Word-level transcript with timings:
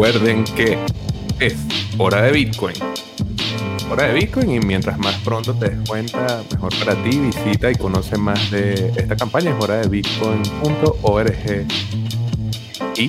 recuerden 0.00 0.44
que 0.44 0.78
es 1.40 1.56
hora 1.98 2.22
de 2.22 2.32
Bitcoin. 2.32 2.74
Hora 3.90 4.06
de 4.06 4.14
Bitcoin 4.14 4.50
y 4.50 4.58
mientras 4.60 4.98
más 4.98 5.14
pronto 5.16 5.52
te 5.52 5.68
des 5.68 5.86
cuenta, 5.86 6.42
mejor 6.50 6.72
para 6.78 6.94
ti. 7.02 7.18
Visita 7.18 7.70
y 7.70 7.74
conoce 7.74 8.16
más 8.16 8.50
de 8.50 8.94
esta 8.96 9.14
campaña. 9.14 9.50
Es 9.50 9.62
hora 9.62 9.76
de 9.76 9.88
bitcoin.org. 9.88 11.66
Y 12.96 13.08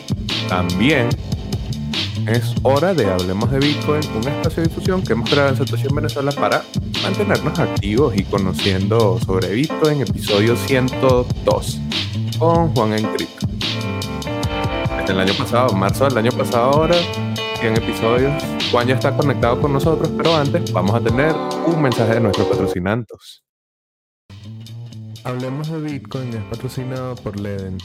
también 0.50 1.08
es 2.28 2.54
hora 2.62 2.94
de 2.94 3.10
Hablemos 3.10 3.50
de 3.52 3.60
Bitcoin, 3.60 4.02
un 4.14 4.28
espacio 4.28 4.64
de 4.64 4.68
difusión 4.68 5.02
que 5.02 5.14
hemos 5.14 5.30
creado 5.30 5.48
en 5.48 5.58
Situación 5.58 5.96
Venezuela 5.96 6.34
para 6.34 6.66
mantenernos 7.04 7.58
activos 7.58 8.18
y 8.18 8.24
conociendo 8.24 9.18
sobre 9.26 9.48
Bitcoin, 9.54 10.02
episodio 10.02 10.58
102, 10.58 11.80
con 12.38 12.76
Juan 12.76 12.94
Encripto. 12.96 13.51
El 15.12 15.20
año 15.20 15.34
pasado, 15.38 15.74
marzo 15.74 16.06
del 16.06 16.18
año 16.18 16.32
pasado 16.32 16.72
ahora, 16.72 16.96
100 17.60 17.78
episodios. 17.78 18.44
Juan 18.72 18.88
ya 18.88 18.96
está 18.96 19.16
conectado 19.16 19.60
con 19.62 19.74
nosotros, 19.74 20.10
pero 20.18 20.36
antes 20.36 20.72
vamos 20.72 20.96
a 20.96 21.02
tener 21.02 21.36
un 21.68 21.82
mensaje 21.82 22.14
de 22.16 22.20
nuestros 22.22 22.48
patrocinantes. 22.48 23.44
Hablemos 25.24 25.70
de 25.70 25.80
Bitcoin 25.80 26.34
es 26.34 26.44
patrocinado 26.46 27.16
por 27.16 27.40
Leden 27.40 27.78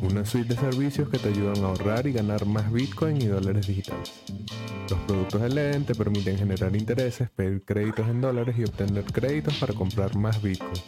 una 0.00 0.24
suite 0.24 0.54
de 0.54 0.60
servicios 0.60 1.08
que 1.08 1.18
te 1.18 1.28
ayudan 1.28 1.64
a 1.64 1.68
ahorrar 1.68 2.06
y 2.06 2.12
ganar 2.12 2.46
más 2.46 2.72
Bitcoin 2.72 3.20
y 3.20 3.26
dólares 3.26 3.66
digitales. 3.66 4.22
Los 4.88 4.98
productos 5.00 5.42
de 5.42 5.48
Leden 5.48 5.84
te 5.84 5.94
permiten 5.94 6.38
generar 6.38 6.74
intereses, 6.76 7.30
pedir 7.30 7.64
créditos 7.64 8.08
en 8.08 8.20
dólares 8.20 8.54
y 8.58 8.64
obtener 8.64 9.04
créditos 9.04 9.54
para 9.54 9.74
comprar 9.74 10.16
más 10.16 10.40
Bitcoin. 10.40 10.82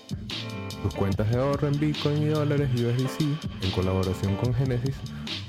Tus 0.83 0.95
cuentas 0.95 1.31
de 1.31 1.39
ahorro 1.39 1.69
en 1.69 1.79
Bitcoin 1.79 2.23
y 2.23 2.27
dólares 2.27 2.71
USDC, 2.75 3.21
en 3.63 3.71
colaboración 3.73 4.35
con 4.37 4.55
Genesis, 4.55 4.97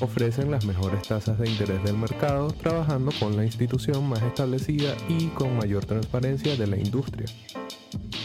ofrecen 0.01 0.51
las 0.51 0.65
mejores 0.65 1.03
tasas 1.03 1.39
de 1.39 1.49
interés 1.49 1.81
del 1.83 1.97
mercado, 1.97 2.51
trabajando 2.51 3.11
con 3.17 3.37
la 3.37 3.45
institución 3.45 4.09
más 4.09 4.21
establecida 4.23 4.93
y 5.07 5.27
con 5.27 5.57
mayor 5.57 5.85
transparencia 5.85 6.57
de 6.57 6.67
la 6.67 6.77
industria. 6.77 7.27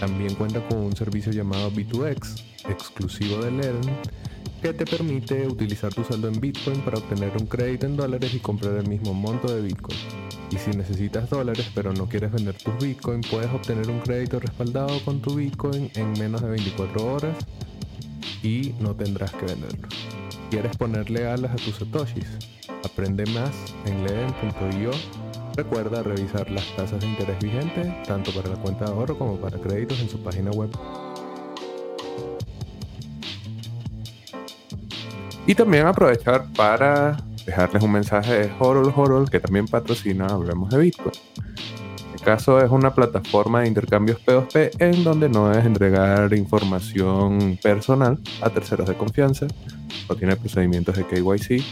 También 0.01 0.35
cuenta 0.35 0.67
con 0.67 0.79
un 0.79 0.97
servicio 0.97 1.31
llamado 1.31 1.71
B2X, 1.71 2.43
exclusivo 2.69 3.39
de 3.39 3.53
Leden, 3.53 3.97
que 4.61 4.73
te 4.73 4.85
permite 4.85 5.47
utilizar 5.47 5.95
tu 5.95 6.03
saldo 6.03 6.27
en 6.27 6.41
Bitcoin 6.41 6.81
para 6.81 6.99
obtener 6.99 7.33
un 7.39 7.47
crédito 7.47 7.87
en 7.87 7.97
dólares 7.97 8.35
y 8.35 8.41
comprar 8.41 8.75
el 8.75 8.89
mismo 8.89 9.15
monto 9.15 9.55
de 9.55 9.63
Bitcoin. 9.63 10.26
Y 10.51 10.59
si 10.59 10.71
necesitas 10.71 11.29
dólares 11.29 11.71
pero 11.75 11.93
no 11.93 12.09
quieres 12.09 12.33
vender 12.33 12.57
tus 12.57 12.77
Bitcoin, 12.79 13.21
puedes 13.23 13.51
obtener 13.53 13.91
un 13.91 14.01
crédito 14.01 14.39
respaldado 14.39 15.01
con 15.05 15.21
tu 15.21 15.35
Bitcoin 15.35 15.91
en 15.95 16.13
menos 16.13 16.41
de 16.43 16.49
24 16.49 17.15
horas 17.15 17.37
y 18.43 18.75
no 18.79 18.95
tendrás 18.95 19.33
que 19.33 19.47
venderlo. 19.47 19.89
¿Quieres 20.51 20.77
ponerle 20.77 21.27
alas 21.27 21.53
a 21.53 21.57
tus 21.57 21.77
satoshis? 21.77 22.27
Aprende 22.85 23.27
más 23.27 23.51
en 23.85 24.05
leden.io. 24.05 24.91
Recuerda 25.57 26.03
revisar 26.03 26.51
las 26.51 26.65
tasas 26.77 27.01
de 27.01 27.07
interés 27.07 27.39
vigentes 27.41 28.03
tanto 28.05 28.31
para 28.33 28.51
la 28.51 28.57
cuenta 28.57 28.85
de 28.85 28.93
ahorro 28.93 29.19
como 29.19 29.37
para 29.39 29.59
créditos 29.59 29.99
en 30.01 30.09
su 30.09 30.23
página 30.23 30.51
web. 30.53 30.71
Y 35.47 35.55
también 35.55 35.87
aprovechar 35.87 36.53
para 36.53 37.17
dejarles 37.47 37.83
un 37.83 37.93
mensaje 37.93 38.33
de 38.33 38.53
Horol 38.59 38.93
Horol, 38.95 39.31
que 39.31 39.41
también 39.41 39.67
patrocina 39.67 40.27
Hablemos 40.27 40.69
de 40.71 40.79
Bitcoin. 40.79 41.15
El 42.13 42.21
caso 42.21 42.59
es 42.59 42.71
una 42.71 42.93
plataforma 42.93 43.61
de 43.61 43.69
intercambios 43.69 44.19
P2P 44.27 44.71
en 44.81 45.05
donde 45.05 45.29
no 45.29 45.49
debes 45.49 45.65
entregar 45.65 46.35
información 46.35 47.57
personal 47.63 48.19
a 48.43 48.51
terceros 48.51 48.89
de 48.89 48.97
confianza, 48.97 49.47
no 50.09 50.17
tiene 50.17 50.35
procedimientos 50.35 50.97
de 50.97 51.07
KYC. 51.07 51.63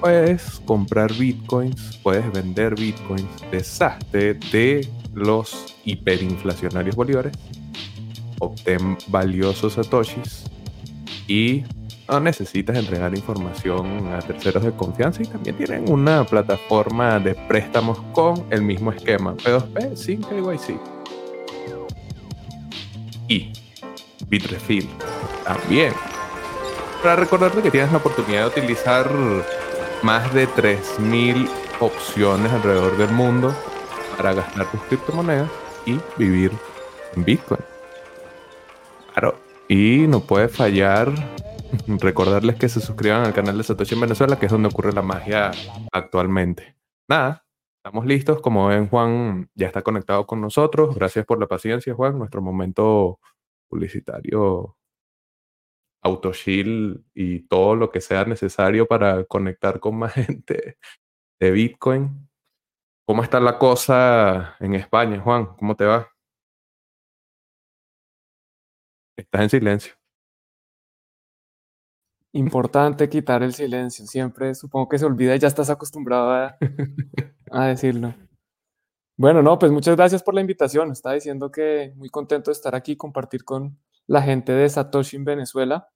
Puedes 0.00 0.60
comprar 0.66 1.14
bitcoins, 1.14 1.98
puedes 2.02 2.30
vender 2.32 2.74
bitcoins, 2.74 3.24
deshazte 3.50 4.34
de 4.34 4.86
los 5.14 5.76
hiperinflacionarios 5.84 6.96
bolívares, 6.96 7.32
obtén 8.38 8.98
valiosos 9.08 9.74
satoshis 9.74 10.44
y 11.28 11.62
no 12.12 12.20
necesitas 12.20 12.76
entregar 12.76 13.16
información 13.16 14.12
a 14.12 14.18
terceros 14.18 14.62
de 14.62 14.72
confianza 14.72 15.22
y 15.22 15.26
también 15.26 15.56
tienen 15.56 15.90
una 15.90 16.24
plataforma 16.24 17.18
de 17.18 17.34
préstamos 17.34 17.98
con 18.12 18.44
el 18.50 18.60
mismo 18.60 18.92
esquema, 18.92 19.34
P2P 19.36 19.96
sin 19.96 20.20
KYC. 20.20 20.78
Y 23.28 23.52
Bitrefill 24.28 24.88
también. 25.44 25.94
Para 27.02 27.16
recordarte 27.16 27.62
que 27.62 27.70
tienes 27.70 27.90
la 27.90 27.98
oportunidad 27.98 28.42
de 28.42 28.60
utilizar 28.60 29.10
más 30.02 30.34
de 30.34 30.46
3.000 30.48 31.48
opciones 31.80 32.52
alrededor 32.52 32.96
del 32.98 33.10
mundo 33.10 33.56
para 34.18 34.34
gastar 34.34 34.70
tus 34.70 34.82
criptomonedas 34.82 35.50
y 35.86 35.98
vivir 36.18 36.52
en 37.16 37.24
Bitcoin. 37.24 37.60
Claro, 39.14 39.38
y 39.66 40.04
no 40.06 40.20
puede 40.20 40.48
fallar 40.48 41.10
recordarles 42.00 42.56
que 42.56 42.68
se 42.68 42.80
suscriban 42.80 43.24
al 43.24 43.34
canal 43.34 43.56
de 43.56 43.64
Satoshi 43.64 43.94
en 43.94 44.02
Venezuela, 44.02 44.38
que 44.38 44.46
es 44.46 44.52
donde 44.52 44.68
ocurre 44.68 44.92
la 44.92 45.02
magia 45.02 45.52
actualmente. 45.92 46.76
Nada, 47.08 47.44
estamos 47.78 48.06
listos. 48.06 48.40
Como 48.40 48.68
ven, 48.68 48.88
Juan 48.88 49.50
ya 49.54 49.66
está 49.66 49.82
conectado 49.82 50.26
con 50.26 50.40
nosotros. 50.40 50.94
Gracias 50.94 51.24
por 51.26 51.38
la 51.40 51.46
paciencia, 51.46 51.94
Juan. 51.94 52.18
Nuestro 52.18 52.42
momento 52.42 53.20
publicitario 53.68 54.76
autoshield 56.04 57.04
y 57.14 57.40
todo 57.46 57.76
lo 57.76 57.90
que 57.90 58.00
sea 58.00 58.24
necesario 58.24 58.86
para 58.86 59.24
conectar 59.24 59.80
con 59.80 59.96
más 59.98 60.12
gente 60.14 60.78
de 61.40 61.50
Bitcoin. 61.50 62.28
¿Cómo 63.06 63.22
está 63.22 63.40
la 63.40 63.58
cosa 63.58 64.56
en 64.60 64.74
España, 64.74 65.20
Juan? 65.20 65.46
¿Cómo 65.56 65.76
te 65.76 65.84
va? 65.84 66.08
Estás 69.16 69.42
en 69.42 69.50
silencio 69.50 70.01
importante 72.32 73.08
quitar 73.08 73.42
el 73.42 73.54
silencio. 73.54 74.06
Siempre 74.06 74.54
supongo 74.54 74.88
que 74.88 74.98
se 74.98 75.04
olvida 75.04 75.36
y 75.36 75.38
ya 75.38 75.48
estás 75.48 75.70
acostumbrado 75.70 76.52
a, 77.50 77.66
decirlo. 77.66 78.14
Bueno, 79.16 79.42
no, 79.42 79.58
pues 79.58 79.70
muchas 79.70 79.96
gracias 79.96 80.22
por 80.22 80.34
la 80.34 80.40
invitación. 80.40 80.90
Estaba 80.90 81.14
diciendo 81.14 81.50
que 81.50 81.92
muy 81.96 82.08
contento 82.08 82.50
de 82.50 82.52
estar 82.52 82.74
aquí, 82.74 82.96
compartir 82.96 83.44
con 83.44 83.78
la 84.06 84.22
gente 84.22 84.52
de 84.52 84.68
Satoshi 84.68 85.16
en 85.16 85.24
Venezuela. 85.24 85.88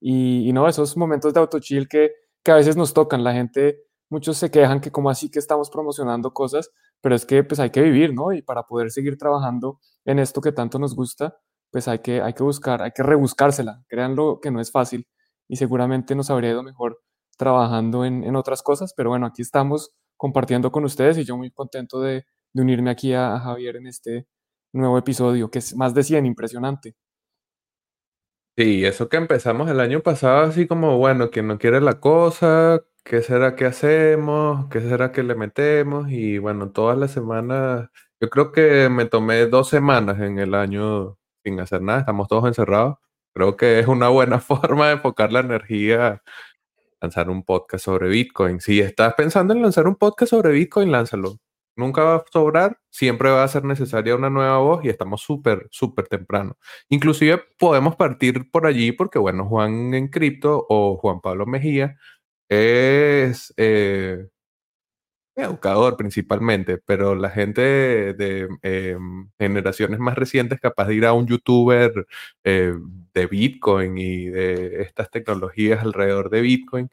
Y, 0.00 0.52
no, 0.52 0.68
esos 0.68 0.96
momentos 0.96 1.34
de 1.34 1.40
autochill 1.40 1.88
que, 1.88 2.12
que 2.44 2.52
a 2.52 2.56
veces 2.56 2.76
nos 2.76 2.94
tocan. 2.94 3.24
La 3.24 3.32
gente, 3.32 3.82
muchos 4.10 4.36
se 4.36 4.50
quejan 4.50 4.80
que 4.80 4.92
como 4.92 5.10
así 5.10 5.30
que 5.30 5.38
estamos 5.38 5.70
promocionando 5.70 6.32
cosas, 6.32 6.70
pero 7.00 7.14
es 7.14 7.26
que 7.26 7.42
pues 7.42 7.58
hay 7.58 7.70
que 7.70 7.82
vivir, 7.82 8.14
¿no? 8.14 8.32
Y 8.32 8.42
para 8.42 8.64
poder 8.64 8.90
seguir 8.90 9.16
trabajando 9.18 9.80
en 10.04 10.18
esto 10.18 10.40
que 10.40 10.52
tanto 10.52 10.78
nos 10.78 10.94
gusta, 10.94 11.36
pues 11.70 11.88
hay 11.88 11.98
que, 11.98 12.20
hay 12.22 12.34
que 12.34 12.42
buscar, 12.42 12.82
hay 12.82 12.92
que 12.92 13.02
rebuscársela. 13.02 13.82
Créanlo 13.88 14.40
que 14.40 14.50
no 14.50 14.60
es 14.60 14.70
fácil 14.70 15.06
y 15.48 15.56
seguramente 15.56 16.14
nos 16.14 16.30
habría 16.30 16.50
ido 16.50 16.62
mejor 16.62 17.00
trabajando 17.36 18.04
en, 18.04 18.36
otras 18.36 18.62
cosas, 18.62 18.92
pero 18.96 19.10
bueno, 19.10 19.26
aquí 19.26 19.42
estamos 19.42 19.92
compartiendo 20.16 20.70
con 20.72 20.84
ustedes 20.84 21.16
y 21.18 21.24
yo 21.24 21.36
muy 21.36 21.50
contento 21.50 22.00
de, 22.00 22.24
unirme 22.54 22.90
aquí 22.90 23.14
a, 23.14 23.38
Javier 23.38 23.76
en 23.76 23.86
este 23.86 24.26
nuevo 24.72 24.98
episodio, 24.98 25.50
que 25.50 25.60
es 25.60 25.76
más 25.76 25.94
de 25.94 26.02
100, 26.02 26.26
impresionante. 26.26 26.96
Sí, 28.56 28.84
eso 28.84 29.08
que 29.08 29.16
empezamos 29.16 29.70
el 29.70 29.78
año 29.78 30.00
pasado, 30.00 30.40
así 30.40 30.66
como, 30.66 30.98
bueno, 30.98 31.30
quien 31.30 31.46
no 31.46 31.58
quiere 31.58 31.80
la 31.80 32.00
cosa, 32.00 32.82
¿qué 33.04 33.22
será 33.22 33.54
que 33.54 33.66
hacemos? 33.66 34.66
¿Qué 34.68 34.80
será 34.80 35.12
que 35.12 35.22
le 35.22 35.36
metemos? 35.36 36.10
Y 36.10 36.38
bueno, 36.38 36.72
todas 36.72 36.98
las 36.98 37.12
semanas, 37.12 37.88
yo 38.20 38.28
creo 38.28 38.50
que 38.50 38.88
me 38.88 39.04
tomé 39.04 39.46
dos 39.46 39.68
semanas 39.68 40.18
en 40.18 40.40
el 40.40 40.54
año 40.54 41.16
sin 41.44 41.60
hacer 41.60 41.82
nada, 41.82 42.00
estamos 42.00 42.26
todos 42.26 42.46
encerrados 42.46 42.96
Creo 43.38 43.56
que 43.56 43.78
es 43.78 43.86
una 43.86 44.08
buena 44.08 44.40
forma 44.40 44.88
de 44.88 44.94
enfocar 44.94 45.32
la 45.32 45.38
energía 45.38 46.20
lanzar 47.00 47.30
un 47.30 47.44
podcast 47.44 47.84
sobre 47.84 48.08
Bitcoin. 48.08 48.60
Si 48.60 48.80
estás 48.80 49.14
pensando 49.14 49.54
en 49.54 49.62
lanzar 49.62 49.86
un 49.86 49.94
podcast 49.94 50.30
sobre 50.30 50.50
Bitcoin, 50.50 50.90
lánzalo. 50.90 51.38
Nunca 51.76 52.02
va 52.02 52.16
a 52.16 52.24
sobrar, 52.32 52.80
siempre 52.90 53.30
va 53.30 53.44
a 53.44 53.48
ser 53.48 53.62
necesaria 53.62 54.16
una 54.16 54.28
nueva 54.28 54.58
voz 54.58 54.84
y 54.84 54.88
estamos 54.88 55.20
súper, 55.22 55.68
súper 55.70 56.08
temprano. 56.08 56.58
Inclusive 56.88 57.40
podemos 57.60 57.94
partir 57.94 58.50
por 58.50 58.66
allí 58.66 58.90
porque, 58.90 59.20
bueno, 59.20 59.46
Juan 59.46 59.94
en 59.94 60.08
Cripto 60.08 60.66
o 60.68 60.96
Juan 60.96 61.20
Pablo 61.20 61.46
Mejía 61.46 61.96
es 62.48 63.54
eh, 63.56 64.26
educador 65.38 65.96
principalmente, 65.96 66.78
pero 66.78 67.14
la 67.14 67.30
gente 67.30 67.62
de, 68.14 68.48
em, 68.62 69.30
generaciones 69.38 69.98
más 69.98 70.16
recientes 70.16 70.60
capaz 70.60 70.88
de 70.88 70.94
ir 70.96 71.06
a 71.06 71.12
un 71.12 71.26
youtuber 71.26 72.06
eh, 72.44 72.74
de 73.14 73.26
Bitcoin 73.26 73.98
y 73.98 74.26
de 74.26 74.82
estas 74.82 75.10
tecnologías 75.10 75.82
alrededor 75.82 76.30
de 76.30 76.40
Bitcoin. 76.40 76.90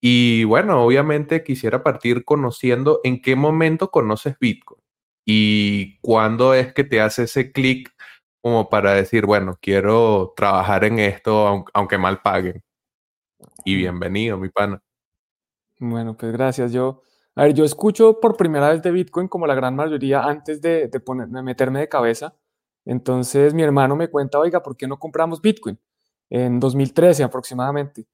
Y 0.00 0.44
bueno, 0.44 0.84
obviamente 0.84 1.42
quisiera 1.44 1.82
partir 1.82 2.24
conociendo 2.24 3.00
en 3.04 3.22
qué 3.22 3.36
momento 3.36 3.90
conoces 3.90 4.38
Bitcoin 4.38 4.82
y 5.24 5.98
cuándo 6.00 6.54
es 6.54 6.74
que 6.74 6.84
te 6.84 7.00
hace 7.00 7.24
ese 7.24 7.52
clic 7.52 7.94
como 8.42 8.68
para 8.68 8.92
decir, 8.92 9.24
bueno, 9.24 9.58
quiero 9.60 10.34
trabajar 10.36 10.84
en 10.84 10.98
esto 10.98 11.64
aunque 11.72 11.96
mal 11.96 12.20
paguen. 12.20 12.62
Y 13.64 13.76
bienvenido, 13.76 14.36
mi 14.36 14.50
pana. 14.50 14.82
Bueno, 15.78 16.16
pues 16.16 16.32
gracias. 16.32 16.72
Yo 16.72 17.02
A 17.36 17.44
ver, 17.44 17.54
yo 17.54 17.64
escucho 17.64 18.20
por 18.20 18.36
primera 18.36 18.70
vez 18.70 18.80
de 18.82 18.90
Bitcoin 18.92 19.26
como 19.28 19.46
la 19.46 19.54
gran 19.54 19.74
mayoría 19.74 20.22
antes 20.22 20.60
de, 20.60 20.88
de, 20.88 21.42
meterme 21.42 21.80
de 21.80 21.88
cabeza. 21.88 22.34
Entonces 22.84 23.54
mi 23.54 23.62
hermano 23.62 23.96
me 23.96 24.08
cuenta, 24.08 24.38
oiga, 24.38 24.62
¿por 24.62 24.76
qué 24.76 24.86
no 24.86 24.98
compramos 24.98 25.40
Bitcoin? 25.40 25.78
En 26.30 26.60
2013 26.60 27.24
aproximadamente. 27.24 28.06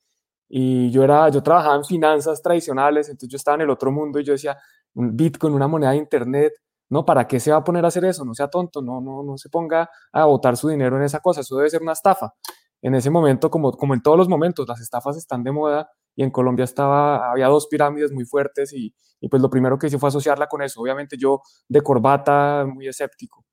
Y 0.49 0.90
yo, 0.90 1.05
era, 1.05 1.28
yo 1.28 1.43
trabajaba 1.43 1.76
en 1.76 1.84
finanzas 1.84 2.43
tradicionales, 2.43 3.08
entonces 3.08 3.31
yo 3.31 3.37
estaba 3.37 3.56
en 3.56 3.62
el 3.62 3.70
otro 3.70 3.93
mundo 3.93 4.19
y 4.20 4.25
yo 4.25 4.32
decía, 4.32 4.58
Bitcoin, 4.94 5.55
una 5.55 5.69
moneda 5.69 5.90
de 5.93 5.99
Internet, 5.99 6.55
¿no? 6.88 7.05
¿Para 7.05 7.26
qué 7.28 7.38
se 7.40 7.52
va 7.52 7.58
a 7.58 7.64
poner 7.64 7.84
a 7.84 7.88
hacer 7.88 8.05
eso? 8.05 8.25
No 8.25 8.34
sea 8.34 8.49
tonto, 8.49 8.82
no, 8.82 9.00
no, 9.00 9.23
no 9.23 9.38
se 9.38 9.49
ponga 9.50 9.90
a 10.12 10.25
botar 10.25 10.56
su 10.56 10.69
dinero 10.69 10.96
en 10.96 11.05
esa 11.05 11.20
cosa, 11.20 11.43
eso 11.43 11.56
debe 11.56 11.70
ser 11.70 11.82
una 11.82 11.93
estafa. 11.93 12.34
En 12.82 12.94
ese 12.94 13.11
momento, 13.11 13.50
como, 13.50 13.73
como 13.73 13.94
en 13.94 14.02
todos 14.02 14.16
los 14.16 14.28
momentos, 14.28 14.66
las 14.66 14.81
estafas 14.81 15.16
están 15.16 15.44
de 15.44 15.52
moda 15.52 15.90
y 16.20 16.22
en 16.22 16.31
Colombia 16.31 16.64
estaba, 16.64 17.31
había 17.31 17.46
dos 17.46 17.67
pirámides 17.67 18.12
muy 18.12 18.26
fuertes 18.26 18.75
y, 18.75 18.94
y 19.22 19.28
pues 19.31 19.40
lo 19.40 19.49
primero 19.49 19.78
que 19.78 19.87
hice 19.87 19.99
fue 19.99 20.11
asociarla 20.11 20.49
con 20.49 20.61
eso. 20.61 20.82
Obviamente 20.82 21.17
yo 21.17 21.40
de 21.67 21.81
corbata, 21.81 22.67
muy 22.67 22.87
escéptico. 22.87 23.46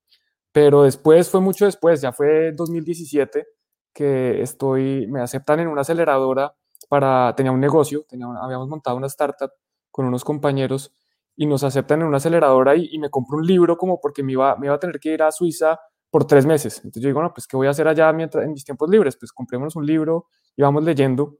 Pero 0.52 0.82
después, 0.82 1.30
fue 1.30 1.40
mucho 1.40 1.64
después, 1.64 2.02
ya 2.02 2.12
fue 2.12 2.52
2017 2.52 3.46
que 3.94 4.42
estoy, 4.42 5.06
me 5.06 5.22
aceptan 5.22 5.60
en 5.60 5.68
una 5.68 5.80
aceleradora 5.80 6.54
para, 6.90 7.34
tenía 7.34 7.52
un 7.52 7.60
negocio, 7.60 8.04
tenía, 8.06 8.26
habíamos 8.38 8.68
montado 8.68 8.98
una 8.98 9.06
startup 9.06 9.50
con 9.90 10.04
unos 10.04 10.22
compañeros 10.22 10.94
y 11.36 11.46
nos 11.46 11.64
aceptan 11.64 12.02
en 12.02 12.08
una 12.08 12.18
aceleradora 12.18 12.76
y, 12.76 12.98
me 12.98 13.08
compro 13.08 13.38
un 13.38 13.46
libro 13.46 13.78
como 13.78 13.98
porque 13.98 14.22
me 14.22 14.32
iba, 14.32 14.56
me 14.56 14.66
iba 14.66 14.74
a 14.74 14.78
tener 14.78 15.00
que 15.00 15.14
ir 15.14 15.22
a 15.22 15.32
Suiza 15.32 15.80
por 16.10 16.26
tres 16.26 16.44
meses. 16.44 16.76
Entonces 16.84 17.02
yo 17.02 17.08
digo, 17.08 17.22
no, 17.22 17.32
pues 17.32 17.46
¿qué 17.46 17.56
voy 17.56 17.66
a 17.66 17.70
hacer 17.70 17.88
allá 17.88 18.12
mientras, 18.12 18.44
en 18.44 18.52
mis 18.52 18.64
tiempos 18.64 18.90
libres? 18.90 19.16
Pues 19.16 19.32
comprémonos 19.32 19.74
un 19.74 19.86
libro 19.86 20.26
y 20.54 20.60
vamos 20.60 20.84
leyendo 20.84 21.38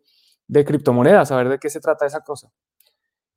de 0.48 0.64
criptomonedas, 0.64 1.30
a 1.30 1.36
ver 1.36 1.48
de 1.48 1.58
qué 1.58 1.70
se 1.70 1.80
trata 1.80 2.06
esa 2.06 2.20
cosa. 2.20 2.50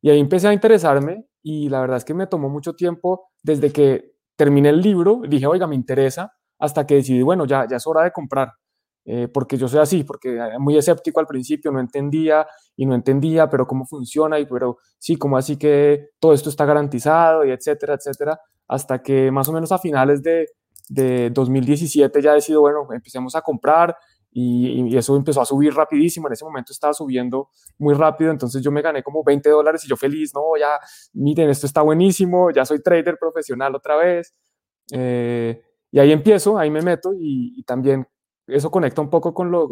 Y 0.01 0.09
ahí 0.09 0.19
empecé 0.19 0.47
a 0.47 0.53
interesarme 0.53 1.27
y 1.43 1.69
la 1.69 1.81
verdad 1.81 1.97
es 1.97 2.05
que 2.05 2.13
me 2.13 2.27
tomó 2.27 2.49
mucho 2.49 2.73
tiempo 2.73 3.29
desde 3.43 3.71
que 3.71 4.15
terminé 4.35 4.69
el 4.69 4.81
libro, 4.81 5.21
dije, 5.27 5.45
oiga, 5.45 5.67
me 5.67 5.75
interesa, 5.75 6.33
hasta 6.57 6.87
que 6.87 6.95
decidí, 6.95 7.21
bueno, 7.21 7.45
ya, 7.45 7.67
ya 7.67 7.77
es 7.77 7.85
hora 7.85 8.03
de 8.03 8.11
comprar. 8.11 8.53
Eh, 9.03 9.27
porque 9.27 9.57
yo 9.57 9.67
soy 9.67 9.79
así, 9.79 10.03
porque 10.03 10.39
muy 10.59 10.77
escéptico 10.77 11.19
al 11.19 11.25
principio, 11.25 11.71
no 11.71 11.79
entendía 11.79 12.45
y 12.75 12.85
no 12.85 12.93
entendía, 12.93 13.49
pero 13.49 13.65
cómo 13.67 13.85
funciona, 13.85 14.39
y 14.39 14.45
pero 14.45 14.77
sí, 14.99 15.15
como 15.17 15.37
así 15.37 15.57
que 15.57 16.09
todo 16.19 16.33
esto 16.33 16.49
está 16.49 16.65
garantizado, 16.65 17.43
y 17.45 17.51
etcétera, 17.51 17.95
etcétera, 17.95 18.39
hasta 18.67 19.01
que 19.01 19.31
más 19.31 19.49
o 19.49 19.53
menos 19.53 19.71
a 19.71 19.79
finales 19.79 20.21
de, 20.21 20.47
de 20.89 21.31
2017 21.31 22.21
ya 22.21 22.33
decido, 22.33 22.61
bueno, 22.61 22.87
empecemos 22.93 23.35
a 23.35 23.41
comprar, 23.41 23.95
y, 24.31 24.93
y, 24.93 24.97
eso 24.97 25.15
empezó 25.15 25.41
a 25.41 25.45
subir 25.45 25.73
rapidísimo, 25.73 26.27
en 26.27 26.33
ese 26.33 26.45
momento 26.45 26.71
estaba 26.71 26.93
subiendo 26.93 27.49
muy 27.77 27.93
rápido, 27.93 28.31
entonces 28.31 28.61
yo 28.61 28.71
me 28.71 28.81
gané 28.81 29.03
como 29.03 29.23
20 29.23 29.49
dólares 29.49 29.83
y 29.83 29.89
yo 29.89 29.97
feliz, 29.97 30.33
no, 30.33 30.55
ya, 30.57 30.79
miren, 31.13 31.49
esto 31.49 31.67
está 31.67 31.81
buenísimo, 31.81 32.49
ya 32.51 32.65
soy 32.65 32.81
trader 32.81 33.17
profesional 33.19 33.75
otra 33.75 33.97
vez, 33.97 34.33
eh, 34.93 35.61
y 35.91 35.99
ahí 35.99 36.11
empiezo, 36.11 36.57
ahí 36.57 36.69
me 36.69 36.81
meto 36.81 37.13
y, 37.13 37.59
y 37.59 37.63
también 37.63 38.07
eso 38.47 38.71
conecta 38.71 39.01
un 39.01 39.09
poco 39.09 39.33
con 39.33 39.51
lo, 39.51 39.69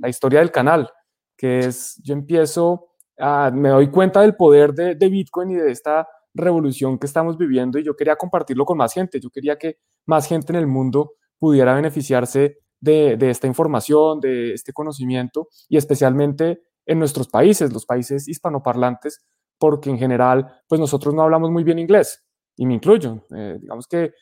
la 0.00 0.08
historia 0.08 0.40
del 0.40 0.50
canal, 0.50 0.90
que 1.36 1.60
es, 1.60 2.00
yo 2.02 2.12
empiezo, 2.12 2.88
a, 3.18 3.50
me 3.50 3.70
doy 3.70 3.90
cuenta 3.90 4.20
del 4.20 4.36
poder 4.36 4.74
de, 4.74 4.94
de, 4.94 5.08
Bitcoin 5.08 5.50
y 5.50 5.54
de 5.54 5.70
esta 5.70 6.06
revolución 6.34 6.98
que 6.98 7.06
estamos 7.06 7.36
viviendo 7.36 7.78
y 7.78 7.84
yo 7.84 7.96
quería 7.96 8.16
compartirlo 8.16 8.64
con 8.64 8.78
más 8.78 8.92
gente, 8.92 9.20
yo 9.20 9.30
quería 9.30 9.56
que 9.56 9.78
más 10.06 10.26
gente 10.26 10.52
en 10.52 10.56
el 10.56 10.66
mundo 10.66 11.14
pudiera 11.38 11.74
beneficiarse 11.74 12.61
de, 12.82 13.30
esta 13.30 13.46
información, 13.46 14.20
de 14.20 14.52
este 14.52 14.72
conocimiento 14.72 15.48
y 15.68 15.76
especialmente 15.76 16.62
en 16.84 16.98
nuestros 16.98 17.28
países, 17.28 17.72
los 17.72 17.86
países 17.86 18.28
hispanoparlantes, 18.28 19.24
porque 19.58 19.88
en 19.88 19.98
general, 19.98 20.60
pues 20.66 20.80
nosotros 20.80 21.14
no 21.14 21.22
hablamos 21.22 21.50
muy 21.50 21.62
bien 21.62 21.78
inglés 21.78 22.26
y 22.56 22.66
me 22.66 22.74
incluyo. 22.74 23.24
Eh, 23.34 23.58
digamos 23.60 23.86
que 23.86 24.12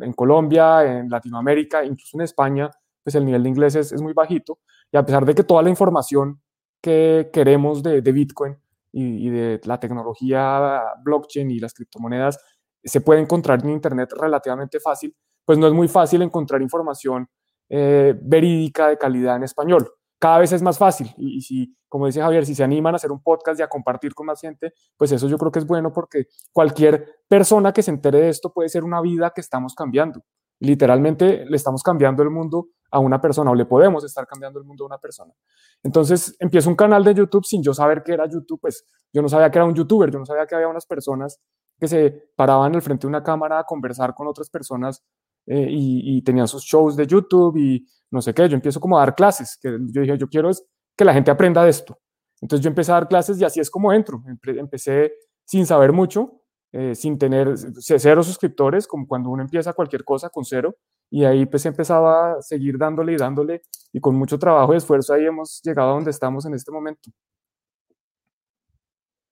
en 0.00 0.12
Colombia, 0.12 1.00
en 1.00 1.10
Latinoamérica, 1.10 1.84
incluso 1.84 2.16
en 2.16 2.22
España, 2.22 2.70
pues 3.02 3.16
el 3.16 3.24
nivel 3.24 3.42
de 3.42 3.48
inglés 3.48 3.74
es, 3.74 4.00
muy 4.00 4.12
bajito. 4.12 4.60
Y 4.92 4.96
a 4.96 5.04
pesar 5.04 5.26
de 5.26 5.34
que 5.34 5.42
toda 5.42 5.62
la 5.62 5.70
información 5.70 6.40
que 6.80 7.30
queremos 7.32 7.82
de, 7.82 8.00
Bitcoin 8.00 8.56
y, 8.92 9.28
de 9.30 9.60
la 9.64 9.80
tecnología 9.80 10.80
blockchain 11.02 11.50
y 11.50 11.58
las 11.58 11.74
criptomonedas 11.74 12.38
se 12.84 13.00
puede 13.00 13.20
encontrar 13.20 13.64
en 13.64 13.70
Internet 13.70 14.12
relativamente 14.16 14.78
fácil, 14.78 15.14
pues 15.44 15.58
no 15.58 15.66
es 15.66 15.72
muy 15.72 15.88
fácil 15.88 16.22
encontrar 16.22 16.62
información 16.62 17.28
eh, 17.70 18.18
verídica 18.20 18.88
de 18.88 18.98
calidad 18.98 19.36
en 19.36 19.44
español. 19.44 19.90
Cada 20.18 20.38
vez 20.38 20.52
es 20.52 20.60
más 20.60 20.76
fácil 20.76 21.14
y, 21.16 21.38
y, 21.38 21.40
si, 21.40 21.74
como 21.88 22.06
dice 22.06 22.20
Javier, 22.20 22.44
si 22.44 22.54
se 22.54 22.62
animan 22.62 22.94
a 22.94 22.96
hacer 22.96 23.12
un 23.12 23.22
podcast 23.22 23.58
y 23.58 23.62
a 23.62 23.68
compartir 23.68 24.12
con 24.12 24.26
más 24.26 24.40
gente, 24.40 24.74
pues 24.96 25.12
eso 25.12 25.28
yo 25.28 25.38
creo 25.38 25.50
que 25.50 25.60
es 25.60 25.66
bueno 25.66 25.92
porque 25.92 26.26
cualquier 26.52 27.22
persona 27.28 27.72
que 27.72 27.82
se 27.82 27.90
entere 27.90 28.20
de 28.20 28.28
esto 28.28 28.52
puede 28.52 28.68
ser 28.68 28.84
una 28.84 29.00
vida 29.00 29.30
que 29.34 29.40
estamos 29.40 29.74
cambiando. 29.74 30.22
Literalmente 30.58 31.46
le 31.46 31.56
estamos 31.56 31.82
cambiando 31.82 32.22
el 32.22 32.30
mundo 32.30 32.68
a 32.90 32.98
una 32.98 33.20
persona 33.20 33.50
o 33.50 33.54
le 33.54 33.64
podemos 33.64 34.04
estar 34.04 34.26
cambiando 34.26 34.58
el 34.58 34.66
mundo 34.66 34.84
a 34.84 34.88
una 34.88 34.98
persona. 34.98 35.32
Entonces 35.82 36.36
empiezo 36.38 36.68
un 36.68 36.76
canal 36.76 37.02
de 37.04 37.14
YouTube 37.14 37.44
sin 37.46 37.62
yo 37.62 37.72
saber 37.72 38.02
qué 38.02 38.12
era 38.12 38.26
YouTube, 38.26 38.60
pues 38.60 38.84
yo 39.12 39.22
no 39.22 39.28
sabía 39.28 39.50
que 39.50 39.58
era 39.58 39.64
un 39.64 39.74
youtuber, 39.74 40.10
yo 40.10 40.18
no 40.18 40.26
sabía 40.26 40.46
que 40.46 40.54
había 40.54 40.68
unas 40.68 40.86
personas 40.86 41.40
que 41.78 41.88
se 41.88 42.30
paraban 42.36 42.74
al 42.74 42.82
frente 42.82 43.02
de 43.02 43.08
una 43.08 43.22
cámara 43.22 43.58
a 43.58 43.64
conversar 43.64 44.14
con 44.14 44.26
otras 44.26 44.50
personas 44.50 45.02
eh, 45.46 45.66
y, 45.68 46.18
y, 46.18 46.22
tenían 46.22 46.48
sus 46.48 46.62
shows 46.62 46.96
de 46.96 47.06
YouTube 47.06 47.56
y 47.56 47.86
no 48.10 48.20
sé 48.20 48.34
qué, 48.34 48.48
yo 48.48 48.54
empiezo 48.54 48.80
como 48.80 48.98
a 48.98 49.00
dar 49.00 49.14
clases, 49.14 49.58
que 49.60 49.70
yo 49.92 50.02
dije, 50.02 50.18
yo 50.18 50.28
quiero 50.28 50.50
es 50.50 50.64
que 50.96 51.04
la 51.04 51.14
gente 51.14 51.30
aprenda 51.30 51.64
de 51.64 51.70
esto. 51.70 51.98
Entonces 52.40 52.64
yo 52.64 52.68
empecé 52.68 52.90
a 52.92 52.94
dar 52.94 53.08
clases 53.08 53.40
y 53.40 53.44
así 53.44 53.60
es 53.60 53.70
como 53.70 53.92
entro. 53.92 54.22
Empecé 54.46 55.12
sin 55.44 55.66
saber 55.66 55.92
mucho, 55.92 56.42
eh, 56.72 56.94
sin 56.94 57.18
tener 57.18 57.54
cero 57.56 58.22
suscriptores, 58.22 58.86
como 58.86 59.06
cuando 59.06 59.30
uno 59.30 59.42
empieza 59.42 59.72
cualquier 59.72 60.04
cosa 60.04 60.30
con 60.30 60.44
cero, 60.44 60.76
y 61.10 61.24
ahí 61.24 61.44
pues 61.46 61.66
empezaba 61.66 62.34
a 62.34 62.42
seguir 62.42 62.78
dándole 62.78 63.12
y 63.14 63.16
dándole, 63.16 63.62
y 63.92 64.00
con 64.00 64.14
mucho 64.14 64.38
trabajo 64.38 64.72
y 64.72 64.76
esfuerzo 64.76 65.12
ahí 65.14 65.26
hemos 65.26 65.60
llegado 65.62 65.90
a 65.90 65.94
donde 65.94 66.10
estamos 66.10 66.46
en 66.46 66.54
este 66.54 66.70
momento. 66.70 67.10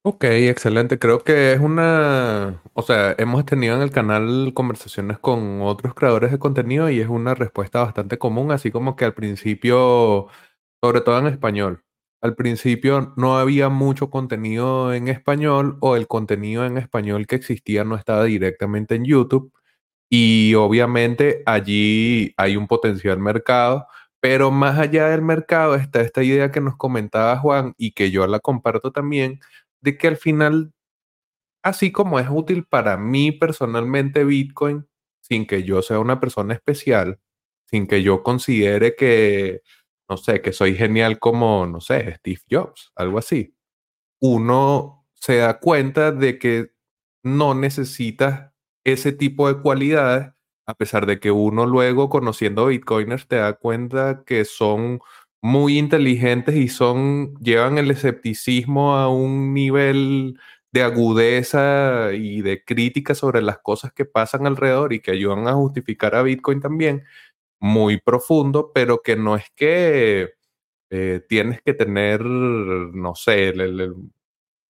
Ok, 0.04 0.24
excelente. 0.24 0.98
Creo 0.98 1.22
que 1.24 1.52
es 1.52 1.60
una, 1.60 2.62
o 2.72 2.82
sea, 2.82 3.14
hemos 3.18 3.44
tenido 3.44 3.74
en 3.76 3.82
el 3.82 3.90
canal 3.90 4.52
conversaciones 4.54 5.18
con 5.18 5.60
otros 5.62 5.92
creadores 5.94 6.30
de 6.30 6.38
contenido 6.38 6.88
y 6.88 7.00
es 7.00 7.08
una 7.08 7.34
respuesta 7.34 7.82
bastante 7.82 8.16
común, 8.16 8.50
así 8.52 8.70
como 8.70 8.96
que 8.96 9.04
al 9.04 9.12
principio, 9.14 10.28
sobre 10.82 11.00
todo 11.02 11.18
en 11.18 11.26
español, 11.26 11.82
al 12.22 12.34
principio 12.36 13.12
no 13.16 13.38
había 13.38 13.68
mucho 13.68 14.08
contenido 14.10 14.94
en 14.94 15.08
español 15.08 15.76
o 15.80 15.96
el 15.96 16.06
contenido 16.06 16.64
en 16.64 16.78
español 16.78 17.26
que 17.26 17.36
existía 17.36 17.84
no 17.84 17.96
estaba 17.96 18.24
directamente 18.24 18.94
en 18.94 19.04
YouTube 19.04 19.52
y 20.10 20.54
obviamente 20.54 21.42
allí 21.46 22.32
hay 22.36 22.56
un 22.56 22.66
potencial 22.66 23.18
mercado, 23.18 23.86
pero 24.20 24.50
más 24.50 24.78
allá 24.78 25.08
del 25.10 25.22
mercado 25.22 25.74
está 25.74 26.00
esta 26.00 26.22
idea 26.22 26.50
que 26.50 26.60
nos 26.60 26.76
comentaba 26.76 27.36
Juan 27.38 27.74
y 27.78 27.92
que 27.92 28.10
yo 28.10 28.26
la 28.26 28.40
comparto 28.40 28.90
también, 28.92 29.40
de 29.80 29.98
que 29.98 30.08
al 30.08 30.16
final, 30.16 30.72
así 31.62 31.92
como 31.92 32.18
es 32.20 32.28
útil 32.30 32.64
para 32.66 32.96
mí 32.96 33.32
personalmente 33.32 34.24
Bitcoin, 34.24 34.88
sin 35.20 35.46
que 35.46 35.62
yo 35.64 35.82
sea 35.82 36.00
una 36.00 36.20
persona 36.20 36.54
especial, 36.54 37.20
sin 37.66 37.86
que 37.86 38.02
yo 38.02 38.22
considere 38.22 38.96
que 38.96 39.62
no 40.08 40.16
sé, 40.16 40.40
que 40.40 40.52
soy 40.52 40.74
genial 40.74 41.18
como, 41.18 41.66
no 41.66 41.80
sé, 41.80 42.14
Steve 42.16 42.40
Jobs, 42.50 42.92
algo 42.96 43.18
así. 43.18 43.54
Uno 44.20 45.06
se 45.14 45.36
da 45.38 45.60
cuenta 45.60 46.12
de 46.12 46.38
que 46.38 46.72
no 47.22 47.54
necesitas 47.54 48.52
ese 48.84 49.12
tipo 49.12 49.52
de 49.52 49.60
cualidades, 49.60 50.32
a 50.66 50.74
pesar 50.74 51.06
de 51.06 51.20
que 51.20 51.30
uno 51.30 51.66
luego 51.66 52.08
conociendo 52.08 52.66
bitcoiners 52.66 53.28
te 53.28 53.36
da 53.36 53.54
cuenta 53.54 54.24
que 54.26 54.44
son 54.44 55.00
muy 55.42 55.78
inteligentes 55.78 56.56
y 56.56 56.68
son 56.68 57.34
llevan 57.40 57.78
el 57.78 57.90
escepticismo 57.90 58.96
a 58.96 59.08
un 59.08 59.54
nivel 59.54 60.38
de 60.72 60.82
agudeza 60.82 62.10
y 62.14 62.42
de 62.42 62.64
crítica 62.64 63.14
sobre 63.14 63.42
las 63.42 63.58
cosas 63.58 63.92
que 63.92 64.04
pasan 64.04 64.46
alrededor 64.46 64.92
y 64.92 65.00
que 65.00 65.12
ayudan 65.12 65.48
a 65.48 65.54
justificar 65.54 66.14
a 66.14 66.22
Bitcoin 66.22 66.60
también, 66.60 67.04
muy 67.60 68.00
profundo, 68.00 68.72
pero 68.74 69.02
que 69.02 69.16
no 69.16 69.36
es 69.36 69.46
que 69.56 70.30
eh, 70.90 71.20
tienes 71.28 71.62
que 71.62 71.74
tener, 71.74 72.22
no 72.24 73.14
sé, 73.14 73.50
el, 73.50 73.60
el, 73.60 73.94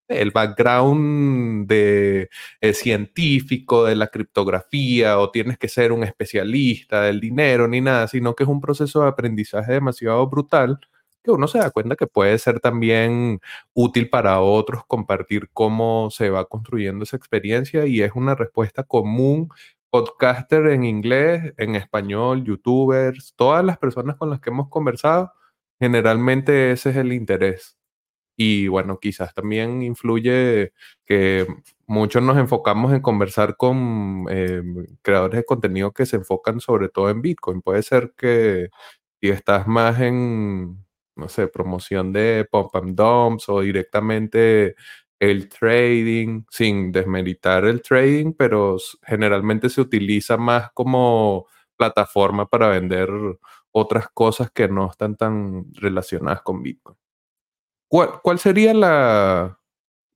el 0.09 0.31
background 0.31 1.67
de, 1.67 2.29
eh, 2.61 2.73
científico 2.73 3.85
de 3.85 3.95
la 3.95 4.07
criptografía 4.07 5.19
o 5.19 5.31
tienes 5.31 5.57
que 5.57 5.69
ser 5.69 5.91
un 5.91 6.03
especialista 6.03 7.03
del 7.03 7.19
dinero 7.19 7.67
ni 7.67 7.81
nada, 7.81 8.07
sino 8.07 8.35
que 8.35 8.43
es 8.43 8.49
un 8.49 8.61
proceso 8.61 9.01
de 9.03 9.09
aprendizaje 9.09 9.73
demasiado 9.73 10.27
brutal 10.27 10.79
que 11.23 11.31
uno 11.31 11.47
se 11.47 11.59
da 11.59 11.71
cuenta 11.71 11.95
que 11.95 12.07
puede 12.07 12.37
ser 12.39 12.59
también 12.61 13.39
útil 13.73 14.09
para 14.09 14.39
otros 14.41 14.83
compartir 14.87 15.49
cómo 15.53 16.09
se 16.11 16.29
va 16.29 16.45
construyendo 16.45 17.03
esa 17.03 17.17
experiencia 17.17 17.85
y 17.85 18.01
es 18.01 18.11
una 18.15 18.35
respuesta 18.35 18.83
común 18.83 19.49
podcaster 19.89 20.67
en 20.67 20.83
inglés, 20.83 21.53
en 21.57 21.75
español, 21.75 22.43
youtubers, 22.45 23.33
todas 23.35 23.65
las 23.65 23.77
personas 23.77 24.17
con 24.17 24.29
las 24.29 24.39
que 24.39 24.49
hemos 24.51 24.69
conversado, 24.69 25.33
generalmente 25.79 26.71
ese 26.71 26.91
es 26.91 26.95
el 26.97 27.11
interés. 27.13 27.78
Y 28.41 28.69
bueno, 28.69 28.99
quizás 29.01 29.33
también 29.33 29.81
influye 29.81 30.71
que 31.05 31.45
muchos 31.87 32.23
nos 32.23 32.37
enfocamos 32.37 32.93
en 32.93 33.01
conversar 33.01 33.57
con 33.57 34.27
eh, 34.29 34.61
creadores 35.01 35.39
de 35.39 35.43
contenido 35.45 35.91
que 35.91 36.05
se 36.05 36.15
enfocan 36.15 36.61
sobre 36.61 36.87
todo 36.87 37.09
en 37.09 37.21
Bitcoin. 37.21 37.61
Puede 37.61 37.83
ser 37.83 38.13
que 38.17 38.69
si 39.21 39.29
estás 39.29 39.67
más 39.67 39.99
en, 39.99 40.85
no 41.17 41.27
sé, 41.27 41.49
promoción 41.49 42.13
de 42.13 42.47
pump 42.49 42.73
and 42.77 42.95
dumps 42.95 43.49
o 43.49 43.59
directamente 43.59 44.75
el 45.19 45.49
trading, 45.49 46.43
sin 46.49 46.93
desmeritar 46.93 47.65
el 47.65 47.81
trading, 47.81 48.31
pero 48.37 48.77
generalmente 49.03 49.69
se 49.69 49.81
utiliza 49.81 50.37
más 50.37 50.71
como 50.73 51.45
plataforma 51.75 52.47
para 52.47 52.69
vender 52.69 53.09
otras 53.73 54.07
cosas 54.13 54.49
que 54.51 54.69
no 54.69 54.89
están 54.89 55.17
tan 55.17 55.65
relacionadas 55.73 56.41
con 56.41 56.63
Bitcoin. 56.63 56.95
¿Cuál, 57.91 58.37
sería 58.39 58.73
la, 58.75 59.59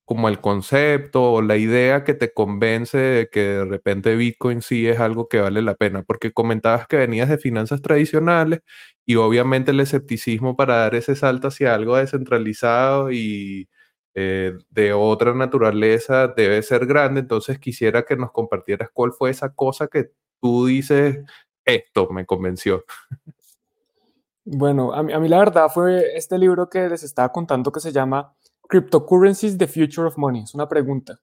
como 0.05 0.29
el 0.29 0.41
concepto 0.41 1.33
o 1.33 1.41
la 1.41 1.57
idea 1.57 2.03
que 2.03 2.13
te 2.13 2.33
convence 2.33 2.97
de 2.99 3.29
que 3.29 3.41
de 3.41 3.65
repente 3.65 4.15
Bitcoin 4.15 4.61
sí 4.61 4.87
es 4.87 4.99
algo 4.99 5.27
que 5.27 5.41
vale 5.41 5.61
la 5.63 5.75
pena? 5.75 6.03
Porque 6.03 6.33
comentabas 6.33 6.87
que 6.87 6.97
venías 6.97 7.29
de 7.29 7.39
finanzas 7.39 7.81
tradicionales 7.81 8.61
y 9.05 9.15
obviamente 9.15 9.71
el 9.71 9.79
escepticismo 9.81 10.55
para 10.55 10.77
dar 10.77 10.95
ese 10.95 11.15
salto 11.15 11.49
hacia 11.49 11.75
algo 11.75 11.97
descentralizado 11.97 13.11
y 13.11 13.69
eh, 14.15 14.53
de 14.69 14.93
otra 14.93 15.33
naturaleza 15.33 16.27
debe 16.27 16.61
ser 16.63 16.85
grande. 16.87 17.21
Entonces 17.21 17.59
quisiera 17.59 18.03
que 18.05 18.17
nos 18.17 18.31
compartieras 18.31 18.89
cuál 18.93 19.13
fue 19.13 19.31
esa 19.31 19.53
cosa 19.53 19.87
que 19.87 20.11
tú 20.41 20.67
dices, 20.67 21.19
esto 21.65 22.09
me 22.11 22.25
convenció. 22.25 22.85
Bueno, 24.45 24.93
a 24.93 25.03
mí, 25.03 25.13
a 25.13 25.19
mí 25.19 25.29
la 25.29 25.39
verdad 25.39 25.69
fue 25.69 26.17
este 26.17 26.37
libro 26.37 26.69
que 26.69 26.89
les 26.89 27.03
estaba 27.03 27.31
contando 27.31 27.71
que 27.71 27.79
se 27.79 27.91
llama 27.91 28.35
Cryptocurrencies, 28.67 29.57
The 29.57 29.67
Future 29.67 30.07
of 30.07 30.17
Money. 30.17 30.43
Es 30.43 30.53
una 30.53 30.67
pregunta. 30.67 31.19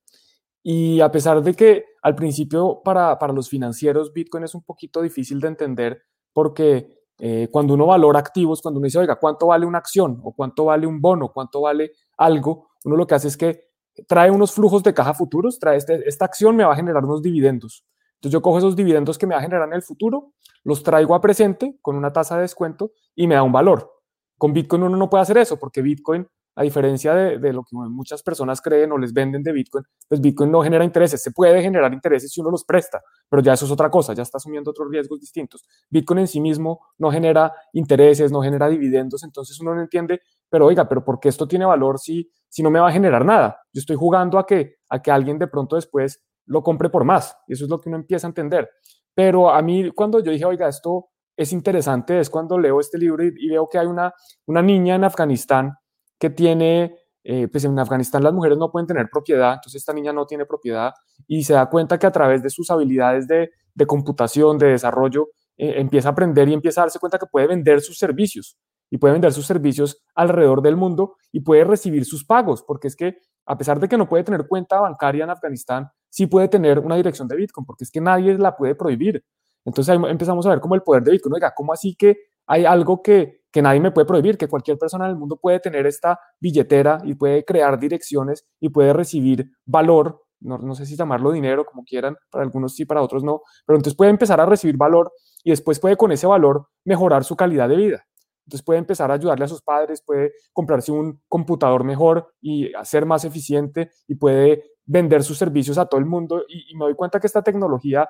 Y 0.62 1.00
a 1.00 1.10
pesar 1.10 1.42
de 1.42 1.54
que 1.54 1.84
al 2.02 2.14
principio 2.14 2.82
para, 2.84 3.18
para 3.18 3.32
los 3.32 3.48
financieros 3.48 4.12
Bitcoin 4.12 4.44
es 4.44 4.54
un 4.54 4.62
poquito 4.62 5.00
difícil 5.02 5.40
de 5.40 5.48
entender 5.48 6.02
porque 6.32 7.00
eh, 7.18 7.48
cuando 7.50 7.74
uno 7.74 7.86
valora 7.86 8.18
activos, 8.18 8.62
cuando 8.62 8.78
uno 8.78 8.86
dice, 8.86 8.98
oiga, 8.98 9.16
¿cuánto 9.16 9.48
vale 9.48 9.66
una 9.66 9.78
acción? 9.78 10.20
¿O 10.22 10.32
cuánto 10.32 10.66
vale 10.66 10.86
un 10.86 11.00
bono? 11.00 11.32
¿Cuánto 11.32 11.62
vale 11.62 11.92
algo? 12.16 12.70
Uno 12.84 12.96
lo 12.96 13.06
que 13.06 13.14
hace 13.14 13.28
es 13.28 13.36
que 13.36 13.68
trae 14.06 14.30
unos 14.30 14.52
flujos 14.52 14.82
de 14.82 14.94
caja 14.94 15.12
futuros, 15.14 15.58
trae 15.58 15.76
este, 15.76 16.08
esta 16.08 16.24
acción 16.24 16.56
me 16.56 16.64
va 16.64 16.72
a 16.72 16.76
generar 16.76 17.04
unos 17.04 17.20
dividendos. 17.22 17.84
Entonces 18.20 18.34
yo 18.34 18.42
cojo 18.42 18.58
esos 18.58 18.76
dividendos 18.76 19.16
que 19.16 19.26
me 19.26 19.34
va 19.34 19.40
a 19.40 19.42
generar 19.42 19.66
en 19.66 19.72
el 19.72 19.82
futuro, 19.82 20.34
los 20.62 20.82
traigo 20.82 21.14
a 21.14 21.22
presente 21.22 21.78
con 21.80 21.96
una 21.96 22.12
tasa 22.12 22.36
de 22.36 22.42
descuento 22.42 22.92
y 23.14 23.26
me 23.26 23.34
da 23.34 23.42
un 23.42 23.52
valor. 23.52 23.90
Con 24.36 24.52
Bitcoin 24.52 24.82
uno 24.82 24.96
no 24.98 25.08
puede 25.08 25.22
hacer 25.22 25.38
eso 25.38 25.58
porque 25.58 25.80
Bitcoin, 25.80 26.28
a 26.54 26.62
diferencia 26.62 27.14
de, 27.14 27.52
lo 27.54 27.62
que 27.62 27.74
muchas 27.76 28.22
personas 28.22 28.60
creen 28.60 28.92
o 28.92 28.98
les 28.98 29.14
venden 29.14 29.42
de 29.42 29.52
Bitcoin, 29.52 29.84
pues 30.06 30.20
Bitcoin 30.20 30.50
no 30.50 30.62
genera 30.62 30.84
intereses. 30.84 31.22
Se 31.22 31.30
puede 31.30 31.62
generar 31.62 31.94
intereses 31.94 32.30
si 32.30 32.42
uno 32.42 32.50
los 32.50 32.62
presta, 32.64 33.00
pero 33.26 33.40
ya 33.40 33.54
eso 33.54 33.64
es 33.64 33.70
otra 33.70 33.90
cosa, 33.90 34.12
ya 34.12 34.22
está 34.22 34.36
asumiendo 34.36 34.70
otros 34.70 34.90
riesgos 34.90 35.18
distintos. 35.18 35.64
Bitcoin 35.88 36.18
en 36.18 36.28
sí 36.28 36.42
mismo 36.42 36.80
no 36.98 37.10
genera 37.10 37.54
intereses, 37.72 38.30
no 38.30 38.42
genera 38.42 38.68
dividendos, 38.68 39.22
entonces 39.22 39.58
uno 39.60 39.74
no 39.74 39.80
entiende, 39.80 40.20
pero 40.50 40.66
oiga, 40.66 40.86
pero 40.86 41.02
¿por 41.02 41.20
qué 41.20 41.30
esto 41.30 41.48
tiene 41.48 41.64
valor 41.64 41.98
si, 41.98 42.30
si 42.50 42.62
no 42.62 42.70
me 42.70 42.80
va 42.80 42.90
a 42.90 42.92
generar 42.92 43.24
nada? 43.24 43.60
Yo 43.72 43.80
estoy 43.80 43.96
jugando 43.96 44.38
a 44.38 44.44
que, 44.44 44.76
a 44.90 45.00
que 45.00 45.10
alguien 45.10 45.38
de 45.38 45.46
pronto 45.46 45.76
después 45.76 46.20
lo 46.50 46.62
compre 46.62 46.90
por 46.90 47.04
más. 47.04 47.36
Y 47.46 47.54
eso 47.54 47.64
es 47.64 47.70
lo 47.70 47.80
que 47.80 47.88
uno 47.88 47.96
empieza 47.96 48.26
a 48.26 48.30
entender. 48.30 48.68
Pero 49.14 49.50
a 49.50 49.62
mí 49.62 49.90
cuando 49.92 50.20
yo 50.20 50.32
dije, 50.32 50.44
oiga, 50.44 50.68
esto 50.68 51.08
es 51.36 51.52
interesante, 51.52 52.18
es 52.18 52.28
cuando 52.28 52.58
leo 52.58 52.80
este 52.80 52.98
libro 52.98 53.24
y, 53.24 53.48
veo 53.48 53.68
que 53.68 53.78
hay 53.78 53.86
una, 53.86 54.12
una 54.46 54.60
niña 54.60 54.96
en 54.96 55.04
Afganistán 55.04 55.74
que 56.18 56.28
tiene, 56.28 56.96
eh, 57.24 57.48
pues 57.48 57.64
en 57.64 57.78
Afganistán 57.78 58.22
las 58.22 58.34
mujeres 58.34 58.58
no 58.58 58.70
pueden 58.70 58.86
tener 58.86 59.08
propiedad, 59.10 59.54
entonces 59.54 59.80
esta 59.80 59.94
niña 59.94 60.12
no 60.12 60.26
tiene 60.26 60.44
propiedad 60.44 60.92
y 61.26 61.44
se 61.44 61.54
da 61.54 61.70
cuenta 61.70 61.98
que 61.98 62.06
a 62.06 62.12
través 62.12 62.42
de 62.42 62.50
sus 62.50 62.70
habilidades 62.70 63.26
de, 63.26 63.52
de 63.74 63.86
computación, 63.86 64.58
de 64.58 64.66
desarrollo, 64.66 65.28
eh, 65.56 65.80
empieza 65.80 66.08
a 66.08 66.12
aprender 66.12 66.48
y 66.48 66.52
empieza 66.52 66.82
a 66.82 66.84
darse 66.84 66.98
cuenta 66.98 67.18
que 67.18 67.26
puede 67.26 67.46
vender 67.46 67.80
sus 67.80 67.96
servicios 67.96 68.58
y 68.90 68.98
puede 68.98 69.12
vender 69.12 69.32
sus 69.32 69.46
servicios 69.46 70.02
alrededor 70.14 70.60
del 70.62 70.76
mundo 70.76 71.16
y 71.32 71.40
puede 71.40 71.64
recibir 71.64 72.04
sus 72.04 72.24
pagos, 72.24 72.62
porque 72.62 72.88
es 72.88 72.96
que 72.96 73.18
a 73.46 73.56
pesar 73.56 73.80
de 73.80 73.88
que 73.88 73.96
no 73.96 74.08
puede 74.08 74.24
tener 74.24 74.46
cuenta 74.46 74.80
bancaria 74.80 75.24
en 75.24 75.30
Afganistán, 75.30 75.90
sí 76.10 76.26
puede 76.26 76.48
tener 76.48 76.78
una 76.78 76.96
dirección 76.96 77.26
de 77.28 77.36
Bitcoin, 77.36 77.64
porque 77.64 77.84
es 77.84 77.90
que 77.90 78.00
nadie 78.00 78.36
la 78.36 78.56
puede 78.56 78.74
prohibir. 78.74 79.24
Entonces 79.64 79.90
ahí 79.90 80.10
empezamos 80.10 80.46
a 80.46 80.50
ver 80.50 80.60
como 80.60 80.74
el 80.74 80.82
poder 80.82 81.02
de 81.02 81.12
Bitcoin. 81.12 81.34
Oiga, 81.34 81.52
¿cómo 81.54 81.72
así 81.72 81.94
que 81.94 82.16
hay 82.46 82.64
algo 82.64 83.02
que, 83.02 83.42
que 83.50 83.62
nadie 83.62 83.80
me 83.80 83.92
puede 83.92 84.06
prohibir? 84.06 84.36
Que 84.36 84.48
cualquier 84.48 84.78
persona 84.78 85.06
en 85.06 85.12
el 85.12 85.16
mundo 85.16 85.36
puede 85.36 85.60
tener 85.60 85.86
esta 85.86 86.18
billetera 86.40 87.00
y 87.04 87.14
puede 87.14 87.44
crear 87.44 87.78
direcciones 87.78 88.46
y 88.58 88.68
puede 88.68 88.92
recibir 88.92 89.50
valor. 89.64 90.22
No, 90.40 90.58
no 90.58 90.74
sé 90.74 90.86
si 90.86 90.96
llamarlo 90.96 91.32
dinero, 91.32 91.64
como 91.66 91.84
quieran, 91.84 92.16
para 92.30 92.44
algunos 92.44 92.74
sí, 92.74 92.86
para 92.86 93.02
otros 93.02 93.22
no, 93.22 93.42
pero 93.66 93.76
entonces 93.76 93.94
puede 93.94 94.10
empezar 94.10 94.40
a 94.40 94.46
recibir 94.46 94.78
valor 94.78 95.12
y 95.44 95.50
después 95.50 95.78
puede 95.78 95.96
con 95.96 96.12
ese 96.12 96.26
valor 96.26 96.66
mejorar 96.84 97.24
su 97.24 97.36
calidad 97.36 97.68
de 97.68 97.76
vida. 97.76 98.06
Entonces 98.46 98.64
puede 98.64 98.80
empezar 98.80 99.10
a 99.10 99.14
ayudarle 99.14 99.44
a 99.44 99.48
sus 99.48 99.62
padres, 99.62 100.02
puede 100.02 100.32
comprarse 100.52 100.90
un 100.90 101.22
computador 101.28 101.84
mejor 101.84 102.32
y 102.40 102.72
ser 102.82 103.06
más 103.06 103.24
eficiente 103.24 103.90
y 104.08 104.16
puede 104.16 104.64
vender 104.90 105.22
sus 105.22 105.38
servicios 105.38 105.78
a 105.78 105.86
todo 105.86 106.00
el 106.00 106.06
mundo 106.06 106.44
y, 106.48 106.74
me 106.74 106.84
doy 106.86 106.94
cuenta 106.94 107.20
que 107.20 107.28
esta 107.28 107.42
tecnología 107.42 108.08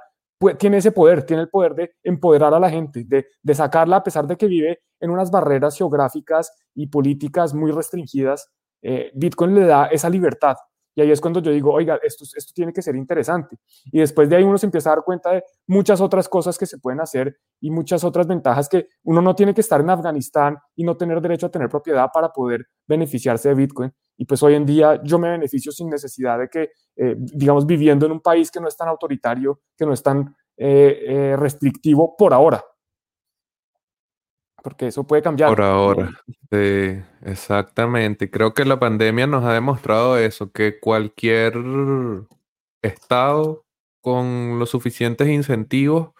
tiene 0.59 0.79
ese 0.79 0.93
poder, 0.93 1.25
tiene 1.25 1.43
el 1.43 1.51
poder 1.51 1.75
de 1.75 1.93
empoderar 2.03 2.55
a 2.55 2.59
la 2.59 2.71
gente, 2.71 3.05
de, 3.07 3.27
de, 3.43 3.55
sacarla 3.55 3.97
a 3.97 4.03
pesar 4.03 4.27
de 4.27 4.37
que 4.37 4.47
vive 4.47 4.81
en 4.99 5.11
unas 5.11 5.31
barreras 5.31 5.77
geográficas 5.77 6.51
y 6.75 6.87
políticas 6.87 7.53
muy 7.53 7.71
restringidas. 7.71 8.51
Eh, 8.83 9.11
Bitcoin 9.15 9.55
le 9.55 9.67
da 9.67 9.87
esa 9.87 10.09
libertad 10.09 10.57
y 10.95 11.03
ahí 11.03 11.11
es 11.11 11.21
cuando 11.21 11.41
yo 11.41 11.51
digo, 11.53 11.73
oiga, 11.73 11.99
esto, 12.03 12.25
esto 12.37 12.53
tiene 12.55 12.73
que 12.73 12.83
ser 12.83 12.97
interesante. 12.97 13.57
Y 13.87 14.01
después 14.01 14.29
de 14.29 14.37
ahí 14.37 14.43
uno 14.43 14.59
se 14.59 14.67
empieza 14.67 14.91
a 14.91 14.97
dar 14.97 15.05
cuenta 15.05 15.33
de 15.33 15.45
muchas 15.67 16.01
otras 16.01 16.29
cosas 16.29 16.59
que 16.59 16.67
se 16.67 16.79
pueden 16.79 17.01
hacer 17.01 17.37
y 17.61 17.71
muchas 17.71 18.05
otras 18.05 18.27
ventajas 18.27 18.69
que 18.69 18.89
uno 19.05 19.23
no 19.23 19.35
tiene 19.35 19.55
que 19.55 19.61
estar 19.61 19.81
en 19.81 19.91
Afganistán 19.91 20.59
y 20.75 20.85
no 20.85 20.97
tener 20.97 21.21
derecho 21.21 21.47
a 21.47 21.51
tener 21.51 21.69
propiedad 21.69 22.09
para 22.13 22.33
poder 22.33 22.67
beneficiarse 22.87 23.51
de 23.51 23.55
Bitcoin. 23.55 23.93
Y 24.17 24.25
pues 24.25 24.43
hoy 24.43 24.55
en 24.55 24.67
día 24.67 25.01
yo 25.05 25.19
me 25.19 25.31
beneficio 25.31 25.73
sin 25.73 25.89
necesidad 25.89 26.39
de 26.39 26.49
que, 26.49 26.71
eh, 26.97 27.15
digamos, 27.17 27.67
viviendo 27.67 28.07
en 28.07 28.13
un 28.13 28.21
país 28.21 28.51
que 28.51 28.61
no 28.61 28.69
es 28.69 28.77
tan 28.77 28.89
autoritario, 28.89 29.61
que 29.77 29.87
no 29.87 29.93
es 29.93 30.03
tan 30.03 30.35
eh, 30.57 31.05
eh, 31.07 31.37
restrictivo 31.37 32.17
por 32.17 32.35
ahora 32.35 32.63
porque 34.63 34.89
eso 34.89 35.05
puede 35.05 35.23
cambiar. 35.23 35.49
Por 35.49 35.63
ahora, 35.63 36.11
sí, 36.51 37.03
exactamente. 37.23 38.31
Creo 38.31 38.55
que 38.55 38.65
la 38.65 38.79
pandemia 38.79 39.27
nos 39.27 39.45
ha 39.45 39.53
demostrado 39.53 40.19
eso, 40.19 40.53
que 40.53 40.79
cualquier 40.81 41.55
estado 42.83 43.65
con 44.01 44.59
los 44.59 44.71
suficientes 44.71 45.29
incentivos 45.29 46.11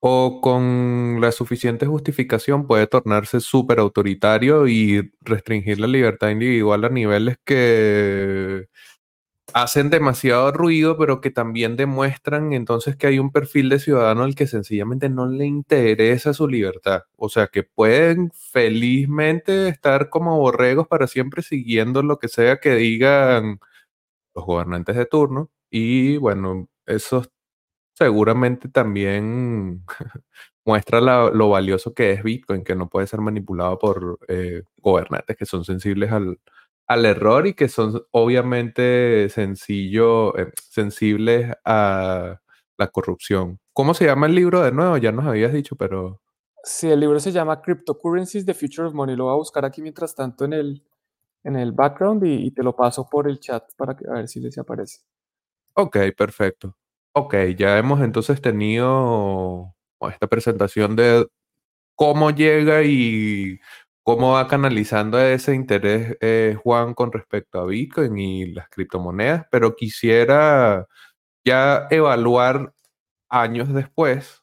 o 0.00 0.40
con 0.42 1.18
la 1.22 1.32
suficiente 1.32 1.86
justificación 1.86 2.66
puede 2.66 2.86
tornarse 2.86 3.40
súper 3.40 3.78
autoritario 3.78 4.68
y 4.68 5.12
restringir 5.22 5.80
la 5.80 5.86
libertad 5.86 6.28
individual 6.28 6.84
a 6.84 6.90
niveles 6.90 7.38
que 7.42 8.66
hacen 9.52 9.90
demasiado 9.90 10.52
ruido, 10.52 10.96
pero 10.96 11.20
que 11.20 11.30
también 11.30 11.76
demuestran 11.76 12.52
entonces 12.52 12.96
que 12.96 13.06
hay 13.06 13.18
un 13.18 13.30
perfil 13.30 13.68
de 13.68 13.78
ciudadano 13.78 14.24
al 14.24 14.34
que 14.34 14.46
sencillamente 14.46 15.08
no 15.08 15.26
le 15.26 15.46
interesa 15.46 16.32
su 16.34 16.48
libertad. 16.48 17.02
O 17.16 17.28
sea, 17.28 17.48
que 17.48 17.62
pueden 17.62 18.30
felizmente 18.32 19.68
estar 19.68 20.08
como 20.10 20.38
borregos 20.38 20.88
para 20.88 21.06
siempre 21.06 21.42
siguiendo 21.42 22.02
lo 22.02 22.18
que 22.18 22.28
sea 22.28 22.58
que 22.58 22.74
digan 22.74 23.60
los 24.34 24.46
gobernantes 24.46 24.96
de 24.96 25.06
turno. 25.06 25.50
Y 25.70 26.16
bueno, 26.18 26.68
eso 26.86 27.24
seguramente 27.94 28.68
también 28.68 29.84
muestra 30.64 31.00
lo 31.00 31.48
valioso 31.50 31.94
que 31.94 32.12
es 32.12 32.22
Bitcoin, 32.22 32.64
que 32.64 32.76
no 32.76 32.88
puede 32.88 33.06
ser 33.06 33.20
manipulado 33.20 33.78
por 33.78 34.18
eh, 34.28 34.62
gobernantes 34.78 35.36
que 35.36 35.46
son 35.46 35.64
sensibles 35.64 36.12
al, 36.12 36.38
al 36.86 37.06
error 37.06 37.46
y 37.46 37.54
que 37.54 37.68
son 37.68 38.02
obviamente 38.10 39.28
sencillo, 39.30 40.36
eh, 40.38 40.52
sensibles 40.70 41.52
a 41.64 42.40
la 42.76 42.86
corrupción. 42.88 43.60
¿Cómo 43.72 43.94
se 43.94 44.06
llama 44.06 44.26
el 44.26 44.34
libro 44.34 44.62
de 44.62 44.72
nuevo? 44.72 44.96
Ya 44.98 45.12
nos 45.12 45.26
habías 45.26 45.52
dicho, 45.52 45.76
pero... 45.76 46.20
Sí, 46.62 46.90
el 46.90 47.00
libro 47.00 47.20
se 47.20 47.32
llama 47.32 47.60
Cryptocurrencies, 47.60 48.46
The 48.46 48.54
Future 48.54 48.88
of 48.88 48.94
Money. 48.94 49.16
Lo 49.16 49.24
voy 49.24 49.34
a 49.34 49.36
buscar 49.36 49.64
aquí 49.64 49.82
mientras 49.82 50.14
tanto 50.14 50.44
en 50.44 50.54
el, 50.54 50.82
en 51.42 51.56
el 51.56 51.72
background 51.72 52.24
y, 52.24 52.50
te 52.50 52.62
lo 52.62 52.74
paso 52.74 53.06
por 53.08 53.28
el 53.28 53.38
chat 53.38 53.64
para 53.76 53.94
que, 53.94 54.06
a 54.08 54.14
ver 54.14 54.28
si 54.28 54.40
les 54.40 54.56
aparece. 54.58 55.00
Ok, 55.74 55.98
perfecto. 56.16 56.76
Ok, 57.12 57.34
ya 57.56 57.78
hemos 57.78 58.00
entonces 58.00 58.40
tenido 58.40 59.74
esta 60.10 60.26
presentación 60.26 60.96
de 60.96 61.26
cómo 61.94 62.30
llega 62.30 62.82
y 62.82 63.60
¿Cómo 64.04 64.32
va 64.32 64.46
canalizando 64.48 65.18
ese 65.18 65.54
interés 65.54 66.18
eh, 66.20 66.58
Juan 66.62 66.92
con 66.92 67.10
respecto 67.10 67.58
a 67.58 67.64
Bitcoin 67.64 68.18
y 68.18 68.52
las 68.52 68.68
criptomonedas? 68.68 69.46
Pero 69.50 69.74
quisiera 69.74 70.86
ya 71.42 71.86
evaluar 71.90 72.74
años 73.30 73.72
después, 73.72 74.42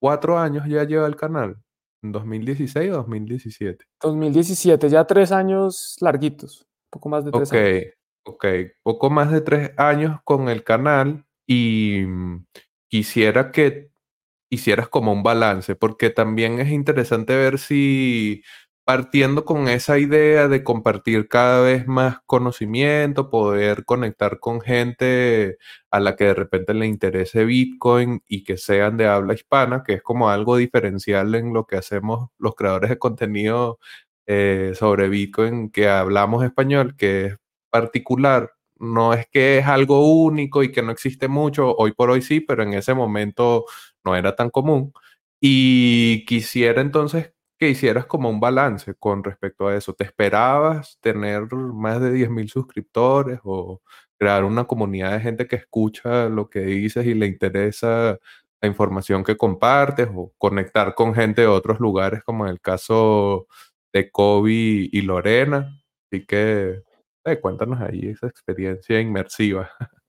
cuatro 0.00 0.38
años 0.38 0.64
ya 0.68 0.84
lleva 0.84 1.08
el 1.08 1.16
canal, 1.16 1.60
en 2.04 2.12
2016 2.12 2.90
o 2.92 2.94
2017. 2.98 3.84
2017, 4.00 4.88
ya 4.88 5.04
tres 5.04 5.32
años 5.32 5.96
larguitos. 6.00 6.68
poco 6.88 7.08
más 7.08 7.24
de 7.24 7.32
tres 7.32 7.52
años. 7.52 7.84
Ok, 8.24 8.46
poco 8.84 9.10
más 9.10 9.32
de 9.32 9.40
tres 9.40 9.72
años 9.76 10.20
con 10.22 10.48
el 10.48 10.62
canal 10.62 11.24
y 11.48 12.04
mm, 12.06 12.46
quisiera 12.88 13.50
que 13.50 13.90
hicieras 14.50 14.88
como 14.88 15.12
un 15.12 15.24
balance, 15.24 15.74
porque 15.74 16.10
también 16.10 16.60
es 16.60 16.70
interesante 16.70 17.36
ver 17.36 17.58
si 17.58 18.44
partiendo 18.90 19.44
con 19.44 19.68
esa 19.68 20.00
idea 20.00 20.48
de 20.48 20.64
compartir 20.64 21.28
cada 21.28 21.62
vez 21.62 21.86
más 21.86 22.18
conocimiento, 22.26 23.30
poder 23.30 23.84
conectar 23.84 24.40
con 24.40 24.60
gente 24.60 25.58
a 25.92 26.00
la 26.00 26.16
que 26.16 26.24
de 26.24 26.34
repente 26.34 26.74
le 26.74 26.86
interese 26.88 27.44
Bitcoin 27.44 28.24
y 28.26 28.42
que 28.42 28.56
sean 28.56 28.96
de 28.96 29.06
habla 29.06 29.34
hispana, 29.34 29.84
que 29.86 29.92
es 29.94 30.02
como 30.02 30.28
algo 30.28 30.56
diferencial 30.56 31.36
en 31.36 31.52
lo 31.54 31.68
que 31.68 31.76
hacemos 31.76 32.30
los 32.36 32.56
creadores 32.56 32.90
de 32.90 32.98
contenido 32.98 33.78
eh, 34.26 34.72
sobre 34.74 35.08
Bitcoin, 35.08 35.70
que 35.70 35.88
hablamos 35.88 36.42
español, 36.42 36.96
que 36.96 37.26
es 37.26 37.36
particular. 37.70 38.54
No 38.76 39.14
es 39.14 39.28
que 39.28 39.58
es 39.58 39.66
algo 39.68 40.10
único 40.24 40.64
y 40.64 40.72
que 40.72 40.82
no 40.82 40.90
existe 40.90 41.28
mucho, 41.28 41.76
hoy 41.76 41.92
por 41.92 42.10
hoy 42.10 42.22
sí, 42.22 42.40
pero 42.40 42.64
en 42.64 42.74
ese 42.74 42.94
momento 42.94 43.66
no 44.04 44.16
era 44.16 44.34
tan 44.34 44.50
común. 44.50 44.92
Y 45.40 46.24
quisiera 46.26 46.80
entonces 46.80 47.32
que 47.60 47.68
hicieras 47.68 48.06
como 48.06 48.30
un 48.30 48.40
balance 48.40 48.94
con 48.94 49.22
respecto 49.22 49.68
a 49.68 49.76
eso. 49.76 49.92
¿Te 49.92 50.04
esperabas 50.04 50.98
tener 51.00 51.42
más 51.54 52.00
de 52.00 52.10
10.000 52.10 52.48
suscriptores 52.48 53.38
o 53.44 53.82
crear 54.18 54.44
una 54.44 54.64
comunidad 54.64 55.12
de 55.12 55.20
gente 55.20 55.46
que 55.46 55.56
escucha 55.56 56.30
lo 56.30 56.48
que 56.48 56.60
dices 56.60 57.04
y 57.04 57.12
le 57.12 57.26
interesa 57.26 58.18
la 58.62 58.68
información 58.68 59.24
que 59.24 59.36
compartes 59.36 60.08
o 60.14 60.32
conectar 60.38 60.94
con 60.94 61.14
gente 61.14 61.42
de 61.42 61.48
otros 61.48 61.80
lugares 61.80 62.22
como 62.24 62.46
en 62.46 62.52
el 62.52 62.60
caso 62.62 63.46
de 63.92 64.10
Kobe 64.10 64.88
y 64.90 65.02
Lorena? 65.02 65.82
Así 66.10 66.24
que 66.24 66.82
eh, 67.26 67.40
cuéntanos 67.40 67.78
ahí 67.82 68.08
esa 68.08 68.26
experiencia 68.26 69.00
inmersiva. 69.00 69.70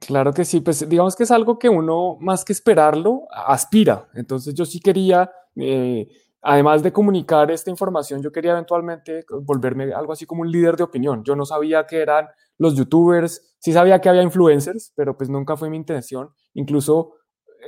Claro 0.00 0.32
que 0.32 0.44
sí, 0.44 0.60
pues 0.60 0.88
digamos 0.88 1.16
que 1.16 1.24
es 1.24 1.32
algo 1.32 1.58
que 1.58 1.68
uno 1.68 2.16
más 2.20 2.44
que 2.44 2.52
esperarlo 2.52 3.26
aspira. 3.28 4.08
Entonces 4.14 4.54
yo 4.54 4.64
sí 4.64 4.78
quería 4.78 5.32
eh, 5.56 6.06
además 6.42 6.82
de 6.82 6.92
comunicar 6.92 7.50
esta 7.50 7.70
información, 7.70 8.22
yo 8.22 8.32
quería 8.32 8.52
eventualmente 8.52 9.24
volverme 9.42 9.92
algo 9.92 10.12
así 10.12 10.26
como 10.26 10.42
un 10.42 10.50
líder 10.50 10.76
de 10.76 10.84
opinión. 10.84 11.22
Yo 11.24 11.36
no 11.36 11.44
sabía 11.44 11.86
qué 11.86 12.00
eran 12.00 12.28
los 12.58 12.74
youtubers, 12.76 13.56
sí 13.58 13.72
sabía 13.72 14.00
que 14.00 14.08
había 14.08 14.22
influencers, 14.22 14.92
pero 14.94 15.16
pues 15.16 15.28
nunca 15.30 15.56
fue 15.56 15.70
mi 15.70 15.76
intención. 15.76 16.30
Incluso 16.54 17.14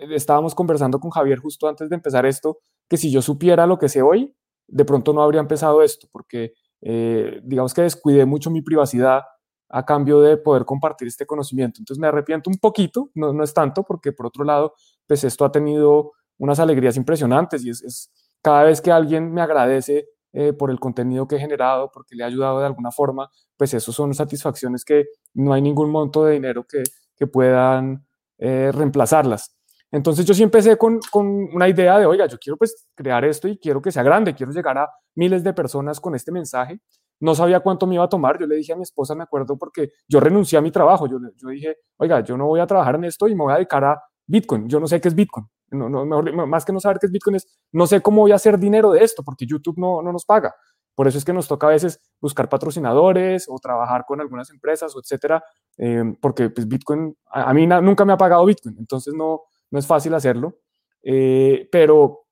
eh, 0.01 0.15
estábamos 0.15 0.55
conversando 0.55 1.01
con 1.01 1.11
Javier 1.11 1.39
justo 1.39 1.69
antes 1.69 1.89
de 1.89 1.97
empezar 1.97 2.27
esto, 2.27 2.59
que 2.89 2.97
si 2.97 3.11
yo 3.11 3.23
supiera 3.23 3.67
lo 3.67 3.79
que 3.79 3.89
sé 3.89 4.03
hoy, 4.03 4.35
de 4.67 4.85
pronto 4.85 5.13
no 5.13 5.23
habría 5.23 5.41
empezado 5.41 5.83
esto, 5.83 6.09
porque 6.11 6.55
eh, 6.81 7.41
digamos 7.45 7.75
que 7.75 7.83
descuidé 7.83 8.25
mucho 8.27 8.51
mi 8.51 8.63
privacidad 8.63 9.23
a 9.69 9.85
cambio 9.85 10.21
de 10.21 10.37
poder 10.37 10.65
compartir 10.65 11.09
este 11.09 11.27
conocimiento. 11.27 11.81
Entonces 11.81 12.01
me 12.01 12.07
arrepiento 12.07 12.51
un 12.51 12.59
poquito, 12.59 13.11
no, 13.15 13.33
no 13.33 13.43
es 13.45 13.55
tanto, 13.55 13.83
porque 13.85 14.13
por 14.13 14.27
otro 14.27 14.45
lado, 14.45 14.75
pues 15.07 15.25
esto 15.25 15.45
ha 15.45 15.53
tenido 15.53 16.13
unas 16.39 16.59
alegrías 16.59 16.97
impresionantes 16.97 17.65
y 17.65 17.71
es, 17.71 17.83
es 17.83 18.13
cada 18.43 18.65
vez 18.65 18.81
que 18.81 18.91
alguien 18.91 19.33
me 19.33 19.41
agradece 19.41 20.09
eh, 20.33 20.53
por 20.53 20.71
el 20.71 20.81
contenido 20.81 21.29
que 21.29 21.37
he 21.37 21.39
generado, 21.39 21.91
porque 21.93 22.17
le 22.17 22.25
ha 22.25 22.27
ayudado 22.27 22.61
de 22.61 22.67
alguna 22.67 22.91
forma, 22.91 23.31
pues 23.57 23.75
eso 23.75 23.93
son 23.93 24.15
satisfacciones 24.15 24.85
que 24.85 25.07
no 25.35 25.53
hay 25.53 25.63
ningún 25.63 25.91
monto 25.91 26.25
de 26.25 26.35
dinero 26.35 26.65
que, 26.67 26.83
que 27.17 27.27
puedan 27.27 28.07
eh, 28.39 28.73
reemplazarlas. 28.73 29.57
Entonces 29.91 30.25
yo 30.25 30.33
sí 30.33 30.43
empecé 30.43 30.79
con, 30.79 31.01
con, 31.11 31.27
una 31.27 31.69
idea 31.69 31.99
de, 31.99 32.07
oiga, 32.07 32.27
yo 32.27 32.39
quiero 32.39 32.57
pues 32.57 32.89
crear 32.95 33.25
esto 33.27 33.47
y 33.47 33.59
quiero 33.59 33.83
que 33.83 33.93
sea 33.93 34.03
grande, 34.03 34.35
quiero 34.35 34.51
llegar 34.53 34.79
a 34.79 34.89
miles 35.15 35.45
de 35.45 35.53
personas 35.53 36.01
con 36.01 36.15
este 36.15 36.33
mensaje. 36.33 36.81
No 37.21 37.35
sabía 37.35 37.61
cuánto 37.61 37.87
me 37.87 37.97
iba 37.97 38.05
a 38.05 38.09
tomar, 38.09 38.41
yo 38.41 38.47
le 38.47 38.57
dije 38.57 38.73
a 38.73 38.77
mi 38.77 38.83
esposa, 38.83 39.15
me 39.15 39.23
acuerdo, 39.23 39.57
porque 39.59 39.91
yo 40.09 40.19
renuncié 40.19 40.59
a 40.59 40.63
mi 40.63 40.73
trabajo, 40.73 41.07
yo, 41.07 41.19
yo 41.37 41.49
dije, 41.51 41.77
oiga, 41.99 42.21
yo 42.21 42.37
no 42.39 42.47
voy 42.47 42.61
a 42.61 42.67
trabajar 42.67 42.95
en 42.95 43.05
esto 43.05 43.29
y 43.29 43.35
me 43.35 43.45
voy 43.45 43.53
a 43.53 43.57
dedicar 43.57 43.85
a 43.85 44.03
Bitcoin, 44.27 44.67
yo 44.67 44.81
no 44.81 44.89
sé 44.89 45.01
qué 45.01 45.09
es 45.09 45.15
Bitcoin. 45.15 45.47
No, 45.73 45.89
no, 45.89 46.23
más 46.47 46.65
que 46.65 46.73
no 46.73 46.81
saber 46.81 46.99
qué 46.99 47.07
es 47.07 47.13
Bitcoin 47.13 47.37
es, 47.37 47.47
no 47.73 47.87
sé 47.87 48.01
cómo 48.01 48.23
voy 48.23 48.33
a 48.33 48.37
hacer 48.37 48.59
dinero 48.59 48.93
de 48.93 49.03
esto, 49.03 49.23
porque 49.23 49.47
YouTube 49.47 49.79
no, 49.79 50.03
no 50.03 50.13
nos 50.13 50.25
paga. 50.25 50.55
Por 50.95 51.09
eso 51.09 51.19
es 51.19 51.25
que 51.25 51.33
nos 51.33 51.49
toca 51.49 51.67
a 51.67 51.71
veces 51.71 52.01
buscar 52.21 52.49
patrocinadores 52.49 53.47
o 53.49 53.59
trabajar 53.59 54.05
con 54.07 54.21
algunas 54.21 54.51
empresas 54.51 54.95
o 54.95 55.01
etcétera, 55.01 55.43
eh, 55.79 56.15
porque 56.21 56.51
pues 56.51 56.69
Bitcoin, 56.69 57.17
a, 57.31 57.53
mí 57.55 57.67
nunca 57.67 58.05
me 58.05 58.13
ha 58.13 58.19
pagado 58.19 58.45
Bitcoin, 58.45 58.77
entonces 58.79 59.15
no, 59.15 59.43
no 59.71 59.79
es 59.79 59.87
fácil 59.87 60.15
hacerlo. 60.15 60.59
Eh, 61.03 61.69
pero, 61.73 62.27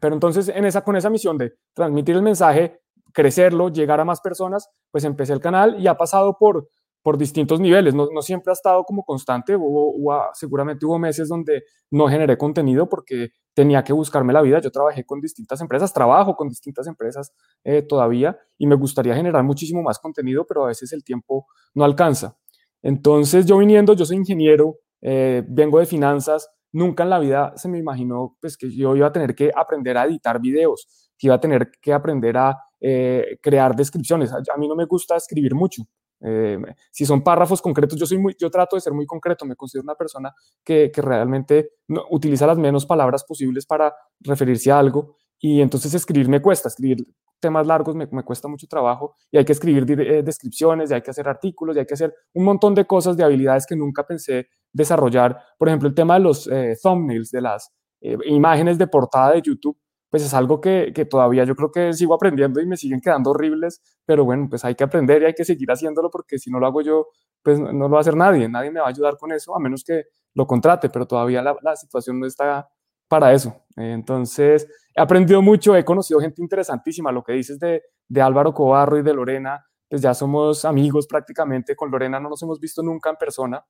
pero 0.00 0.14
entonces 0.14 0.48
en 0.48 0.64
esa, 0.64 0.82
con 0.82 0.96
esa 0.96 1.10
misión 1.10 1.36
de 1.38 1.54
transmitir 1.74 2.16
el 2.16 2.22
mensaje, 2.22 2.80
crecerlo, 3.12 3.68
llegar 3.68 4.00
a 4.00 4.04
más 4.04 4.20
personas, 4.20 4.68
pues 4.90 5.04
empecé 5.04 5.32
el 5.34 5.40
canal 5.40 5.78
y 5.78 5.86
ha 5.86 5.96
pasado 5.96 6.36
por 6.38 6.68
por 7.08 7.16
distintos 7.16 7.58
niveles, 7.58 7.94
no, 7.94 8.06
no, 8.12 8.20
siempre 8.20 8.50
ha 8.50 8.52
estado 8.52 8.84
como 8.84 9.02
constante, 9.02 9.56
hubo, 9.56 10.24
seguramente 10.34 10.84
hubo 10.84 10.98
meses 10.98 11.26
donde 11.26 11.62
no 11.90 12.06
generé 12.06 12.36
contenido 12.36 12.86
porque 12.86 13.30
tenía 13.54 13.82
que 13.82 13.94
buscarme 13.94 14.30
la 14.34 14.42
vida, 14.42 14.60
yo 14.60 14.70
trabajé 14.70 15.06
con 15.06 15.18
distintas 15.18 15.58
empresas, 15.62 15.90
trabajo 15.94 16.36
con 16.36 16.50
distintas 16.50 16.86
empresas 16.86 17.32
eh, 17.64 17.80
todavía 17.80 18.38
y 18.58 18.66
me 18.66 18.74
gustaría 18.74 19.14
generar 19.14 19.42
muchísimo 19.42 19.82
más 19.82 19.98
contenido, 19.98 20.44
pero 20.46 20.64
a 20.64 20.66
veces 20.66 20.92
el 20.92 21.02
tiempo 21.02 21.46
no 21.72 21.82
alcanza. 21.82 22.36
Entonces 22.82 23.46
yo 23.46 23.56
viniendo, 23.56 23.94
yo 23.94 24.04
soy 24.04 24.18
ingeniero, 24.18 24.76
eh, 25.00 25.42
vengo 25.48 25.78
de 25.78 25.86
finanzas, 25.86 26.50
nunca 26.72 27.04
en 27.04 27.08
la 27.08 27.20
vida 27.20 27.54
se 27.56 27.70
me 27.70 27.78
imaginó 27.78 28.36
pues, 28.38 28.58
que 28.58 28.70
yo 28.70 28.94
iba 28.94 29.06
a 29.06 29.12
tener 29.12 29.34
que 29.34 29.50
aprender 29.56 29.96
a 29.96 30.04
editar 30.04 30.38
videos, 30.42 31.10
que 31.16 31.28
iba 31.28 31.36
a 31.36 31.40
tener 31.40 31.70
que 31.80 31.90
aprender 31.94 32.36
a 32.36 32.54
eh, 32.82 33.38
crear 33.40 33.74
descripciones. 33.74 34.30
A 34.30 34.58
mí 34.58 34.68
no 34.68 34.76
me 34.76 34.84
gusta 34.84 35.16
escribir 35.16 35.54
mucho, 35.54 35.84
eh, 36.20 36.58
si 36.90 37.06
son 37.06 37.22
párrafos 37.22 37.62
concretos, 37.62 37.98
yo, 37.98 38.06
soy 38.06 38.18
muy, 38.18 38.36
yo 38.38 38.50
trato 38.50 38.76
de 38.76 38.80
ser 38.80 38.92
muy 38.92 39.06
concreto, 39.06 39.44
me 39.44 39.56
considero 39.56 39.84
una 39.84 39.94
persona 39.94 40.34
que, 40.64 40.90
que 40.92 41.02
realmente 41.02 41.72
utiliza 42.10 42.46
las 42.46 42.58
menos 42.58 42.86
palabras 42.86 43.24
posibles 43.24 43.66
para 43.66 43.94
referirse 44.20 44.70
a 44.70 44.78
algo 44.78 45.16
y 45.38 45.60
entonces 45.60 45.94
escribir 45.94 46.28
me 46.28 46.42
cuesta, 46.42 46.68
escribir 46.68 47.06
temas 47.40 47.66
largos 47.66 47.94
me, 47.94 48.08
me 48.10 48.24
cuesta 48.24 48.48
mucho 48.48 48.66
trabajo 48.66 49.14
y 49.30 49.38
hay 49.38 49.44
que 49.44 49.52
escribir 49.52 49.88
eh, 50.00 50.22
descripciones, 50.22 50.90
y 50.90 50.94
hay 50.94 51.02
que 51.02 51.10
hacer 51.10 51.28
artículos, 51.28 51.76
y 51.76 51.80
hay 51.80 51.86
que 51.86 51.94
hacer 51.94 52.14
un 52.34 52.44
montón 52.44 52.74
de 52.74 52.84
cosas, 52.84 53.16
de 53.16 53.22
habilidades 53.24 53.64
que 53.64 53.76
nunca 53.76 54.04
pensé 54.04 54.48
desarrollar. 54.72 55.38
Por 55.56 55.68
ejemplo, 55.68 55.88
el 55.88 55.94
tema 55.94 56.14
de 56.14 56.20
los 56.20 56.48
eh, 56.48 56.76
thumbnails, 56.82 57.30
de 57.30 57.40
las 57.40 57.72
imágenes 58.00 58.78
de 58.78 58.86
portada 58.86 59.32
de 59.32 59.42
YouTube 59.42 59.76
pues 60.10 60.22
es 60.22 60.32
algo 60.34 60.60
que, 60.60 60.92
que, 60.94 61.04
todavía 61.04 61.44
yo 61.44 61.54
creo 61.54 61.70
que 61.70 61.92
sigo 61.92 62.14
aprendiendo 62.14 62.60
y 62.60 62.66
me 62.66 62.76
siguen 62.76 63.00
quedando 63.00 63.30
horribles, 63.30 63.82
pero 64.06 64.24
bueno, 64.24 64.46
pues 64.48 64.64
hay 64.64 64.74
que 64.74 64.84
aprender 64.84 65.22
y 65.22 65.26
hay 65.26 65.34
que 65.34 65.44
seguir 65.44 65.70
haciéndolo 65.70 66.10
porque 66.10 66.38
si 66.38 66.50
no 66.50 66.58
lo 66.58 66.66
hago 66.66 66.80
yo, 66.80 67.08
pues 67.42 67.60
no, 67.60 67.72
lo 67.72 67.90
va 67.90 67.98
a 67.98 68.00
hacer 68.00 68.16
nadie, 68.16 68.48
nadie 68.48 68.70
me 68.70 68.80
va 68.80 68.86
a 68.86 68.90
ayudar 68.90 69.16
con 69.18 69.32
eso, 69.32 69.54
a 69.54 69.60
menos 69.60 69.84
que 69.84 70.04
lo 70.34 70.46
contrate, 70.46 70.88
pero 70.88 71.06
todavía 71.06 71.42
la, 71.42 71.56
la 71.62 71.76
situación 71.76 72.20
no 72.20 72.26
está 72.26 72.68
para 73.08 73.32
eso. 73.32 73.64
Entonces, 73.76 74.68
he 74.94 75.00
aprendido 75.00 75.42
mucho, 75.42 75.76
he 75.76 75.84
conocido 75.84 76.20
gente 76.20 76.42
interesantísima, 76.42 77.12
lo 77.12 77.22
que 77.22 77.32
dices 77.32 77.58
de, 77.58 77.82
de 78.08 78.20
Álvaro 78.20 78.52
Cobarro 78.54 78.98
y 78.98 79.02
de 79.02 79.14
Lorena, 79.14 79.64
pues 79.88 80.02
ya 80.02 80.14
somos 80.14 80.64
amigos 80.64 81.06
prácticamente, 81.06 81.74
con 81.74 81.90
Lorena 81.90 82.20
no 82.20 82.28
nos 82.28 82.42
hemos 82.42 82.60
visto 82.60 82.82
nunca 82.82 83.10
en 83.10 83.16
persona, 83.16 83.64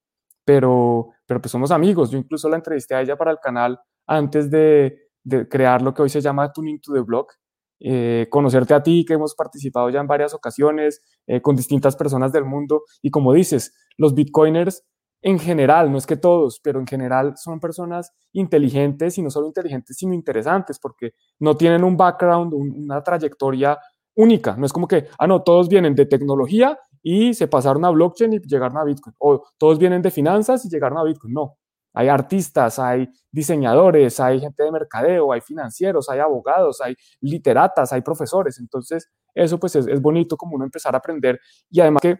pero, 0.44 1.10
pero 1.26 1.40
pues 1.40 1.52
somos 1.52 1.70
amigos, 1.70 2.10
yo 2.10 2.18
incluso 2.18 2.48
la 2.48 2.56
entrevisté 2.56 2.94
a 2.94 3.02
ella 3.02 3.16
para 3.16 3.30
el 3.30 3.38
canal 3.38 3.78
antes 4.06 4.50
de, 4.50 5.07
de 5.24 5.48
crear 5.48 5.82
lo 5.82 5.94
que 5.94 6.02
hoy 6.02 6.08
se 6.08 6.20
llama 6.20 6.52
Tuning 6.52 6.80
to 6.80 6.92
the 6.92 7.00
Block, 7.00 7.34
eh, 7.80 8.26
conocerte 8.30 8.74
a 8.74 8.82
ti, 8.82 9.04
que 9.06 9.14
hemos 9.14 9.34
participado 9.34 9.88
ya 9.90 10.00
en 10.00 10.06
varias 10.06 10.34
ocasiones 10.34 11.00
eh, 11.26 11.40
con 11.40 11.56
distintas 11.56 11.96
personas 11.96 12.32
del 12.32 12.44
mundo. 12.44 12.82
Y 13.02 13.10
como 13.10 13.32
dices, 13.32 13.72
los 13.96 14.14
bitcoiners 14.14 14.84
en 15.22 15.38
general, 15.38 15.90
no 15.90 15.98
es 15.98 16.06
que 16.06 16.16
todos, 16.16 16.60
pero 16.62 16.78
en 16.78 16.86
general 16.86 17.34
son 17.36 17.58
personas 17.58 18.12
inteligentes 18.32 19.18
y 19.18 19.22
no 19.22 19.30
solo 19.30 19.48
inteligentes, 19.48 19.96
sino 19.96 20.14
interesantes, 20.14 20.78
porque 20.78 21.10
no 21.40 21.56
tienen 21.56 21.82
un 21.82 21.96
background, 21.96 22.54
una 22.54 23.02
trayectoria 23.02 23.78
única. 24.14 24.56
No 24.56 24.66
es 24.66 24.72
como 24.72 24.86
que, 24.86 25.08
ah, 25.18 25.26
no, 25.26 25.42
todos 25.42 25.68
vienen 25.68 25.94
de 25.94 26.06
tecnología 26.06 26.78
y 27.02 27.34
se 27.34 27.48
pasaron 27.48 27.84
a 27.84 27.90
blockchain 27.90 28.34
y 28.34 28.38
llegaron 28.40 28.76
a 28.78 28.84
Bitcoin. 28.84 29.14
O 29.18 29.42
todos 29.58 29.78
vienen 29.78 30.02
de 30.02 30.10
finanzas 30.10 30.64
y 30.64 30.68
llegaron 30.68 30.98
a 30.98 31.04
Bitcoin. 31.04 31.34
No, 31.34 31.56
hay 31.94 32.08
artistas, 32.08 32.78
hay 32.78 33.08
diseñadores, 33.30 34.20
hay 34.20 34.40
gente 34.40 34.62
de 34.62 34.72
mercadeo, 34.72 35.32
hay 35.32 35.40
financieros, 35.40 36.08
hay 36.08 36.20
abogados, 36.20 36.80
hay 36.80 36.94
literatas, 37.20 37.92
hay 37.92 38.02
profesores. 38.02 38.58
Entonces, 38.58 39.10
eso 39.34 39.58
pues 39.58 39.76
es, 39.76 40.00
bonito 40.00 40.36
como 40.36 40.56
uno 40.56 40.64
empezar 40.64 40.94
a 40.94 40.98
aprender 40.98 41.40
y 41.70 41.80
además 41.80 42.00
que 42.02 42.16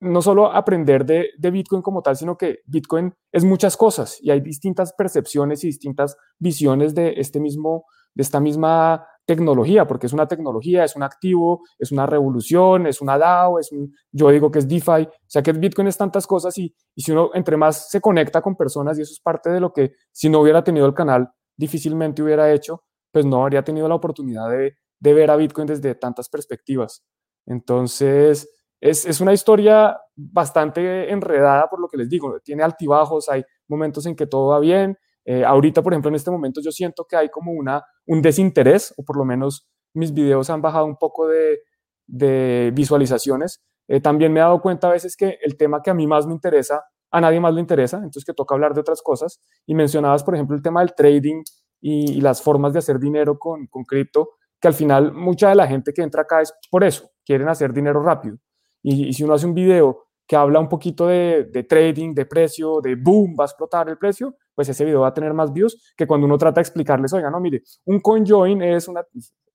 no 0.00 0.22
solo 0.22 0.50
aprender 0.50 1.04
de, 1.04 1.28
de, 1.36 1.50
Bitcoin 1.50 1.82
como 1.82 2.00
tal, 2.00 2.16
sino 2.16 2.38
que 2.38 2.60
Bitcoin 2.64 3.12
es 3.32 3.44
muchas 3.44 3.76
cosas 3.76 4.18
y 4.22 4.30
hay 4.30 4.40
distintas 4.40 4.94
percepciones 4.94 5.62
y 5.62 5.66
distintas 5.66 6.16
visiones 6.38 6.94
de 6.94 7.14
este 7.18 7.38
mismo, 7.38 7.84
de 8.14 8.22
esta 8.22 8.40
misma 8.40 9.06
tecnología, 9.30 9.86
porque 9.86 10.08
es 10.08 10.12
una 10.12 10.26
tecnología, 10.26 10.82
es 10.82 10.96
un 10.96 11.04
activo, 11.04 11.62
es 11.78 11.92
una 11.92 12.04
revolución, 12.04 12.88
es 12.88 13.00
una 13.00 13.16
DAO, 13.16 13.60
es 13.60 13.70
un, 13.70 13.94
yo 14.10 14.28
digo 14.30 14.50
que 14.50 14.58
es 14.58 14.66
DeFi, 14.66 15.02
o 15.04 15.28
sea 15.28 15.40
que 15.40 15.52
Bitcoin 15.52 15.86
es 15.86 15.96
tantas 15.96 16.26
cosas 16.26 16.58
y, 16.58 16.74
y 16.96 17.02
si 17.02 17.12
uno 17.12 17.30
entre 17.34 17.56
más 17.56 17.88
se 17.88 18.00
conecta 18.00 18.42
con 18.42 18.56
personas 18.56 18.98
y 18.98 19.02
eso 19.02 19.12
es 19.12 19.20
parte 19.20 19.50
de 19.50 19.60
lo 19.60 19.72
que 19.72 19.92
si 20.10 20.28
no 20.28 20.40
hubiera 20.40 20.64
tenido 20.64 20.84
el 20.84 20.94
canal 20.94 21.30
difícilmente 21.56 22.24
hubiera 22.24 22.52
hecho, 22.52 22.82
pues 23.12 23.24
no 23.24 23.44
habría 23.44 23.62
tenido 23.62 23.88
la 23.88 23.94
oportunidad 23.94 24.50
de, 24.50 24.74
de 24.98 25.14
ver 25.14 25.30
a 25.30 25.36
Bitcoin 25.36 25.68
desde 25.68 25.94
tantas 25.94 26.28
perspectivas. 26.28 27.04
Entonces, 27.46 28.50
es, 28.80 29.06
es, 29.06 29.20
una 29.20 29.32
historia 29.32 29.96
bastante 30.16 31.08
enredada 31.12 31.68
por 31.68 31.80
lo 31.80 31.88
que 31.88 31.98
les 31.98 32.08
digo, 32.08 32.40
tiene 32.40 32.64
altibajos, 32.64 33.28
hay 33.28 33.44
momentos 33.68 34.06
en 34.06 34.16
que 34.16 34.26
todo 34.26 34.48
va 34.48 34.58
bien. 34.58 34.98
Eh, 35.24 35.44
ahorita, 35.44 35.82
por 35.82 35.92
ejemplo, 35.92 36.08
en 36.08 36.14
este 36.14 36.30
momento 36.30 36.60
yo 36.62 36.72
siento 36.72 37.04
que 37.08 37.16
hay 37.16 37.28
como 37.28 37.52
una, 37.52 37.84
un 38.06 38.22
desinterés, 38.22 38.94
o 38.96 39.04
por 39.04 39.16
lo 39.16 39.24
menos 39.24 39.68
mis 39.94 40.12
videos 40.12 40.50
han 40.50 40.62
bajado 40.62 40.86
un 40.86 40.96
poco 40.96 41.28
de, 41.28 41.60
de 42.06 42.70
visualizaciones. 42.74 43.62
Eh, 43.88 44.00
también 44.00 44.32
me 44.32 44.40
he 44.40 44.42
dado 44.42 44.60
cuenta 44.60 44.88
a 44.88 44.92
veces 44.92 45.16
que 45.16 45.38
el 45.42 45.56
tema 45.56 45.82
que 45.82 45.90
a 45.90 45.94
mí 45.94 46.06
más 46.06 46.26
me 46.26 46.32
interesa, 46.32 46.84
a 47.10 47.20
nadie 47.20 47.40
más 47.40 47.54
le 47.54 47.60
interesa, 47.60 47.96
entonces 47.96 48.24
que 48.24 48.34
toca 48.34 48.54
hablar 48.54 48.74
de 48.74 48.80
otras 48.80 49.02
cosas. 49.02 49.40
Y 49.66 49.74
mencionabas, 49.74 50.22
por 50.22 50.34
ejemplo, 50.34 50.56
el 50.56 50.62
tema 50.62 50.80
del 50.80 50.94
trading 50.94 51.42
y, 51.80 52.20
las 52.20 52.42
formas 52.42 52.72
de 52.72 52.78
hacer 52.78 52.98
dinero 52.98 53.38
con, 53.38 53.66
con 53.66 53.84
cripto, 53.84 54.30
que 54.60 54.68
al 54.68 54.74
final 54.74 55.12
mucha 55.12 55.48
de 55.48 55.54
la 55.54 55.66
gente 55.66 55.92
que 55.92 56.02
entra 56.02 56.22
acá 56.22 56.42
es 56.42 56.54
por 56.70 56.84
eso, 56.84 57.10
quieren 57.24 57.48
hacer 57.48 57.72
dinero 57.72 58.02
rápido. 58.02 58.38
Y, 58.82 59.12
si 59.12 59.24
uno 59.24 59.34
hace 59.34 59.46
un 59.46 59.54
video 59.54 60.06
que 60.26 60.36
habla 60.36 60.60
un 60.60 60.68
poquito 60.68 61.08
de, 61.08 61.66
trading, 61.68 62.14
de 62.14 62.26
precio, 62.26 62.80
de 62.80 62.94
boom, 62.94 63.34
va 63.38 63.44
a 63.44 63.46
explotar 63.46 63.88
el 63.88 63.98
precio, 63.98 64.36
pues 64.60 64.68
ese 64.68 64.84
video 64.84 65.00
va 65.00 65.08
a 65.08 65.14
tener 65.14 65.32
más 65.32 65.54
views 65.54 65.94
que 65.96 66.06
cuando 66.06 66.26
uno 66.26 66.36
trata 66.36 66.56
de 66.56 66.60
explicarles, 66.60 67.14
oiga, 67.14 67.30
no, 67.30 67.40
mire, 67.40 67.62
un 67.86 67.98
CoinJoin 67.98 68.60
es 68.60 68.88
una... 68.88 69.02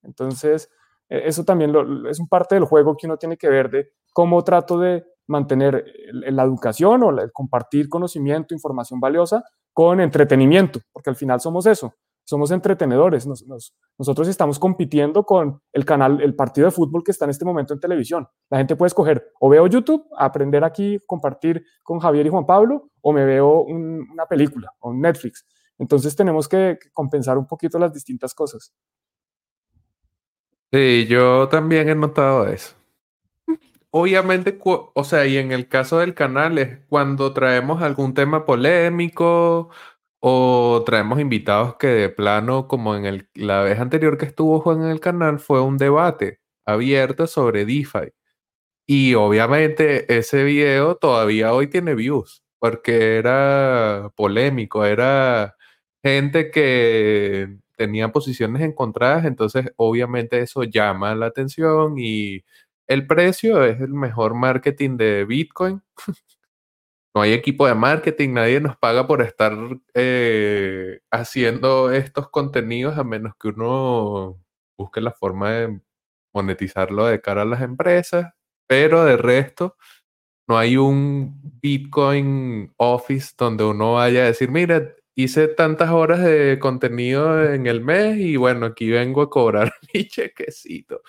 Entonces, 0.02 0.68
e, 1.08 1.28
eso 1.28 1.44
también 1.44 1.72
es 2.10 2.20
un 2.20 2.28
parte 2.28 2.56
del 2.56 2.64
juego 2.64 2.98
que 2.98 3.06
uno 3.06 3.16
tiene 3.16 3.38
que 3.38 3.48
ver 3.48 3.70
de 3.70 3.90
cómo 4.14 4.44
trato 4.44 4.80
de 4.80 5.06
mantener 5.28 5.86
la 6.12 6.42
educación 6.42 7.04
o 7.04 7.16
compartir 7.32 7.88
conocimiento, 7.88 8.56
información 8.56 9.00
valiosa 9.00 9.44
con 9.74 10.00
entretenimiento, 10.00 10.80
porque 10.92 11.12
al 11.12 11.16
final 11.16 11.40
somos 11.40 11.68
eso, 11.68 11.94
somos 12.26 12.52
entretenedores. 12.52 13.28
nosotros 13.98 14.28
estamos 14.28 14.60
compitiendo 14.60 15.24
con 15.24 15.62
el 15.72 15.86
canal, 15.86 16.20
el 16.22 16.36
partido 16.36 16.66
de 16.66 16.72
fútbol 16.72 17.04
que 17.04 17.12
está 17.12 17.26
en 17.26 17.32
este 17.32 17.46
momento 17.46 17.74
en 17.74 17.80
televisión. 17.80 18.28
La 18.50 18.58
gente 18.58 18.76
puede 18.76 18.88
escoger 18.88 19.32
o 19.40 19.48
veo 19.48 19.68
YouTube, 19.68 20.06
aprender 20.18 20.64
aquí, 20.64 21.00
compartir 21.06 21.64
con 21.84 22.00
Javier 22.00 22.26
y 22.26 22.30
Juan 22.30 22.46
Pablo, 22.46 22.90
o 23.02 23.14
me 23.14 23.24
veo 23.26 23.62
una 23.62 24.26
película 24.26 24.74
o 24.80 24.90
un 24.90 25.02
Netflix. 25.02 25.46
Entonces 25.78 26.16
tenemos 26.16 26.48
que, 26.48 26.80
compensar 26.94 27.38
un 27.38 27.48
poquito 27.48 27.78
las 27.78 27.94
distintas 27.94 28.34
cosas. 28.34 28.74
Sí, 30.72 31.06
yo 31.08 31.48
también 31.48 31.90
he 31.90 31.96
notado 31.96 32.48
eso. 32.48 32.76
Obviamente, 33.92 34.58
o 34.64 35.04
sea, 35.04 35.28
y 35.28 35.38
en 35.38 35.52
el 35.52 35.68
caso 35.68 36.00
del 36.00 36.16
canal 36.16 36.58
es 36.58 36.80
cuando 36.90 37.34
traemos 37.34 37.84
algún 37.84 38.14
tema 38.16 38.46
polémico 38.46 39.70
o 40.28 40.84
traemos 40.86 41.20
invitados 41.20 41.76
que 41.78 41.86
de 41.88 42.10
plano, 42.10 42.68
como 42.68 42.96
en 42.96 43.30
la 43.36 43.62
vez 43.62 43.80
anterior 43.80 44.18
que 44.18 44.26
estuvo 44.26 44.60
Juan 44.60 44.82
en 44.82 44.90
el 44.90 45.00
canal, 45.00 45.38
fue 45.40 45.62
un 45.62 45.78
debate 45.78 46.40
abierto 46.66 47.28
sobre 47.28 47.64
DeFi. 47.66 48.12
Y 48.88 49.16
obviamente 49.16 50.18
ese 50.18 50.44
video 50.44 50.96
todavía 50.98 51.54
hoy 51.54 51.68
tiene 51.70 51.96
views, 51.96 52.44
porque 52.60 53.18
era 53.18 54.12
polémico, 54.16 54.86
era 54.86 55.56
gente 56.04 56.52
que 56.52 57.58
tenía 57.78 58.12
posiciones 58.12 58.62
encontradas, 58.64 59.26
entonces 59.26 59.74
obviamente 59.78 60.40
eso 60.42 60.64
llama 60.64 61.16
la 61.16 61.28
atención 61.28 61.96
y 62.00 62.44
el 62.88 63.08
precio 63.08 63.64
es 63.64 63.82
el 63.82 63.94
mejor 63.94 64.36
marketing 64.36 64.98
de 64.98 65.26
Bitcoin. 65.26 65.82
no 67.16 67.22
hay 67.22 67.34
equipo 67.34 67.66
de 67.66 67.76
marketing, 67.76 68.34
nadie 68.34 68.60
nos 68.60 68.78
paga 68.78 69.08
por 69.08 69.22
estar 69.22 69.54
eh, 69.94 71.00
haciendo 71.12 71.92
estos 71.92 72.30
contenidos 72.30 72.98
a 72.98 73.06
menos 73.06 73.34
que 73.40 73.48
uno 73.50 74.44
busque 74.78 75.00
la 75.00 75.14
forma 75.14 75.52
de 75.52 75.82
monetizarlo 76.34 77.06
de 77.06 77.22
cara 77.22 77.44
a 77.44 77.46
las 77.46 77.62
empresas, 77.62 78.34
pero 78.68 79.06
de 79.06 79.16
resto 79.18 79.78
no 80.48 80.58
hay 80.58 80.78
un 80.78 81.42
Bitcoin 81.62 82.74
Office 82.78 83.34
donde 83.38 83.64
uno 83.64 83.94
vaya 83.96 84.24
a 84.24 84.26
decir, 84.26 84.52
mira, 84.52 84.94
hice 85.16 85.48
tantas 85.48 85.92
horas 85.92 86.22
de 86.22 86.60
contenido 86.60 87.44
en 87.54 87.68
el 87.68 87.82
mes 87.82 88.18
y 88.18 88.36
bueno, 88.38 88.68
aquí 88.68 88.90
vengo 88.92 89.22
a 89.24 89.30
cobrar 89.30 89.74
mi 89.94 90.08
chequecito. 90.08 91.02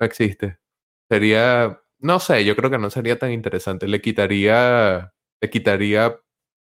No 0.00 0.06
existe. 0.06 0.58
Sería, 1.10 1.82
no 2.00 2.20
sé, 2.20 2.44
yo 2.44 2.56
creo 2.56 2.70
que 2.70 2.78
no 2.78 2.90
sería 2.90 3.18
tan 3.18 3.32
interesante. 3.32 3.88
Le 3.88 4.00
quitaría 4.00 5.12
le 5.40 5.50
quitaría 5.50 6.16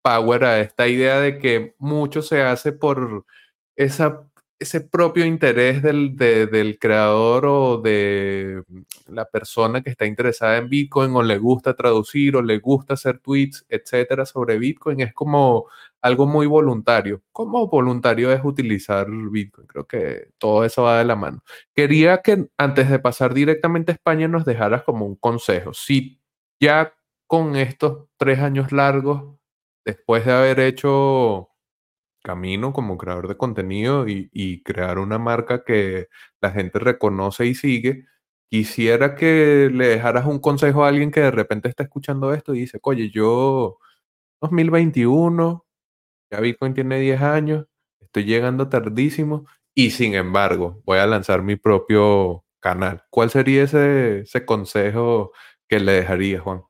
power 0.02 0.44
a 0.44 0.60
esta 0.60 0.86
idea 0.88 1.20
de 1.20 1.38
que 1.38 1.74
mucho 1.78 2.22
se 2.22 2.42
hace 2.42 2.72
por 2.72 3.26
esa, 3.74 4.22
ese 4.58 4.80
propio 4.80 5.26
interés 5.26 5.82
del, 5.82 6.16
del 6.16 6.78
creador 6.78 7.46
o 7.46 7.78
de 7.78 8.62
la 9.08 9.24
persona 9.26 9.82
que 9.82 9.90
está 9.90 10.06
interesada 10.06 10.58
en 10.58 10.68
Bitcoin 10.68 11.14
o 11.16 11.22
le 11.22 11.38
gusta 11.38 11.74
traducir 11.74 12.36
o 12.36 12.42
le 12.42 12.58
gusta 12.58 12.94
hacer 12.94 13.18
tweets, 13.18 13.66
etcétera, 13.68 14.24
sobre 14.26 14.58
Bitcoin. 14.58 15.00
Es 15.00 15.12
como 15.12 15.66
algo 16.00 16.26
muy 16.26 16.46
voluntario. 16.46 17.22
¿Cómo 17.32 17.66
voluntario 17.68 18.32
es 18.32 18.40
utilizar 18.44 19.08
Bitcoin? 19.10 19.66
Creo 19.66 19.86
que 19.86 20.28
todo 20.38 20.64
eso 20.64 20.84
va 20.84 20.98
de 20.98 21.04
la 21.04 21.16
mano. 21.16 21.42
Quería 21.74 22.22
que 22.22 22.46
antes 22.56 22.88
de 22.90 22.98
pasar 23.00 23.34
directamente 23.34 23.92
a 23.92 23.94
España 23.94 24.28
nos 24.28 24.44
dejaras 24.44 24.84
como 24.84 25.04
un 25.04 25.16
consejo. 25.16 25.74
Si 25.74 26.20
ya 26.60 26.94
con 27.26 27.56
estos 27.56 28.08
tres 28.16 28.40
años 28.40 28.72
largos, 28.72 29.36
después 29.84 30.24
de 30.26 30.32
haber 30.32 30.60
hecho 30.60 31.50
camino 32.26 32.72
como 32.72 32.98
creador 32.98 33.28
de 33.28 33.36
contenido 33.36 34.06
y, 34.08 34.62
crear 34.64 34.98
una 34.98 35.18
marca 35.18 35.64
que 35.64 36.08
la 36.40 36.50
gente 36.50 36.78
reconoce 36.80 37.46
y 37.46 37.54
sigue, 37.54 38.04
quisiera 38.50 39.14
que 39.16 39.70
le 39.72 39.88
dejaras 39.88 40.26
un 40.26 40.40
consejo 40.40 40.84
a 40.84 40.88
alguien 40.88 41.10
que 41.12 41.20
de 41.20 41.30
repente 41.30 41.68
está 41.68 41.84
escuchando 41.84 42.34
esto 42.34 42.54
y 42.54 42.60
dice, 42.60 42.78
oye, 42.82 43.10
yo 43.10 43.78
2021, 44.40 45.64
ya 46.32 46.40
Bitcoin 46.40 46.74
tiene 46.74 47.00
10 47.00 47.22
años, 47.22 47.66
estoy 48.00 48.24
llegando 48.24 48.68
tardísimo 48.68 49.46
y 49.74 49.90
sin 49.90 50.14
embargo 50.14 50.82
voy 50.84 50.98
a 50.98 51.06
lanzar 51.06 51.42
mi 51.42 51.56
propio 51.56 52.44
canal. 52.60 53.04
¿Cuál 53.10 53.30
sería 53.30 53.64
ese, 53.64 54.20
ese 54.20 54.44
consejo 54.46 55.32
que 55.68 55.80
le 55.80 55.92
dejaría, 55.92 56.40
Juan? 56.40 56.65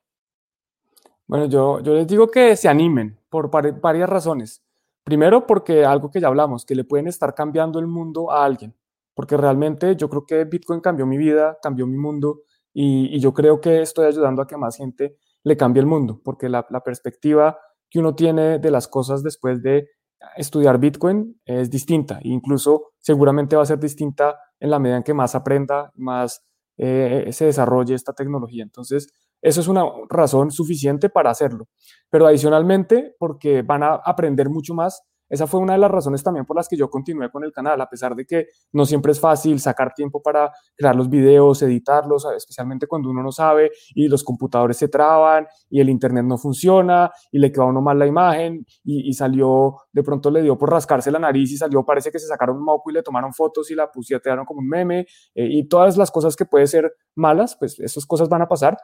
Bueno, 1.26 1.46
yo, 1.46 1.80
yo 1.80 1.94
les 1.94 2.06
digo 2.06 2.28
que 2.28 2.56
se 2.56 2.68
animen 2.68 3.18
por 3.28 3.50
varias 3.50 4.08
razones. 4.08 4.62
Primero, 5.04 5.46
porque 5.46 5.84
algo 5.84 6.10
que 6.10 6.20
ya 6.20 6.28
hablamos, 6.28 6.64
que 6.64 6.74
le 6.74 6.84
pueden 6.84 7.06
estar 7.06 7.34
cambiando 7.34 7.78
el 7.78 7.86
mundo 7.86 8.30
a 8.30 8.44
alguien. 8.44 8.74
Porque 9.14 9.36
realmente 9.36 9.96
yo 9.96 10.08
creo 10.08 10.26
que 10.26 10.44
Bitcoin 10.44 10.80
cambió 10.80 11.06
mi 11.06 11.16
vida, 11.16 11.58
cambió 11.62 11.86
mi 11.86 11.96
mundo 11.96 12.42
y, 12.72 13.18
yo 13.20 13.32
creo 13.32 13.60
que 13.60 13.82
estoy 13.82 14.06
ayudando 14.06 14.42
a 14.42 14.46
que 14.46 14.56
más 14.56 14.76
gente 14.76 15.16
le 15.42 15.56
cambie 15.56 15.80
el 15.80 15.86
mundo. 15.86 16.20
Porque 16.24 16.48
la, 16.48 16.66
la 16.70 16.80
perspectiva 16.80 17.58
que 17.88 17.98
uno 17.98 18.14
tiene 18.14 18.58
de 18.58 18.70
las 18.70 18.88
cosas 18.88 19.22
después 19.22 19.62
de 19.62 19.88
estudiar 20.36 20.78
Bitcoin 20.78 21.40
es 21.44 21.70
distinta. 21.70 22.18
incluso 22.22 22.92
seguramente 22.98 23.56
va 23.56 23.62
a 23.62 23.66
ser 23.66 23.78
distinta 23.78 24.38
en 24.58 24.70
la 24.70 24.78
medida 24.78 24.96
en 24.96 25.02
que 25.02 25.14
más 25.14 25.34
aprenda, 25.34 25.92
más 25.94 26.42
eh, 26.76 27.28
se 27.32 27.46
desarrolle 27.46 27.94
esta 27.94 28.12
tecnología. 28.12 28.62
Entonces, 28.62 29.12
eso 29.46 29.61
es 29.61 29.68
una 29.68 29.85
razón 30.09 30.50
suficiente 30.50 31.09
para 31.09 31.30
hacerlo. 31.30 31.68
Pero 32.11 32.26
adicionalmente, 32.26 33.14
porque 33.16 33.62
van 33.62 33.85
a 33.85 33.94
aprender 33.94 34.50
mucho 34.50 34.74
más 34.74 35.04
esa 35.28 35.46
fue 35.46 35.61
una 35.61 35.72
de 35.72 35.78
las 35.78 35.90
razones 35.90 36.22
también 36.22 36.46
por 36.46 36.56
las 36.56 36.68
que 36.68 36.76
yo 36.76 36.88
continué 36.88 37.30
con 37.30 37.42
el 37.42 37.52
canal, 37.52 37.80
a 37.80 37.88
pesar 37.88 38.14
de 38.14 38.24
que 38.24 38.46
no 38.72 38.87
siempre 38.87 39.12
es 39.12 39.20
fácil 39.20 39.59
sacar 39.61 39.92
tiempo 39.92 40.22
para 40.22 40.52
crear 40.76 40.94
los 40.94 41.11
videos, 41.11 41.62
editarlos, 41.62 42.26
especialmente 42.37 42.87
cuando 42.87 43.11
uno 43.11 43.22
no 43.22 43.32
sabe 43.32 43.72
y 43.94 44.09
los 44.09 44.22
computadores 44.22 44.76
se 44.76 44.88
traban 44.88 45.46
y 45.68 45.80
el 45.80 45.88
internet 45.88 46.24
no 46.24 46.38
funciona 46.38 47.11
y 47.32 47.38
le 47.38 47.50
queda 47.50 47.64
a 47.64 47.66
uno 47.66 47.80
mal 47.80 47.98
la 47.98 48.06
imagen 48.06 48.64
y, 48.85 49.12
salió, 49.14 49.78
de 49.92 50.02
pronto 50.02 50.30
le 50.30 50.42
dio 50.42 50.56
por 50.56 50.70
rascarse 50.70 51.11
la 51.11 51.18
nariz 51.18 51.50
y 51.50 51.56
salió, 51.56 51.85
parece 51.85 52.12
que 52.12 52.18
se 52.18 52.26
sacaron 52.26 52.56
un 52.56 52.64
moco 52.64 52.90
y 52.90 52.94
le 52.94 53.02
tomaron 53.02 53.32
fotos 53.32 53.70
y 53.70 53.74
la 53.74 53.90
pusieron 53.90 54.44
como 54.44 54.61
un 54.61 54.68
meme 54.68 55.00
eh, 55.35 55.48
y 55.50 55.68
todas 55.68 55.96
las 55.96 56.11
cosas 56.11 56.37
que 56.37 56.44
pueden 56.44 56.68
ser 56.68 56.92
malas, 57.16 57.56
pues 57.59 57.80
esas 57.80 58.06
cosas 58.06 58.28
van 58.28 58.42
a 58.42 58.48
pasar, 58.48 58.76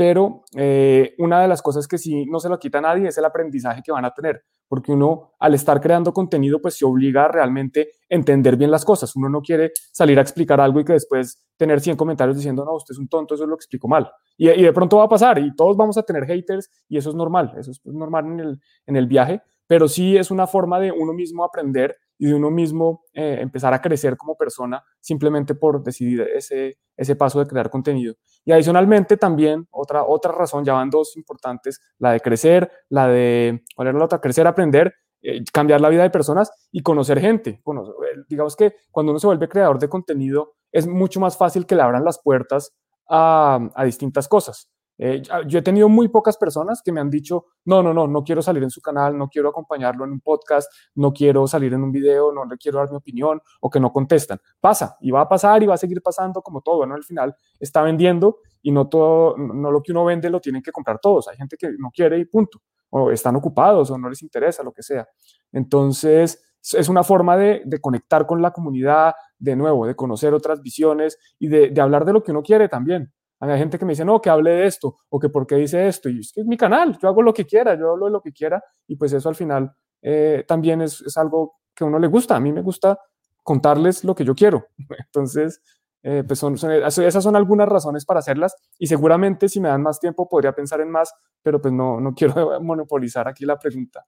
pero 0.00 0.44
eh, 0.56 1.14
una 1.18 1.42
de 1.42 1.48
las 1.48 1.60
cosas 1.60 1.86
que 1.86 1.98
sí 1.98 2.24
no 2.24 2.40
se 2.40 2.48
lo 2.48 2.58
quita 2.58 2.78
a 2.78 2.80
nadie 2.80 3.08
es 3.08 3.18
el 3.18 3.24
aprendizaje 3.26 3.82
que 3.84 3.92
van 3.92 4.06
a 4.06 4.14
tener, 4.14 4.42
porque 4.66 4.92
uno 4.92 5.34
al 5.38 5.52
estar 5.52 5.78
creando 5.78 6.14
contenido 6.14 6.58
pues 6.58 6.78
se 6.78 6.86
obliga 6.86 7.26
a 7.26 7.28
realmente 7.28 7.90
entender 8.08 8.56
bien 8.56 8.70
las 8.70 8.82
cosas. 8.82 9.14
Uno 9.14 9.28
no 9.28 9.42
quiere 9.42 9.72
salir 9.92 10.18
a 10.18 10.22
explicar 10.22 10.58
algo 10.58 10.80
y 10.80 10.86
que 10.86 10.94
después 10.94 11.46
tener 11.58 11.80
100 11.80 11.98
comentarios 11.98 12.38
diciendo, 12.38 12.64
no, 12.64 12.76
usted 12.76 12.92
es 12.92 12.98
un 12.98 13.08
tonto, 13.08 13.34
eso 13.34 13.46
lo 13.46 13.54
explico 13.54 13.88
mal. 13.88 14.10
Y, 14.38 14.48
y 14.48 14.62
de 14.62 14.72
pronto 14.72 14.96
va 14.96 15.04
a 15.04 15.08
pasar 15.10 15.38
y 15.38 15.54
todos 15.54 15.76
vamos 15.76 15.98
a 15.98 16.02
tener 16.02 16.24
haters 16.24 16.70
y 16.88 16.96
eso 16.96 17.10
es 17.10 17.14
normal, 17.14 17.52
eso 17.58 17.70
es 17.70 17.84
normal 17.84 18.24
en 18.24 18.40
el, 18.40 18.60
en 18.86 18.96
el 18.96 19.06
viaje, 19.06 19.42
pero 19.66 19.86
sí 19.86 20.16
es 20.16 20.30
una 20.30 20.46
forma 20.46 20.80
de 20.80 20.92
uno 20.92 21.12
mismo 21.12 21.44
aprender 21.44 21.94
y 22.20 22.26
de 22.26 22.34
uno 22.34 22.50
mismo 22.50 23.06
eh, 23.14 23.38
empezar 23.40 23.72
a 23.72 23.80
crecer 23.80 24.18
como 24.18 24.36
persona 24.36 24.84
simplemente 25.00 25.54
por 25.54 25.82
decidir 25.82 26.20
ese, 26.36 26.76
ese 26.94 27.16
paso 27.16 27.40
de 27.40 27.46
crear 27.46 27.70
contenido. 27.70 28.14
Y 28.44 28.52
adicionalmente 28.52 29.16
también 29.16 29.66
otra, 29.70 30.04
otra 30.04 30.30
razón, 30.30 30.62
ya 30.62 30.74
van 30.74 30.90
dos 30.90 31.16
importantes, 31.16 31.80
la 31.98 32.12
de 32.12 32.20
crecer, 32.20 32.70
la 32.90 33.08
de, 33.08 33.64
¿cuál 33.74 33.88
era 33.88 33.98
la 33.98 34.04
otra? 34.04 34.20
Crecer, 34.20 34.46
aprender, 34.46 34.92
eh, 35.22 35.42
cambiar 35.50 35.80
la 35.80 35.88
vida 35.88 36.02
de 36.02 36.10
personas 36.10 36.52
y 36.70 36.82
conocer 36.82 37.18
gente. 37.20 37.50
Eh, 37.50 38.24
digamos 38.28 38.54
que 38.54 38.74
cuando 38.90 39.12
uno 39.12 39.18
se 39.18 39.26
vuelve 39.26 39.48
creador 39.48 39.78
de 39.78 39.88
contenido 39.88 40.52
es 40.70 40.86
mucho 40.86 41.20
más 41.20 41.38
fácil 41.38 41.64
que 41.64 41.74
le 41.74 41.80
abran 41.80 42.04
las 42.04 42.20
puertas 42.22 42.76
a, 43.08 43.66
a 43.74 43.84
distintas 43.84 44.28
cosas. 44.28 44.70
Eh, 45.02 45.22
yo 45.46 45.58
he 45.58 45.62
tenido 45.62 45.88
muy 45.88 46.08
pocas 46.08 46.36
personas 46.36 46.82
que 46.84 46.92
me 46.92 47.00
han 47.00 47.08
dicho, 47.08 47.46
no, 47.64 47.82
no, 47.82 47.94
no, 47.94 48.06
no 48.06 48.22
quiero 48.22 48.42
salir 48.42 48.62
en 48.62 48.68
su 48.68 48.82
canal, 48.82 49.16
no 49.16 49.28
quiero 49.30 49.48
acompañarlo 49.48 50.04
en 50.04 50.12
un 50.12 50.20
podcast, 50.20 50.70
no 50.94 51.10
quiero 51.14 51.46
salir 51.46 51.72
en 51.72 51.82
un 51.82 51.90
video, 51.90 52.32
no 52.32 52.44
le 52.44 52.58
quiero 52.58 52.80
dar 52.80 52.90
mi 52.90 52.98
opinión 52.98 53.40
o 53.62 53.70
que 53.70 53.80
no 53.80 53.94
contestan. 53.94 54.38
Pasa 54.60 54.98
y 55.00 55.10
va 55.10 55.22
a 55.22 55.28
pasar 55.28 55.62
y 55.62 55.66
va 55.66 55.72
a 55.74 55.78
seguir 55.78 56.02
pasando 56.02 56.42
como 56.42 56.60
todo, 56.60 56.84
¿no? 56.84 56.94
Al 56.94 57.02
final 57.02 57.34
está 57.58 57.80
vendiendo 57.80 58.40
y 58.60 58.72
no 58.72 58.88
todo, 58.90 59.38
no 59.38 59.70
lo 59.70 59.82
que 59.82 59.92
uno 59.92 60.04
vende 60.04 60.28
lo 60.28 60.38
tienen 60.38 60.60
que 60.60 60.70
comprar 60.70 60.98
todos. 61.00 61.28
Hay 61.28 61.36
gente 61.38 61.56
que 61.56 61.70
no 61.78 61.90
quiere 61.90 62.18
y 62.18 62.26
punto. 62.26 62.60
O 62.90 63.10
están 63.10 63.36
ocupados 63.36 63.90
o 63.90 63.96
no 63.96 64.10
les 64.10 64.20
interesa, 64.20 64.62
lo 64.62 64.72
que 64.72 64.82
sea. 64.82 65.08
Entonces, 65.52 66.42
es 66.60 66.88
una 66.90 67.04
forma 67.04 67.38
de, 67.38 67.62
conectar 67.80 68.26
con 68.26 68.42
la 68.42 68.50
comunidad, 68.50 69.14
de 69.38 69.56
nuevo, 69.56 69.86
de 69.86 69.94
conocer 69.94 70.34
otras 70.34 70.60
visiones 70.60 71.16
y 71.38 71.48
de, 71.48 71.70
de 71.70 71.80
hablar 71.80 72.04
de 72.04 72.12
lo 72.12 72.22
que 72.22 72.32
uno 72.32 72.42
quiere 72.42 72.68
también. 72.68 73.10
Hay 73.40 73.58
gente 73.58 73.78
que 73.78 73.86
me 73.86 73.92
dice, 73.92 74.04
no, 74.04 74.20
que 74.20 74.28
hable 74.28 74.50
de 74.50 74.66
esto, 74.66 74.98
o 75.08 75.18
que 75.18 75.30
por 75.30 75.46
qué 75.46 75.56
dice 75.56 75.88
esto, 75.88 76.10
y 76.10 76.20
es 76.20 76.32
que 76.32 76.42
es 76.42 76.46
mi 76.46 76.58
canal, 76.58 76.98
yo 77.00 77.08
hago 77.08 77.22
lo 77.22 77.32
que 77.32 77.46
quiera, 77.46 77.74
yo 77.74 77.92
hablo 77.92 78.06
de 78.06 78.12
lo 78.12 78.20
que 78.20 78.32
quiera, 78.32 78.62
y 78.86 78.96
pues 78.96 79.12
eso 79.14 79.30
al 79.30 79.34
final 79.34 79.72
eh, 80.02 80.44
también 80.46 80.82
es, 80.82 81.00
es, 81.00 81.16
algo 81.16 81.54
que 81.74 81.84
a 81.84 81.86
uno 81.86 81.98
le 81.98 82.06
gusta, 82.06 82.36
a 82.36 82.40
mí 82.40 82.52
me 82.52 82.60
gusta 82.60 82.98
contarles 83.42 84.04
lo 84.04 84.14
que 84.14 84.24
yo 84.24 84.34
quiero. 84.34 84.66
Entonces, 85.06 85.62
eh, 86.02 86.22
pues 86.26 86.38
son, 86.38 86.54
esas 86.54 87.24
son 87.24 87.34
algunas 87.34 87.68
razones 87.68 88.04
para 88.04 88.20
hacerlas, 88.20 88.54
y 88.78 88.86
seguramente 88.86 89.48
si 89.48 89.58
me 89.58 89.68
dan 89.70 89.82
más 89.82 89.98
tiempo 89.98 90.28
podría 90.28 90.52
pensar 90.54 90.82
en 90.82 90.90
más, 90.90 91.10
pero 91.42 91.62
pues 91.62 91.72
no, 91.72 91.98
no 91.98 92.14
quiero 92.14 92.60
monopolizar 92.60 93.26
aquí 93.26 93.46
la 93.46 93.58
pregunta. 93.58 94.04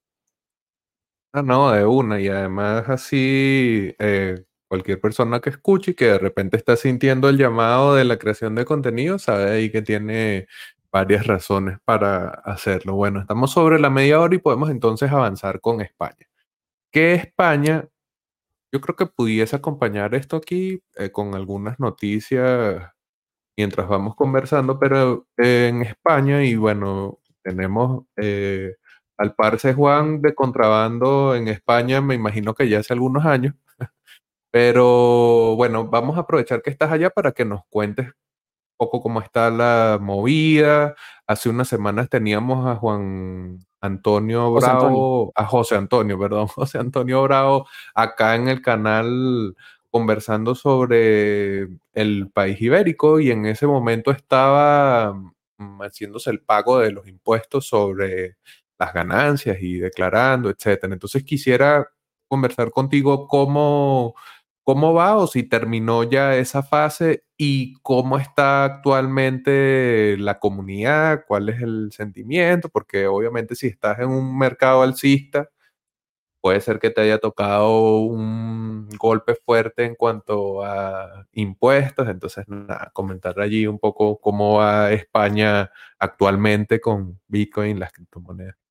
Ah, 1.32 1.40
no, 1.40 1.70
de 1.70 1.86
una, 1.86 2.20
y 2.20 2.28
además 2.28 2.84
así... 2.86 3.94
Eh 3.98 4.44
cualquier 4.72 5.02
persona 5.02 5.40
que 5.40 5.50
escuche 5.50 5.90
y 5.90 5.94
que 5.94 6.06
de 6.06 6.18
repente 6.18 6.56
está 6.56 6.76
sintiendo 6.76 7.28
el 7.28 7.36
llamado 7.36 7.94
de 7.94 8.04
la 8.04 8.16
creación 8.16 8.54
de 8.54 8.64
contenido, 8.64 9.18
sabe 9.18 9.50
ahí 9.50 9.70
que 9.70 9.82
tiene 9.82 10.46
varias 10.90 11.26
razones 11.26 11.76
para 11.84 12.28
hacerlo. 12.28 12.94
Bueno, 12.94 13.20
estamos 13.20 13.50
sobre 13.52 13.78
la 13.78 13.90
media 13.90 14.18
hora 14.18 14.34
y 14.34 14.38
podemos 14.38 14.70
entonces 14.70 15.12
avanzar 15.12 15.60
con 15.60 15.82
España. 15.82 16.26
¿Qué 16.90 17.12
España? 17.12 17.86
Yo 18.72 18.80
creo 18.80 18.96
que 18.96 19.04
pudiese 19.04 19.56
acompañar 19.56 20.14
esto 20.14 20.36
aquí 20.38 20.82
eh, 20.96 21.10
con 21.10 21.34
algunas 21.34 21.78
noticias 21.78 22.82
mientras 23.58 23.86
vamos 23.86 24.14
conversando, 24.16 24.78
pero 24.78 25.26
en 25.36 25.82
España, 25.82 26.44
y 26.44 26.56
bueno, 26.56 27.18
tenemos 27.42 28.06
eh, 28.16 28.76
al 29.18 29.34
Parce 29.34 29.74
Juan 29.74 30.22
de 30.22 30.34
contrabando 30.34 31.34
en 31.34 31.48
España, 31.48 32.00
me 32.00 32.14
imagino 32.14 32.54
que 32.54 32.70
ya 32.70 32.78
hace 32.78 32.94
algunos 32.94 33.26
años, 33.26 33.54
pero 34.52 35.56
bueno, 35.56 35.86
vamos 35.88 36.18
a 36.18 36.20
aprovechar 36.20 36.60
que 36.62 36.70
estás 36.70 36.92
allá 36.92 37.08
para 37.08 37.32
que 37.32 37.46
nos 37.46 37.62
cuentes 37.70 38.08
un 38.08 38.12
poco 38.76 39.00
cómo 39.00 39.20
está 39.22 39.50
la 39.50 39.98
movida. 40.00 40.94
Hace 41.26 41.48
unas 41.48 41.68
semanas 41.68 42.10
teníamos 42.10 42.66
a 42.66 42.76
Juan 42.76 43.60
Antonio 43.80 44.52
Bravo, 44.52 45.32
a 45.36 45.46
José 45.46 45.76
Antonio, 45.76 46.18
perdón, 46.18 46.46
José 46.48 46.78
Antonio 46.78 47.22
Bravo, 47.22 47.66
acá 47.94 48.36
en 48.36 48.48
el 48.48 48.60
canal 48.60 49.56
conversando 49.90 50.54
sobre 50.54 51.68
el 51.94 52.30
país 52.32 52.60
ibérico 52.60 53.20
y 53.20 53.30
en 53.30 53.46
ese 53.46 53.66
momento 53.66 54.10
estaba 54.10 55.14
mm, 55.14 55.80
haciéndose 55.80 56.30
el 56.30 56.40
pago 56.40 56.78
de 56.78 56.92
los 56.92 57.08
impuestos 57.08 57.66
sobre 57.68 58.36
las 58.78 58.92
ganancias 58.92 59.56
y 59.62 59.78
declarando, 59.78 60.50
etcétera. 60.50 60.92
Entonces 60.92 61.24
quisiera 61.24 61.88
conversar 62.28 62.70
contigo 62.70 63.26
cómo 63.28 64.14
¿Cómo 64.64 64.94
va 64.94 65.16
o 65.16 65.26
si 65.26 65.42
terminó 65.42 66.04
ya 66.04 66.36
esa 66.36 66.62
fase 66.62 67.24
y 67.36 67.74
cómo 67.82 68.16
está 68.18 68.64
actualmente 68.64 70.16
la 70.18 70.38
comunidad? 70.38 71.24
¿Cuál 71.26 71.48
es 71.48 71.60
el 71.62 71.90
sentimiento? 71.92 72.68
Porque 72.68 73.08
obviamente 73.08 73.56
si 73.56 73.66
estás 73.66 73.98
en 73.98 74.10
un 74.10 74.38
mercado 74.38 74.82
alcista, 74.82 75.48
puede 76.40 76.60
ser 76.60 76.78
que 76.80 76.90
te 76.90 77.00
haya 77.02 77.18
tocado 77.18 77.98
un 78.00 78.88
golpe 78.98 79.34
fuerte 79.46 79.84
en 79.84 79.94
cuanto 79.96 80.64
a 80.64 81.26
impuestos. 81.32 82.08
Entonces, 82.08 82.44
nada, 82.48 82.90
comentar 82.94 83.40
allí 83.40 83.66
un 83.66 83.78
poco 83.78 84.20
cómo 84.20 84.58
va 84.58 84.92
España 84.92 85.70
actualmente 85.98 86.80
con 86.80 87.20
Bitcoin 87.28 87.78
las 87.80 87.92
criptomonedas. 87.92 88.61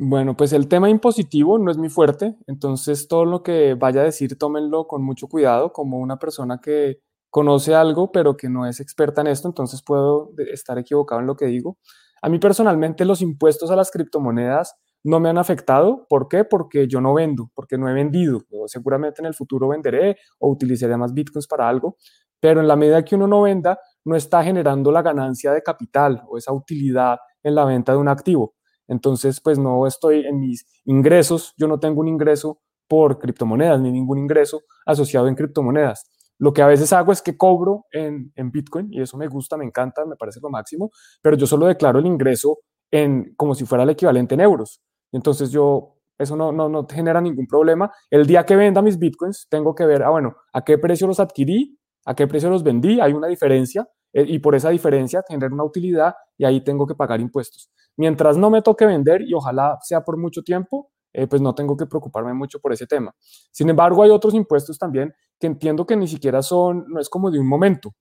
Bueno, 0.00 0.36
pues 0.36 0.52
el 0.52 0.68
tema 0.68 0.88
impositivo 0.88 1.58
no 1.58 1.72
es 1.72 1.76
muy 1.76 1.88
fuerte, 1.88 2.36
entonces 2.46 3.08
todo 3.08 3.24
lo 3.24 3.42
que 3.42 3.74
vaya 3.74 4.02
a 4.02 4.04
decir 4.04 4.38
tómenlo 4.38 4.86
con 4.86 5.02
mucho 5.02 5.26
cuidado, 5.26 5.72
como 5.72 5.98
una 5.98 6.20
persona 6.20 6.60
que 6.62 7.00
conoce 7.30 7.74
algo 7.74 8.12
pero 8.12 8.36
que 8.36 8.48
no 8.48 8.64
es 8.64 8.78
experta 8.78 9.22
en 9.22 9.26
esto, 9.26 9.48
entonces 9.48 9.82
puedo 9.82 10.30
estar 10.52 10.78
equivocado 10.78 11.20
en 11.20 11.26
lo 11.26 11.34
que 11.34 11.46
digo. 11.46 11.78
A 12.22 12.28
mí 12.28 12.38
personalmente 12.38 13.04
los 13.04 13.20
impuestos 13.22 13.72
a 13.72 13.76
las 13.76 13.90
criptomonedas 13.90 14.76
no 15.02 15.18
me 15.18 15.30
han 15.30 15.38
afectado. 15.38 16.06
¿Por 16.08 16.28
qué? 16.28 16.44
Porque 16.44 16.86
yo 16.86 17.00
no 17.00 17.12
vendo, 17.14 17.50
porque 17.54 17.76
no 17.76 17.88
he 17.88 17.92
vendido. 17.92 18.42
seguramente 18.66 19.20
en 19.20 19.26
el 19.26 19.34
futuro 19.34 19.66
venderé 19.66 20.16
o 20.38 20.48
utilizaré 20.48 20.96
más 20.96 21.12
bitcoins 21.12 21.48
para 21.48 21.68
algo, 21.68 21.96
pero 22.40 22.60
en 22.60 22.68
la 22.68 22.76
medida 22.76 23.04
que 23.04 23.16
uno 23.16 23.26
no 23.26 23.42
venda, 23.42 23.80
no 24.04 24.14
está 24.14 24.44
generando 24.44 24.92
la 24.92 25.02
ganancia 25.02 25.52
de 25.52 25.62
capital 25.62 26.22
o 26.28 26.38
esa 26.38 26.52
utilidad 26.52 27.18
en 27.42 27.56
la 27.56 27.64
venta 27.64 27.92
de 27.92 27.98
un 27.98 28.08
activo. 28.08 28.54
Entonces, 28.88 29.40
pues 29.40 29.58
no 29.58 29.86
estoy 29.86 30.26
en 30.26 30.40
mis 30.40 30.66
ingresos, 30.84 31.54
yo 31.56 31.68
no 31.68 31.78
tengo 31.78 32.00
un 32.00 32.08
ingreso 32.08 32.60
por 32.88 33.18
criptomonedas, 33.18 33.80
ni 33.80 33.92
ningún 33.92 34.18
ingreso 34.18 34.62
asociado 34.86 35.28
en 35.28 35.34
criptomonedas. 35.34 36.10
Lo 36.38 36.52
que 36.52 36.62
a 36.62 36.66
veces 36.66 36.92
hago 36.92 37.12
es 37.12 37.20
que 37.20 37.36
cobro 37.36 37.84
en, 37.92 38.32
Bitcoin 38.50 38.88
y 38.92 39.02
eso 39.02 39.16
me 39.16 39.28
gusta, 39.28 39.56
me 39.56 39.64
encanta, 39.64 40.04
me 40.06 40.16
parece 40.16 40.40
lo 40.40 40.48
máximo, 40.48 40.90
pero 41.20 41.36
yo 41.36 41.46
solo 41.46 41.66
declaro 41.66 41.98
el 41.98 42.06
ingreso 42.06 42.60
en 42.90 43.34
como 43.36 43.54
si 43.54 43.66
fuera 43.66 43.84
el 43.84 43.90
equivalente 43.90 44.34
en 44.34 44.40
euros. 44.40 44.80
Entonces 45.12 45.50
yo, 45.50 45.96
eso 46.16 46.36
no, 46.36 46.52
no, 46.52 46.68
no 46.68 46.86
genera 46.86 47.20
ningún 47.20 47.46
problema. 47.46 47.92
El 48.08 48.26
día 48.26 48.46
que 48.46 48.56
venda 48.56 48.80
mis 48.80 48.98
Bitcoins, 48.98 49.48
tengo 49.50 49.74
que 49.74 49.84
ver, 49.84 50.02
ah, 50.02 50.10
bueno, 50.10 50.36
a 50.52 50.64
qué 50.64 50.78
precio 50.78 51.06
los 51.06 51.20
adquirí, 51.20 51.78
a 52.06 52.14
qué 52.14 52.26
precio 52.26 52.48
los 52.48 52.62
vendí, 52.62 53.00
hay 53.00 53.12
una 53.12 53.26
diferencia 53.26 53.86
y 54.12 54.38
por 54.38 54.54
esa 54.54 54.70
diferencia 54.70 55.22
genera 55.28 55.52
una 55.52 55.64
utilidad 55.64 56.14
y 56.36 56.44
ahí 56.44 56.60
tengo 56.62 56.86
que 56.86 56.94
pagar 56.94 57.20
impuestos. 57.20 57.70
Mientras 57.96 58.36
no 58.36 58.50
me 58.50 58.62
toque 58.62 58.86
vender 58.86 59.22
y 59.22 59.34
ojalá 59.34 59.78
sea 59.82 60.04
por 60.04 60.16
mucho 60.16 60.42
tiempo, 60.42 60.90
eh, 61.12 61.26
pues 61.26 61.42
no 61.42 61.54
tengo 61.54 61.76
que 61.76 61.86
preocuparme 61.86 62.32
mucho 62.32 62.60
por 62.60 62.72
ese 62.72 62.86
tema. 62.86 63.14
Sin 63.50 63.68
embargo, 63.68 64.02
hay 64.02 64.10
otros 64.10 64.34
impuestos 64.34 64.78
también 64.78 65.12
que 65.38 65.46
entiendo 65.46 65.86
que 65.86 65.96
ni 65.96 66.06
siquiera 66.06 66.42
son, 66.42 66.84
no 66.88 67.00
es 67.00 67.08
como 67.08 67.30
de 67.30 67.38
un 67.38 67.48
momento, 67.48 67.94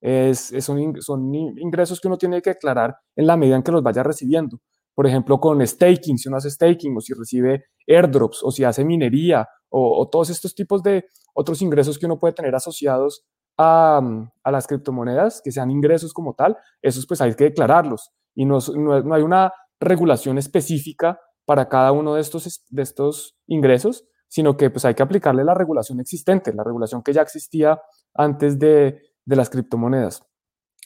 es, 0.00 0.52
son, 0.60 1.00
son 1.00 1.34
ingresos 1.34 2.00
que 2.00 2.08
uno 2.08 2.16
tiene 2.16 2.40
que 2.40 2.50
declarar 2.50 2.96
en 3.16 3.26
la 3.26 3.36
medida 3.36 3.56
en 3.56 3.62
que 3.62 3.72
los 3.72 3.82
vaya 3.82 4.02
recibiendo. 4.02 4.60
Por 4.94 5.06
ejemplo, 5.06 5.40
con 5.40 5.66
staking, 5.66 6.18
si 6.18 6.28
uno 6.28 6.38
hace 6.38 6.50
staking 6.50 6.96
o 6.96 7.00
si 7.00 7.12
recibe 7.14 7.64
airdrops 7.86 8.42
o 8.42 8.50
si 8.50 8.64
hace 8.64 8.84
minería 8.84 9.48
o 9.68 10.08
todos 10.10 10.30
estos 10.30 10.54
tipos 10.54 10.82
de 10.82 11.04
otros 11.32 11.62
ingresos 11.62 11.98
que 11.98 12.06
uno 12.06 12.18
puede 12.18 12.34
tener 12.34 12.54
asociados 12.54 13.24
a, 13.62 14.00
a, 14.42 14.50
las 14.50 14.66
criptomonedas, 14.66 15.42
que 15.44 15.52
sean 15.52 15.70
ingresos 15.70 16.14
como 16.14 16.32
tal, 16.34 16.56
esos 16.80 17.06
pues 17.06 17.20
hay 17.20 17.34
que 17.34 17.44
declararlos 17.44 18.10
y 18.34 18.46
no, 18.46 18.58
no, 18.74 19.14
hay 19.14 19.22
una 19.22 19.52
regulación 19.78 20.38
específica 20.38 21.20
para 21.44 21.68
cada 21.68 21.92
uno 21.92 22.14
de 22.14 22.22
estos, 22.22 22.64
de 22.70 22.82
estos 22.82 23.36
ingresos, 23.46 24.06
sino 24.28 24.56
que 24.56 24.70
pues 24.70 24.86
hay 24.86 24.94
que 24.94 25.02
aplicarle 25.02 25.44
la 25.44 25.52
regulación 25.52 26.00
existente, 26.00 26.54
la 26.54 26.64
regulación 26.64 27.02
que 27.02 27.12
ya 27.12 27.20
existía 27.20 27.78
antes 28.14 28.58
de, 28.58 29.02
de 29.26 29.36
las 29.36 29.50
criptomonedas. 29.50 30.22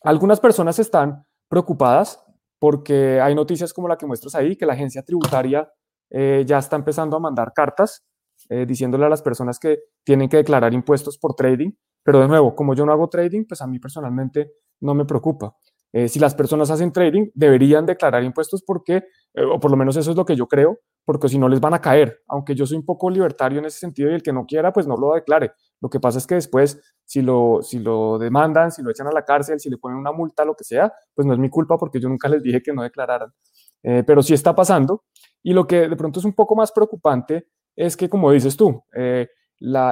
Algunas 0.02 0.40
personas 0.40 0.78
están 0.80 1.26
preocupadas 1.48 2.24
porque 2.58 3.20
hay 3.20 3.36
noticias 3.36 3.72
como 3.72 3.86
la 3.86 3.96
que 3.96 4.06
muestras 4.06 4.34
ahí, 4.34 4.56
que 4.56 4.66
la 4.66 4.72
agencia 4.72 5.02
tributaria 5.02 5.70
eh, 6.10 6.42
ya 6.44 6.58
está 6.58 6.74
empezando 6.74 7.16
a 7.16 7.20
mandar 7.20 7.52
cartas 7.54 8.04
eh, 8.48 8.66
diciéndole 8.66 9.06
a 9.06 9.08
las 9.08 9.22
personas 9.22 9.58
que 9.58 9.78
tienen 10.04 10.28
que 10.28 10.38
declarar 10.38 10.74
impuestos 10.74 11.18
por 11.18 11.34
trading, 11.34 11.70
pero 12.04 12.20
de 12.20 12.28
nuevo, 12.28 12.54
como 12.54 12.74
yo 12.74 12.86
no 12.86 12.92
hago 12.92 13.08
trading, 13.08 13.44
pues 13.46 13.60
a 13.62 13.66
mí 13.66 13.80
personalmente 13.80 14.52
no 14.80 14.94
me 14.94 15.04
preocupa. 15.04 15.56
Eh, 15.92 16.08
si 16.08 16.18
las 16.18 16.34
personas 16.34 16.70
hacen 16.70 16.92
trading, 16.92 17.30
deberían 17.34 17.86
declarar 17.86 18.24
impuestos 18.24 18.62
porque, 18.66 18.96
eh, 19.32 19.44
o 19.44 19.60
por 19.60 19.70
lo 19.70 19.76
menos 19.76 19.96
eso 19.96 20.10
es 20.10 20.16
lo 20.16 20.24
que 20.24 20.34
yo 20.34 20.48
creo, 20.48 20.80
porque 21.04 21.28
si 21.28 21.38
no 21.38 21.48
les 21.48 21.60
van 21.60 21.72
a 21.72 21.80
caer. 21.80 22.20
Aunque 22.26 22.54
yo 22.54 22.66
soy 22.66 22.76
un 22.78 22.84
poco 22.84 23.08
libertario 23.08 23.60
en 23.60 23.66
ese 23.66 23.78
sentido 23.78 24.10
y 24.10 24.14
el 24.14 24.22
que 24.22 24.32
no 24.32 24.44
quiera, 24.44 24.72
pues 24.72 24.88
no 24.88 24.96
lo 24.96 25.14
declare. 25.14 25.52
Lo 25.80 25.88
que 25.88 26.00
pasa 26.00 26.18
es 26.18 26.26
que 26.26 26.34
después, 26.34 26.80
si 27.04 27.22
lo, 27.22 27.60
si 27.62 27.78
lo 27.78 28.18
demandan, 28.18 28.72
si 28.72 28.82
lo 28.82 28.90
echan 28.90 29.06
a 29.06 29.12
la 29.12 29.24
cárcel, 29.24 29.60
si 29.60 29.70
le 29.70 29.78
ponen 29.78 29.96
una 29.96 30.10
multa, 30.10 30.44
lo 30.44 30.56
que 30.56 30.64
sea, 30.64 30.92
pues 31.14 31.26
no 31.26 31.32
es 31.32 31.38
mi 31.38 31.48
culpa 31.48 31.78
porque 31.78 32.00
yo 32.00 32.08
nunca 32.08 32.28
les 32.28 32.42
dije 32.42 32.60
que 32.60 32.72
no 32.72 32.82
declararan. 32.82 33.32
Eh, 33.84 34.02
pero 34.04 34.20
sí 34.20 34.34
está 34.34 34.52
pasando. 34.52 35.04
Y 35.44 35.52
lo 35.52 35.64
que 35.64 35.88
de 35.88 35.96
pronto 35.96 36.18
es 36.18 36.24
un 36.24 36.32
poco 36.32 36.56
más 36.56 36.72
preocupante 36.72 37.46
es 37.76 37.96
que, 37.96 38.08
como 38.08 38.32
dices 38.32 38.56
tú, 38.56 38.82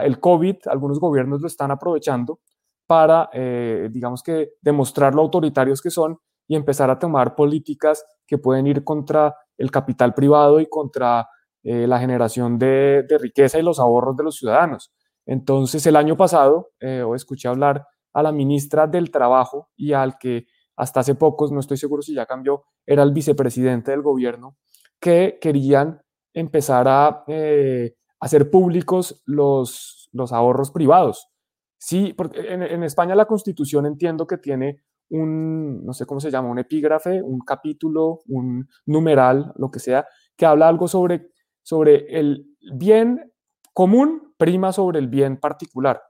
el 0.04 0.20
COVID, 0.20 0.56
algunos 0.66 1.00
gobiernos 1.00 1.40
lo 1.40 1.46
están 1.46 1.70
aprovechando 1.70 2.40
para, 2.86 3.30
eh, 3.32 3.88
digamos 3.90 4.22
que, 4.22 4.54
demostrar 4.60 5.14
lo 5.14 5.22
autoritarios 5.22 5.80
que 5.80 5.90
son 5.90 6.18
y 6.46 6.56
empezar 6.56 6.90
a 6.90 6.98
tomar 6.98 7.34
políticas 7.34 8.04
que 8.26 8.38
pueden 8.38 8.66
ir 8.66 8.84
contra 8.84 9.34
el 9.56 9.70
capital 9.70 10.14
privado 10.14 10.60
y 10.60 10.66
contra 10.66 11.26
eh, 11.62 11.86
la 11.86 11.98
generación 12.00 12.58
de, 12.58 13.06
riqueza 13.20 13.58
y 13.58 13.62
los 13.62 13.78
ahorros 13.78 14.16
de 14.16 14.24
los 14.24 14.36
ciudadanos. 14.36 14.92
Entonces, 15.24 15.86
el 15.86 15.96
año 15.96 16.16
pasado, 16.16 16.72
eh, 16.80 17.04
escuché 17.14 17.48
hablar 17.48 17.86
a 18.12 18.22
la 18.22 18.32
ministra 18.32 18.86
del 18.86 19.10
Trabajo 19.10 19.70
y 19.76 19.92
al 19.92 20.18
que 20.18 20.46
hasta 20.76 21.00
hace 21.00 21.14
pocos, 21.14 21.52
no 21.52 21.60
estoy 21.60 21.76
seguro 21.76 22.02
si 22.02 22.14
ya 22.14 22.26
cambió, 22.26 22.64
era 22.86 23.02
el 23.02 23.12
vicepresidente 23.12 23.92
del 23.92 24.02
gobierno, 24.02 24.56
que 25.00 25.38
querían 25.40 26.02
empezar 26.34 26.88
a 26.88 27.24
eh, 27.28 27.94
hacer 28.22 28.50
públicos 28.50 29.20
los, 29.26 30.08
los 30.12 30.32
ahorros 30.32 30.70
privados. 30.70 31.28
Sí, 31.76 32.14
porque 32.16 32.52
en, 32.52 32.62
en, 32.62 32.84
España 32.84 33.16
la 33.16 33.26
constitución 33.26 33.84
entiendo 33.84 34.28
que 34.28 34.38
tiene 34.38 34.84
un, 35.10 35.84
no 35.84 35.92
sé 35.92 36.06
cómo 36.06 36.20
se 36.20 36.30
llama, 36.30 36.48
un 36.48 36.60
epígrafe, 36.60 37.20
un 37.20 37.40
capítulo, 37.40 38.20
un 38.28 38.68
numeral, 38.86 39.52
lo 39.56 39.72
que 39.72 39.80
sea, 39.80 40.06
que 40.36 40.46
habla 40.46 40.68
algo 40.68 40.86
sobre, 40.86 41.30
sobre 41.62 42.06
el 42.16 42.46
bien 42.72 43.32
común 43.72 44.34
prima 44.38 44.72
sobre 44.72 45.00
el 45.00 45.08
bien 45.08 45.38
particular. 45.38 46.00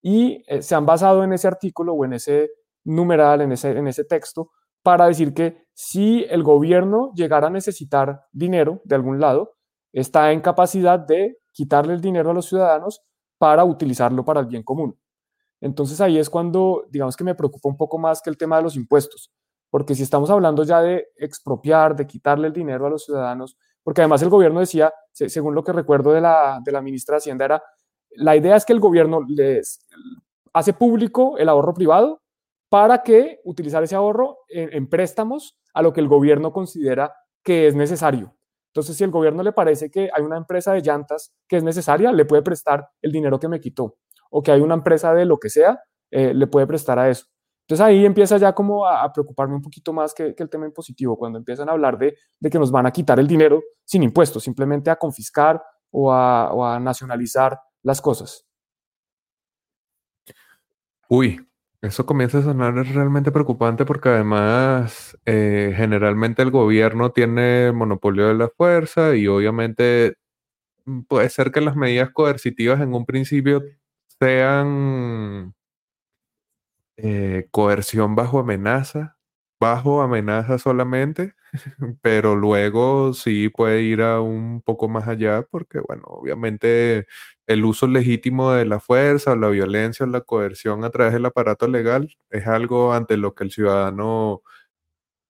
Y 0.00 0.42
eh, 0.48 0.62
se 0.62 0.74
han 0.74 0.86
basado 0.86 1.22
en 1.22 1.34
ese 1.34 1.48
artículo 1.48 1.92
o 1.92 2.04
en 2.06 2.14
ese 2.14 2.50
numeral, 2.84 3.42
en 3.42 3.52
ese, 3.52 3.72
en 3.72 3.86
ese 3.88 4.04
texto, 4.04 4.52
para 4.82 5.06
decir 5.06 5.34
que 5.34 5.66
si 5.74 6.24
el 6.30 6.42
gobierno 6.42 7.12
llegara 7.14 7.48
a 7.48 7.50
necesitar 7.50 8.22
dinero 8.32 8.80
de 8.84 8.94
algún 8.94 9.20
lado, 9.20 9.52
está 9.92 10.32
en 10.32 10.40
capacidad 10.40 10.98
de 10.98 11.41
quitarle 11.52 11.94
el 11.94 12.00
dinero 12.00 12.30
a 12.30 12.34
los 12.34 12.46
ciudadanos 12.46 13.02
para 13.38 13.64
utilizarlo 13.64 14.24
para 14.24 14.40
el 14.40 14.46
bien 14.46 14.62
común. 14.62 14.98
Entonces 15.60 16.00
ahí 16.00 16.18
es 16.18 16.28
cuando, 16.28 16.86
digamos 16.90 17.16
que 17.16 17.24
me 17.24 17.34
preocupa 17.34 17.68
un 17.68 17.76
poco 17.76 17.98
más 17.98 18.20
que 18.20 18.30
el 18.30 18.36
tema 18.36 18.56
de 18.56 18.62
los 18.62 18.76
impuestos, 18.76 19.30
porque 19.70 19.94
si 19.94 20.02
estamos 20.02 20.28
hablando 20.30 20.64
ya 20.64 20.82
de 20.82 21.08
expropiar, 21.16 21.94
de 21.94 22.06
quitarle 22.06 22.48
el 22.48 22.52
dinero 22.52 22.86
a 22.86 22.90
los 22.90 23.04
ciudadanos, 23.04 23.56
porque 23.82 24.00
además 24.00 24.22
el 24.22 24.28
gobierno 24.28 24.60
decía, 24.60 24.92
según 25.12 25.54
lo 25.54 25.64
que 25.64 25.72
recuerdo 25.72 26.12
de 26.12 26.20
la, 26.20 26.60
de 26.64 26.72
la 26.72 26.82
ministra 26.82 27.14
de 27.14 27.18
Hacienda, 27.18 27.44
era, 27.44 27.62
la 28.10 28.36
idea 28.36 28.56
es 28.56 28.64
que 28.64 28.72
el 28.72 28.80
gobierno 28.80 29.20
les 29.26 29.86
hace 30.52 30.72
público 30.72 31.38
el 31.38 31.48
ahorro 31.48 31.74
privado 31.74 32.22
para 32.68 33.02
que 33.02 33.40
utilizar 33.44 33.82
ese 33.82 33.94
ahorro 33.94 34.38
en, 34.48 34.88
préstamos 34.88 35.58
a 35.74 35.82
lo 35.82 35.92
que 35.92 36.00
el 36.00 36.08
gobierno 36.08 36.52
considera 36.52 37.14
que 37.42 37.66
es 37.66 37.74
necesario. 37.74 38.34
Entonces, 38.72 38.96
si 38.96 39.04
el 39.04 39.10
gobierno 39.10 39.42
le 39.42 39.52
parece 39.52 39.90
que 39.90 40.08
hay 40.14 40.22
una 40.22 40.38
empresa 40.38 40.72
de 40.72 40.80
llantas 40.80 41.34
que 41.46 41.58
es 41.58 41.62
necesaria, 41.62 42.10
le 42.10 42.24
puede 42.24 42.42
prestar 42.42 42.88
el 43.02 43.12
dinero 43.12 43.38
que 43.38 43.48
me 43.48 43.60
quitó. 43.60 43.98
O 44.30 44.42
que 44.42 44.50
hay 44.50 44.62
una 44.62 44.74
empresa 44.74 45.12
de 45.12 45.26
lo 45.26 45.38
que 45.38 45.50
sea, 45.50 45.82
eh, 46.10 46.32
le 46.32 46.46
puede 46.46 46.66
prestar 46.66 46.98
a 46.98 47.10
eso. 47.10 47.26
Entonces 47.66 47.84
ahí 47.84 48.06
empieza 48.06 48.38
ya 48.38 48.54
como 48.54 48.86
a, 48.86 49.12
preocuparme 49.12 49.54
un 49.54 49.62
poquito 49.62 49.92
más 49.92 50.14
que, 50.14 50.34
el 50.36 50.50
tema 50.50 50.66
impositivo, 50.66 51.18
cuando 51.18 51.38
empiezan 51.38 51.68
a 51.68 51.72
hablar 51.72 51.98
de, 51.98 52.16
que 52.50 52.58
nos 52.58 52.70
van 52.70 52.86
a 52.86 52.90
quitar 52.90 53.20
el 53.20 53.26
dinero 53.26 53.62
sin 53.84 54.02
impuestos, 54.02 54.42
simplemente 54.42 54.90
a 54.90 54.96
confiscar 54.96 55.62
o 55.90 56.10
a 56.10 56.80
nacionalizar 56.80 57.60
las 57.82 58.00
cosas. 58.00 58.46
Uy, 61.08 61.46
eso 61.82 62.06
comienza 62.06 62.38
a 62.38 62.42
sonar 62.42 62.74
realmente 62.74 63.32
preocupante 63.32 63.84
porque 63.84 64.08
además 64.08 65.18
eh, 65.26 65.72
generalmente 65.76 66.42
el 66.42 66.50
gobierno 66.52 67.10
tiene 67.12 67.72
monopolio 67.72 68.28
de 68.28 68.34
la 68.34 68.48
fuerza 68.48 69.16
y 69.16 69.26
obviamente 69.26 70.16
mm, 70.86 71.02
puede 71.02 71.30
ser 71.30 71.52
que 71.52 71.60
las 71.62 71.76
medidas 71.76 72.10
coercitivas 72.12 72.80
en 72.82 72.94
un 72.94 73.06
principio 73.06 73.62
sean 74.20 75.54
eh, 76.96 77.48
coerción 77.50 78.14
bajo 78.14 78.38
amenaza, 78.38 79.16
bajo 79.60 80.02
amenaza 80.02 80.58
solamente, 80.58 81.34
pero 82.02 82.34
luego 82.36 83.12
sí 83.14 83.48
puede 83.50 83.82
ir 83.82 84.02
a 84.02 84.20
un 84.20 84.62
poco 84.62 84.88
más 84.88 85.08
allá 85.08 85.42
porque, 85.50 85.80
bueno, 85.80 86.04
obviamente 86.06 87.06
el 87.46 87.64
uso 87.64 87.86
legítimo 87.86 88.52
de 88.52 88.64
la 88.64 88.80
fuerza 88.80 89.36
la 89.36 89.48
violencia 89.48 90.06
la 90.06 90.22
coerción 90.22 90.84
a 90.84 90.90
través 90.90 91.12
del 91.14 91.26
aparato 91.26 91.68
legal 91.68 92.14
es 92.30 92.46
algo 92.46 92.92
ante 92.94 93.16
lo 93.16 93.34
que 93.34 93.44
el 93.44 93.50
ciudadano 93.52 94.42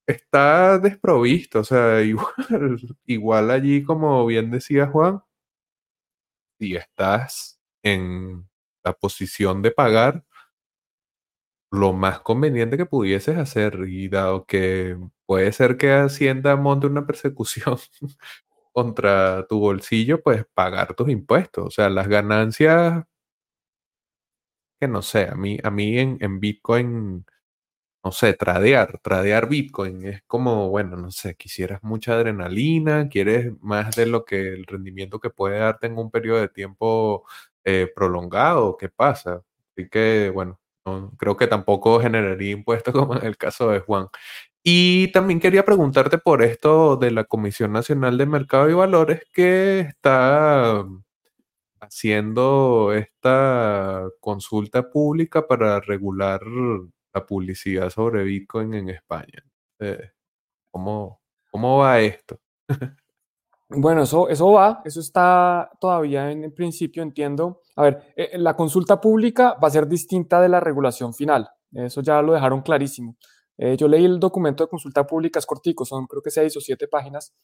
está 0.06 0.78
desprovisto. 0.78 1.60
O 1.60 1.64
sea, 1.64 2.02
igual, 2.02 2.96
igual 3.06 3.50
allí, 3.50 3.82
como 3.84 4.26
bien 4.26 4.50
decía 4.50 4.86
Juan, 4.88 5.22
si 6.58 6.76
estás 6.76 7.58
en 7.82 8.48
la 8.84 8.92
posición 8.94 9.62
de 9.62 9.70
pagar, 9.70 10.24
lo 11.70 11.92
más 11.94 12.20
conveniente 12.20 12.76
que 12.76 12.86
pudieses 12.86 13.36
hacer, 13.38 13.86
y 13.88 14.08
dado 14.08 14.44
que 14.46 14.96
puede 15.32 15.50
ser 15.52 15.78
que 15.78 15.90
Hacienda 15.94 16.56
monte 16.56 16.86
una 16.86 17.06
persecución 17.06 17.78
contra 18.72 19.46
tu 19.48 19.60
bolsillo, 19.60 20.22
pues 20.22 20.44
pagar 20.52 20.94
tus 20.94 21.08
impuestos. 21.08 21.66
O 21.68 21.70
sea, 21.70 21.88
las 21.88 22.06
ganancias, 22.06 23.04
que 24.80 24.88
no 24.88 25.02
sé, 25.02 25.28
a 25.28 25.34
mí, 25.34 25.58
a 25.62 25.70
mí 25.70 25.98
en, 25.98 26.18
en 26.20 26.38
Bitcoin, 26.40 27.24
no 28.04 28.12
sé, 28.12 28.34
tradear, 28.34 29.00
tradear 29.00 29.48
Bitcoin 29.48 30.06
es 30.06 30.22
como, 30.26 30.70
bueno, 30.70 30.96
no 30.96 31.10
sé, 31.12 31.36
quisieras 31.36 31.82
mucha 31.84 32.14
adrenalina, 32.14 33.08
quieres 33.08 33.52
más 33.62 33.96
de 33.96 34.06
lo 34.06 34.24
que 34.24 34.48
el 34.54 34.66
rendimiento 34.66 35.20
que 35.20 35.30
puede 35.30 35.58
darte 35.60 35.88
en 35.88 35.98
un 35.98 36.10
periodo 36.10 36.40
de 36.40 36.48
tiempo 36.48 37.26
eh, 37.64 37.90
prolongado, 37.94 38.76
¿qué 38.76 38.88
pasa? 38.90 39.42
Así 39.76 39.88
que, 39.88 40.30
bueno, 40.34 40.60
creo 41.18 41.36
que 41.36 41.46
tampoco 41.46 42.00
generaría 42.00 42.52
impuestos 42.52 42.94
como 42.94 43.16
en 43.16 43.26
el 43.26 43.36
caso 43.36 43.70
de 43.70 43.80
Juan. 43.80 44.08
Y 44.64 45.08
también 45.08 45.40
quería 45.40 45.64
preguntarte 45.64 46.18
por 46.18 46.42
esto 46.42 46.96
de 46.96 47.10
la 47.10 47.24
Comisión 47.24 47.72
Nacional 47.72 48.16
de 48.16 48.26
Mercado 48.26 48.70
y 48.70 48.74
Valores 48.74 49.22
que 49.32 49.80
está 49.80 50.86
haciendo 51.80 52.92
esta 52.92 54.08
consulta 54.20 54.88
pública 54.88 55.46
para 55.48 55.80
regular 55.80 56.40
la 57.12 57.26
publicidad 57.26 57.90
sobre 57.90 58.22
Bitcoin 58.22 58.74
en 58.74 58.90
España. 58.90 59.44
Eh, 59.80 60.10
¿cómo, 60.70 61.20
¿Cómo 61.50 61.78
va 61.78 62.00
esto? 62.00 62.38
Bueno, 63.74 64.02
eso, 64.02 64.28
eso 64.28 64.52
va, 64.52 64.82
eso 64.84 65.00
está 65.00 65.70
todavía 65.80 66.30
en 66.30 66.44
el 66.44 66.52
principio, 66.52 67.02
entiendo. 67.02 67.62
A 67.76 67.82
ver, 67.84 68.12
eh, 68.16 68.32
la 68.34 68.54
consulta 68.54 69.00
pública 69.00 69.54
va 69.54 69.68
a 69.68 69.70
ser 69.70 69.86
distinta 69.88 70.42
de 70.42 70.50
la 70.50 70.60
regulación 70.60 71.14
final, 71.14 71.48
eso 71.72 72.02
ya 72.02 72.20
lo 72.20 72.34
dejaron 72.34 72.60
clarísimo. 72.60 73.16
Eh, 73.58 73.76
yo 73.76 73.88
leí 73.88 74.04
el 74.04 74.18
documento 74.18 74.64
de 74.64 74.70
consulta 74.70 75.06
pública, 75.06 75.38
es 75.38 75.46
cortico, 75.46 75.84
son 75.84 76.06
creo 76.06 76.22
que 76.22 76.30
seis 76.30 76.56
o 76.56 76.60
siete 76.60 76.88
páginas, 76.88 77.34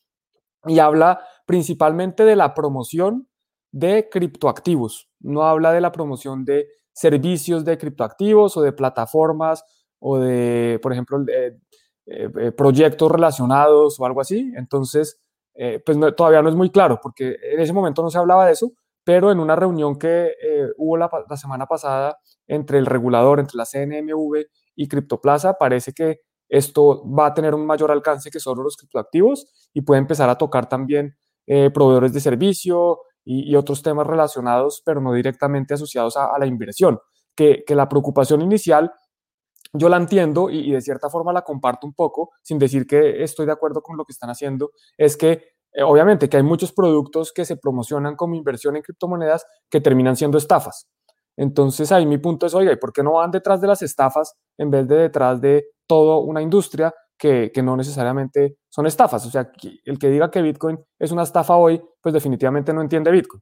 y 0.64 0.78
habla 0.78 1.20
principalmente 1.46 2.24
de 2.24 2.36
la 2.36 2.54
promoción 2.54 3.28
de 3.70 4.08
criptoactivos, 4.10 5.08
no 5.20 5.44
habla 5.44 5.72
de 5.72 5.80
la 5.80 5.92
promoción 5.92 6.44
de 6.44 6.68
servicios 6.92 7.64
de 7.64 7.78
criptoactivos 7.78 8.56
o 8.56 8.62
de 8.62 8.72
plataformas 8.72 9.62
o 10.00 10.18
de, 10.18 10.80
por 10.82 10.92
ejemplo, 10.92 11.24
eh, 12.06 12.52
proyectos 12.52 13.10
relacionados 13.10 14.00
o 14.00 14.06
algo 14.06 14.20
así. 14.20 14.52
Entonces, 14.56 15.20
eh, 15.54 15.82
pues 15.84 15.98
todavía 16.16 16.40
no 16.40 16.48
es 16.48 16.54
muy 16.54 16.70
claro, 16.70 17.00
porque 17.02 17.36
en 17.42 17.60
ese 17.60 17.72
momento 17.72 18.00
no 18.00 18.10
se 18.10 18.18
hablaba 18.18 18.46
de 18.46 18.52
eso, 18.52 18.72
pero 19.02 19.32
en 19.32 19.40
una 19.40 19.56
reunión 19.56 19.98
que 19.98 20.32
eh, 20.40 20.68
hubo 20.76 20.96
la, 20.96 21.10
semana 21.36 21.66
pasada 21.66 22.18
entre 22.46 22.78
el 22.78 22.86
regulador, 22.86 23.40
entre 23.40 23.56
la 23.56 23.64
CNMV 23.64 24.46
y 24.78 24.86
Criptoplaza, 24.86 25.54
parece 25.54 25.92
que 25.92 26.20
esto 26.48 27.04
va 27.10 27.26
a 27.26 27.34
tener 27.34 27.52
un 27.52 27.66
mayor 27.66 27.90
alcance 27.90 28.30
que 28.30 28.38
solo 28.38 28.62
los 28.62 28.76
criptoactivos 28.76 29.68
y 29.74 29.82
puede 29.82 29.98
empezar 29.98 30.30
a 30.30 30.38
tocar 30.38 30.68
también 30.68 31.16
eh, 31.46 31.70
proveedores 31.70 32.12
de 32.12 32.20
servicio 32.20 33.00
y, 33.24 33.54
otros 33.56 33.82
temas 33.82 34.06
relacionados, 34.06 34.80
pero 34.86 35.02
no 35.02 35.12
directamente 35.12 35.74
asociados 35.74 36.16
a, 36.16 36.38
la 36.38 36.46
inversión. 36.46 36.98
Que, 37.34 37.64
que, 37.66 37.74
la 37.74 37.88
preocupación 37.88 38.40
inicial 38.40 38.90
yo 39.72 39.88
la 39.88 39.96
entiendo 39.96 40.48
y, 40.48 40.70
de 40.70 40.80
cierta 40.80 41.10
forma 41.10 41.32
la 41.32 41.42
comparto 41.42 41.86
un 41.86 41.92
poco, 41.92 42.30
sin 42.42 42.58
decir 42.58 42.86
que 42.86 43.22
estoy 43.22 43.44
de 43.44 43.52
acuerdo 43.52 43.82
con 43.82 43.96
lo 43.96 44.04
que 44.04 44.12
están 44.12 44.30
haciendo, 44.30 44.70
es 44.96 45.16
que 45.16 45.42
eh, 45.72 45.82
obviamente 45.82 46.28
que 46.28 46.38
hay 46.38 46.42
muchos 46.42 46.72
productos 46.72 47.32
que 47.32 47.44
se 47.44 47.56
promocionan 47.56 48.16
como 48.16 48.34
inversión 48.34 48.76
en 48.76 48.82
criptomonedas 48.82 49.44
que 49.68 49.80
terminan 49.80 50.16
siendo 50.16 50.38
estafas. 50.38 50.88
Entonces 51.38 51.92
ahí 51.92 52.04
mi 52.04 52.18
punto 52.18 52.46
es, 52.46 52.54
oiga, 52.54 52.72
¿y 52.72 52.76
por 52.76 52.92
qué 52.92 53.04
no 53.04 53.12
van 53.12 53.30
detrás 53.30 53.60
de 53.60 53.68
las 53.68 53.80
estafas 53.80 54.34
en 54.58 54.72
vez 54.72 54.88
de 54.88 54.96
detrás 54.96 55.40
de 55.40 55.68
toda 55.86 56.18
una 56.18 56.42
industria 56.42 56.92
que, 57.16 57.52
que 57.54 57.62
no 57.62 57.76
necesariamente 57.76 58.56
son 58.68 58.86
estafas? 58.86 59.24
O 59.24 59.30
sea, 59.30 59.52
el 59.84 59.98
que 60.00 60.10
diga 60.10 60.32
que 60.32 60.42
Bitcoin 60.42 60.80
es 60.98 61.12
una 61.12 61.22
estafa 61.22 61.54
hoy, 61.54 61.80
pues 62.02 62.12
definitivamente 62.12 62.74
no 62.74 62.82
entiende 62.82 63.12
Bitcoin. 63.12 63.40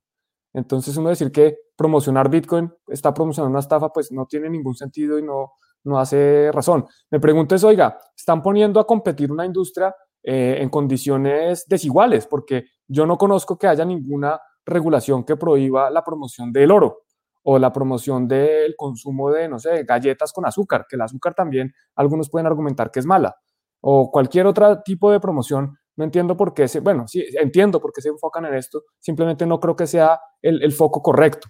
Entonces 0.52 0.94
uno 0.98 1.08
decir 1.08 1.32
que 1.32 1.56
promocionar 1.74 2.28
Bitcoin 2.28 2.70
está 2.88 3.14
promocionando 3.14 3.52
una 3.52 3.60
estafa, 3.60 3.88
pues 3.88 4.12
no 4.12 4.26
tiene 4.26 4.50
ningún 4.50 4.74
sentido 4.74 5.18
y 5.18 5.22
no, 5.22 5.52
no 5.84 5.98
hace 5.98 6.50
razón. 6.52 6.86
Me 7.10 7.18
pregunto 7.18 7.54
es, 7.54 7.64
oiga, 7.64 7.98
están 8.14 8.42
poniendo 8.42 8.78
a 8.78 8.86
competir 8.86 9.32
una 9.32 9.46
industria 9.46 9.94
eh, 10.22 10.58
en 10.60 10.68
condiciones 10.68 11.64
desiguales, 11.66 12.26
porque 12.26 12.66
yo 12.86 13.06
no 13.06 13.16
conozco 13.16 13.56
que 13.56 13.68
haya 13.68 13.86
ninguna 13.86 14.38
regulación 14.66 15.24
que 15.24 15.36
prohíba 15.36 15.88
la 15.88 16.04
promoción 16.04 16.52
del 16.52 16.72
oro 16.72 17.05
o 17.48 17.58
la 17.58 17.72
promoción 17.72 18.26
del 18.26 18.74
consumo 18.76 19.30
de, 19.30 19.48
no 19.48 19.58
sé, 19.58 19.84
galletas 19.84 20.32
con 20.32 20.46
azúcar, 20.46 20.84
que 20.88 20.96
el 20.96 21.02
azúcar 21.02 21.32
también 21.32 21.72
algunos 21.94 22.28
pueden 22.28 22.46
argumentar 22.46 22.90
que 22.90 22.98
es 22.98 23.06
mala, 23.06 23.36
o 23.80 24.10
cualquier 24.10 24.46
otro 24.46 24.82
tipo 24.82 25.12
de 25.12 25.20
promoción. 25.20 25.78
No 25.94 26.04
entiendo 26.04 26.36
por 26.36 26.52
qué 26.52 26.66
se, 26.66 26.80
bueno, 26.80 27.06
sí, 27.06 27.24
entiendo 27.40 27.80
por 27.80 27.92
qué 27.92 28.02
se 28.02 28.08
enfocan 28.08 28.46
en 28.46 28.54
esto, 28.54 28.82
simplemente 28.98 29.46
no 29.46 29.60
creo 29.60 29.76
que 29.76 29.86
sea 29.86 30.20
el 30.42 30.72
foco 30.72 31.00
correcto. 31.00 31.48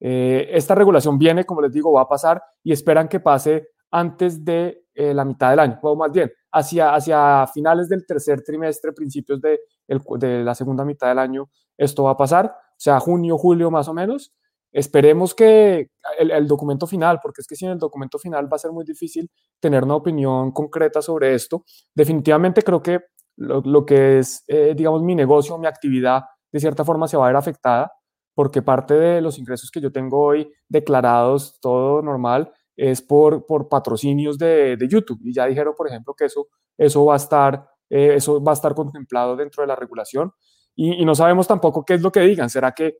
Eh, 0.00 0.48
esta 0.52 0.74
regulación 0.74 1.18
viene, 1.18 1.44
como 1.44 1.60
les 1.60 1.72
digo, 1.72 1.92
va 1.92 2.02
a 2.02 2.08
pasar 2.08 2.42
y 2.64 2.72
esperan 2.72 3.06
que 3.06 3.20
pase 3.20 3.68
antes 3.90 4.44
de 4.44 4.86
eh, 4.94 5.12
la 5.12 5.24
mitad 5.24 5.50
del 5.50 5.60
año, 5.60 5.78
o 5.82 5.94
más 5.94 6.10
bien, 6.10 6.32
hacia, 6.52 6.94
hacia 6.94 7.46
finales 7.46 7.88
del 7.88 8.06
tercer 8.06 8.42
trimestre, 8.42 8.92
principios 8.92 9.40
de, 9.40 9.60
de 9.86 10.42
la 10.42 10.54
segunda 10.54 10.84
mitad 10.84 11.08
del 11.08 11.18
año, 11.18 11.50
esto 11.76 12.04
va 12.04 12.12
a 12.12 12.16
pasar, 12.16 12.46
o 12.46 12.74
sea, 12.76 12.98
junio, 12.98 13.36
julio 13.38 13.70
más 13.70 13.88
o 13.88 13.94
menos. 13.94 14.34
Esperemos 14.72 15.34
que 15.34 15.90
el, 16.18 16.46
documento 16.46 16.86
final, 16.86 17.18
porque 17.22 17.40
es 17.40 17.46
que 17.46 17.56
sin 17.56 17.70
el 17.70 17.78
documento 17.78 18.18
final 18.18 18.50
va 18.50 18.56
a 18.56 18.60
ser 18.60 18.70
muy 18.70 18.84
difícil 18.84 19.28
tener 19.58 19.84
una 19.84 19.96
opinión 19.96 20.52
concreta 20.52 21.02
sobre 21.02 21.34
esto. 21.34 21.64
Definitivamente 21.94 22.62
creo 22.62 22.80
que 22.80 23.00
lo, 23.36 23.84
que 23.84 24.18
es, 24.18 24.44
eh, 24.46 24.74
digamos, 24.76 25.02
mi 25.02 25.14
negocio, 25.14 25.58
mi 25.58 25.66
actividad, 25.66 26.22
de 26.52 26.60
cierta 26.60 26.84
forma 26.84 27.08
se 27.08 27.16
va 27.16 27.24
a 27.24 27.28
ver 27.28 27.36
afectada, 27.36 27.92
porque 28.34 28.62
parte 28.62 28.94
de 28.94 29.20
los 29.20 29.38
ingresos 29.38 29.70
que 29.70 29.80
yo 29.80 29.90
tengo 29.90 30.20
hoy 30.20 30.50
declarados, 30.68 31.58
todo 31.60 32.02
normal, 32.02 32.52
es 32.76 33.02
por, 33.02 33.46
por 33.46 33.68
patrocinios 33.68 34.38
de, 34.38 34.76
de, 34.76 34.88
YouTube. 34.88 35.20
Y 35.22 35.34
ya 35.34 35.46
dijeron, 35.46 35.74
por 35.76 35.88
ejemplo, 35.88 36.14
que 36.14 36.26
eso, 36.26 36.48
eso, 36.78 37.04
va 37.04 37.14
a 37.14 37.16
estar, 37.16 37.66
eh, 37.90 38.14
eso 38.14 38.42
va 38.42 38.52
a 38.52 38.54
estar 38.54 38.74
contemplado 38.74 39.36
dentro 39.36 39.62
de 39.62 39.66
la 39.66 39.76
regulación. 39.76 40.32
Y, 40.74 41.04
no 41.04 41.14
sabemos 41.14 41.46
tampoco 41.46 41.84
qué 41.84 41.94
es 41.94 42.00
lo 42.00 42.10
que 42.10 42.20
digan. 42.20 42.48
¿Será 42.48 42.72
que 42.72 42.98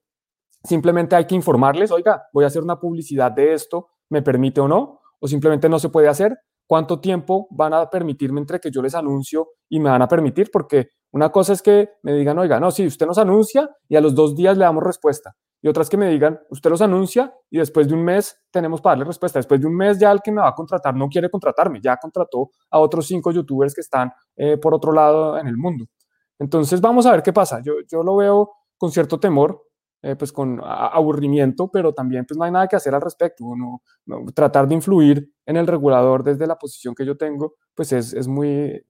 simplemente 0.63 1.17
hay 1.17 1.27
que 1.27 1.35
informarles, 1.35 1.91
oiga, 1.91 2.25
voy 2.33 2.45
a 2.45 2.49
hacer 2.49 2.63
una 2.63 2.79
publicidad 2.79 3.33
de 3.33 3.55
esto, 3.55 3.89
¿me 4.09 4.23
permite 4.23 4.61
o 4.61 4.69
no? 4.69 5.01
¿O 5.19 5.29
simplemente 5.29 5.69
no 5.69 5.79
se 5.79 5.89
puede 5.89 6.09
hacer? 6.09 6.39
¿Cuánto 6.67 7.01
tiempo 7.01 7.49
van 7.51 7.75
a 7.75 7.91
permitirme 7.91 8.41
entre 8.41 8.61
que 8.61 8.71
yo 8.71 8.81
les 8.81 8.95
anuncio 8.95 9.49
y 9.69 9.81
me 9.81 9.91
van 9.91 10.03
a 10.03 10.09
permitir? 10.09 10.51
Porque 10.53 10.89
una 11.13 11.31
cosa 11.31 11.53
es 11.53 11.63
que 11.63 11.91
me 12.03 12.13
digan, 12.15 12.39
oiga, 12.39 12.61
no, 12.61 12.71
sí, 12.71 12.87
usted 12.87 13.07
nos 13.07 13.19
anuncia 13.19 13.69
y 13.89 13.97
a 13.97 14.01
los 14.01 14.15
dos 14.15 14.37
días 14.37 14.57
le 14.57 14.65
damos 14.65 14.85
respuesta 14.85 15.35
y 15.63 15.69
otras 15.69 15.91
que 15.91 15.97
me 15.97 16.09
digan, 16.09 16.41
usted 16.49 16.71
los 16.71 16.81
anuncia 16.81 17.35
y 17.51 17.59
después 17.59 17.87
de 17.87 17.95
un 17.95 18.03
mes 18.03 18.39
tenemos 18.51 18.81
para 18.81 18.93
darle 18.93 19.05
respuesta. 19.05 19.39
Después 19.39 19.61
de 19.61 19.67
un 19.67 19.77
mes 19.77 19.99
ya 19.99 20.11
el 20.11 20.21
que 20.23 20.33
me 20.33 20.41
va 20.41 20.49
a 20.49 20.55
contratar 20.55 20.95
no 20.95 21.09
quiere 21.09 21.29
contratarme, 21.29 21.81
ya 21.83 21.97
contrató 21.99 22.51
a 22.71 22.79
otros 22.79 23.07
cinco 23.07 23.31
youtubers 23.31 23.75
que 23.75 23.83
están 23.83 24.11
eh, 24.37 24.57
por 24.57 24.75
otro 24.75 24.93
lado 24.93 25.39
en 25.39 25.47
el 25.47 25.57
mundo. 25.57 25.87
Entonces 26.39 26.81
vamos 26.81 27.05
a 27.05 27.13
ver 27.13 27.23
qué 27.23 27.33
pasa. 27.33 27.61
Yo, 27.63 27.75
yo 27.91 28.03
lo 28.03 28.17
veo 28.17 28.53
con 28.79 28.91
cierto 28.91 29.21
temor, 29.21 29.63
eh, 30.03 30.17
pues 30.17 30.33
con 30.33 30.61
aburrimiento, 30.63 31.69
pero 31.71 31.93
también 31.93 32.25
pues 32.27 32.39
no 32.39 32.45
hay 32.45 32.51
nada 32.51 32.67
que 32.69 32.77
hacer 32.77 32.95
al 32.95 33.03
respecto. 33.03 33.45
Tratar 34.35 34.67
de 34.67 34.75
influir 34.75 35.31
en 35.47 35.57
el 35.57 35.67
regulador 35.67 36.25
desde 36.25 36.47
la 36.47 36.57
posición 36.57 36.95
que 36.95 37.05
yo 37.05 37.17
tengo, 37.17 37.55
pues 37.75 37.93
es, 37.93 38.13
es 38.15 38.27
muy, 38.27 38.83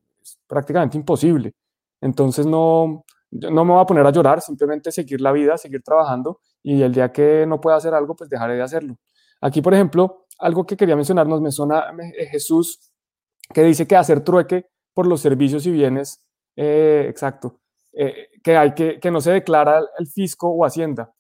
prácticamente 0.46 0.96
imposible. 0.96 1.54
Entonces 2.00 2.46
no, 2.46 3.04
no 3.30 3.64
me 3.64 3.72
voy 3.72 3.82
a 3.82 3.86
poner 3.86 4.06
a 4.06 4.11
llorar, 4.11 4.40
simplemente 4.40 4.90
seguir 4.92 5.20
la 5.20 5.32
vida, 5.32 5.56
seguir 5.56 5.82
trabajando 5.82 6.40
y 6.62 6.82
el 6.82 6.92
día 6.92 7.12
que 7.12 7.46
no 7.46 7.61
pueda 7.61 7.76
hacer 7.76 7.94
algo, 7.94 8.16
pues 8.16 8.30
dejaré 8.30 8.54
de 8.54 8.62
hacerlo. 8.62 8.96
Aquí, 9.40 9.62
por 9.62 9.74
ejemplo, 9.74 10.26
algo 10.38 10.66
que 10.66 10.76
quería 10.76 10.96
mencionar, 10.96 11.26
nos 11.26 11.40
menciona 11.40 11.92
eh, 12.18 12.26
Jesús, 12.26 12.90
que 13.52 13.62
dice 13.62 13.86
que 13.86 13.96
hacer 13.96 14.20
trueque 14.20 14.66
por 14.94 15.06
los 15.06 15.20
servicios 15.20 15.66
y 15.66 15.70
bienes, 15.70 16.26
eh, 16.56 17.06
exacto, 17.08 17.59
eh, 17.93 18.28
que 18.43 18.57
hay 18.57 18.74
que, 18.74 19.01
que 19.01 19.11
no 19.11 19.20
se 19.20 19.32
declara 19.32 19.80
el 19.99 20.07
fisco 20.07 20.49
o 20.49 20.64
hacienda. 20.64 21.12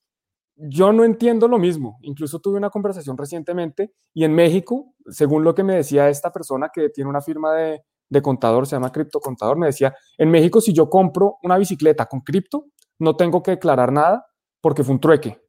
Yo 0.56 0.92
no 0.92 1.04
entiendo 1.04 1.48
lo 1.48 1.58
mismo. 1.58 1.98
Incluso 2.02 2.40
tuve 2.40 2.58
una 2.58 2.70
conversación 2.70 3.16
recientemente 3.16 3.92
y 4.12 4.24
en 4.24 4.34
México, 4.34 4.94
según 5.06 5.42
lo 5.44 5.54
que 5.54 5.64
me 5.64 5.76
decía 5.76 6.08
esta 6.08 6.32
persona 6.32 6.70
que 6.72 6.90
tiene 6.90 7.08
una 7.08 7.22
firma 7.22 7.54
de, 7.54 7.82
de 8.10 8.22
contador, 8.22 8.66
se 8.66 8.76
llama 8.76 8.92
criptocontador, 8.92 9.56
me 9.56 9.66
decía, 9.66 9.94
en 10.18 10.30
México 10.30 10.60
si 10.60 10.72
yo 10.72 10.90
compro 10.90 11.38
una 11.42 11.56
bicicleta 11.56 12.06
con 12.06 12.20
cripto, 12.20 12.66
no 12.98 13.16
tengo 13.16 13.42
que 13.42 13.52
declarar 13.52 13.92
nada 13.92 14.26
porque 14.60 14.84
fue 14.84 14.94
un 14.94 15.00
trueque. 15.00 15.40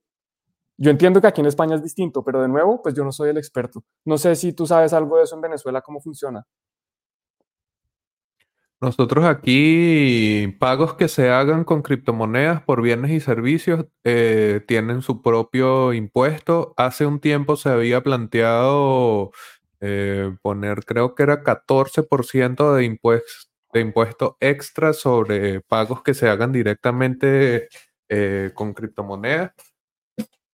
Yo 0.78 0.89
entiendo 0.89 1.22
que 1.22 1.28
aquí 1.28 1.41
en 1.41 1.47
España 1.47 1.76
es 1.76 1.84
distinto, 1.84 2.24
pero 2.24 2.41
de 2.41 2.47
nuevo, 2.47 2.82
pues 2.82 2.95
yo 2.95 3.03
no 3.03 3.11
soy 3.11 3.30
el 3.30 3.38
experto. 3.38 3.84
No 4.05 4.17
sé 4.17 4.36
si 4.36 4.53
tú 4.53 4.65
sabes 4.65 4.93
algo 4.93 5.17
de 5.17 5.24
eso 5.24 5.36
en 5.36 5.41
Venezuela, 5.41 5.82
cómo 5.82 5.99
funciona. 5.99 6.43
Nosotros 8.82 9.25
aquí, 9.25 10.55
pagos 10.59 10.95
que 10.95 11.07
se 11.07 11.29
hagan 11.29 11.65
con 11.65 11.84
criptomonedas 11.84 12.63
por 12.63 12.82
bienes 12.82 13.11
y 13.11 13.19
servicios 13.19 13.86
eh, 14.03 14.61
tienen 14.67 15.03
su 15.03 15.21
propio 15.21 15.93
impuesto. 15.93 16.73
Hace 16.77 17.05
un 17.05 17.19
tiempo 17.19 17.57
se 17.57 17.69
había 17.69 18.01
planteado 18.01 19.34
eh, 19.82 20.36
poner, 20.41 20.84
creo 20.84 21.13
que 21.13 21.21
era 21.21 21.43
14% 21.43 22.73
de, 22.73 22.86
impuestos 22.86 23.51
de 23.71 23.82
impuesto 23.82 24.38
extra 24.39 24.93
sobre 24.93 25.61
pagos 25.61 26.01
que 26.01 26.15
se 26.15 26.27
hagan 26.27 26.51
directamente 26.51 27.69
eh, 28.09 28.51
con 28.55 28.73
criptomonedas. 28.73 29.51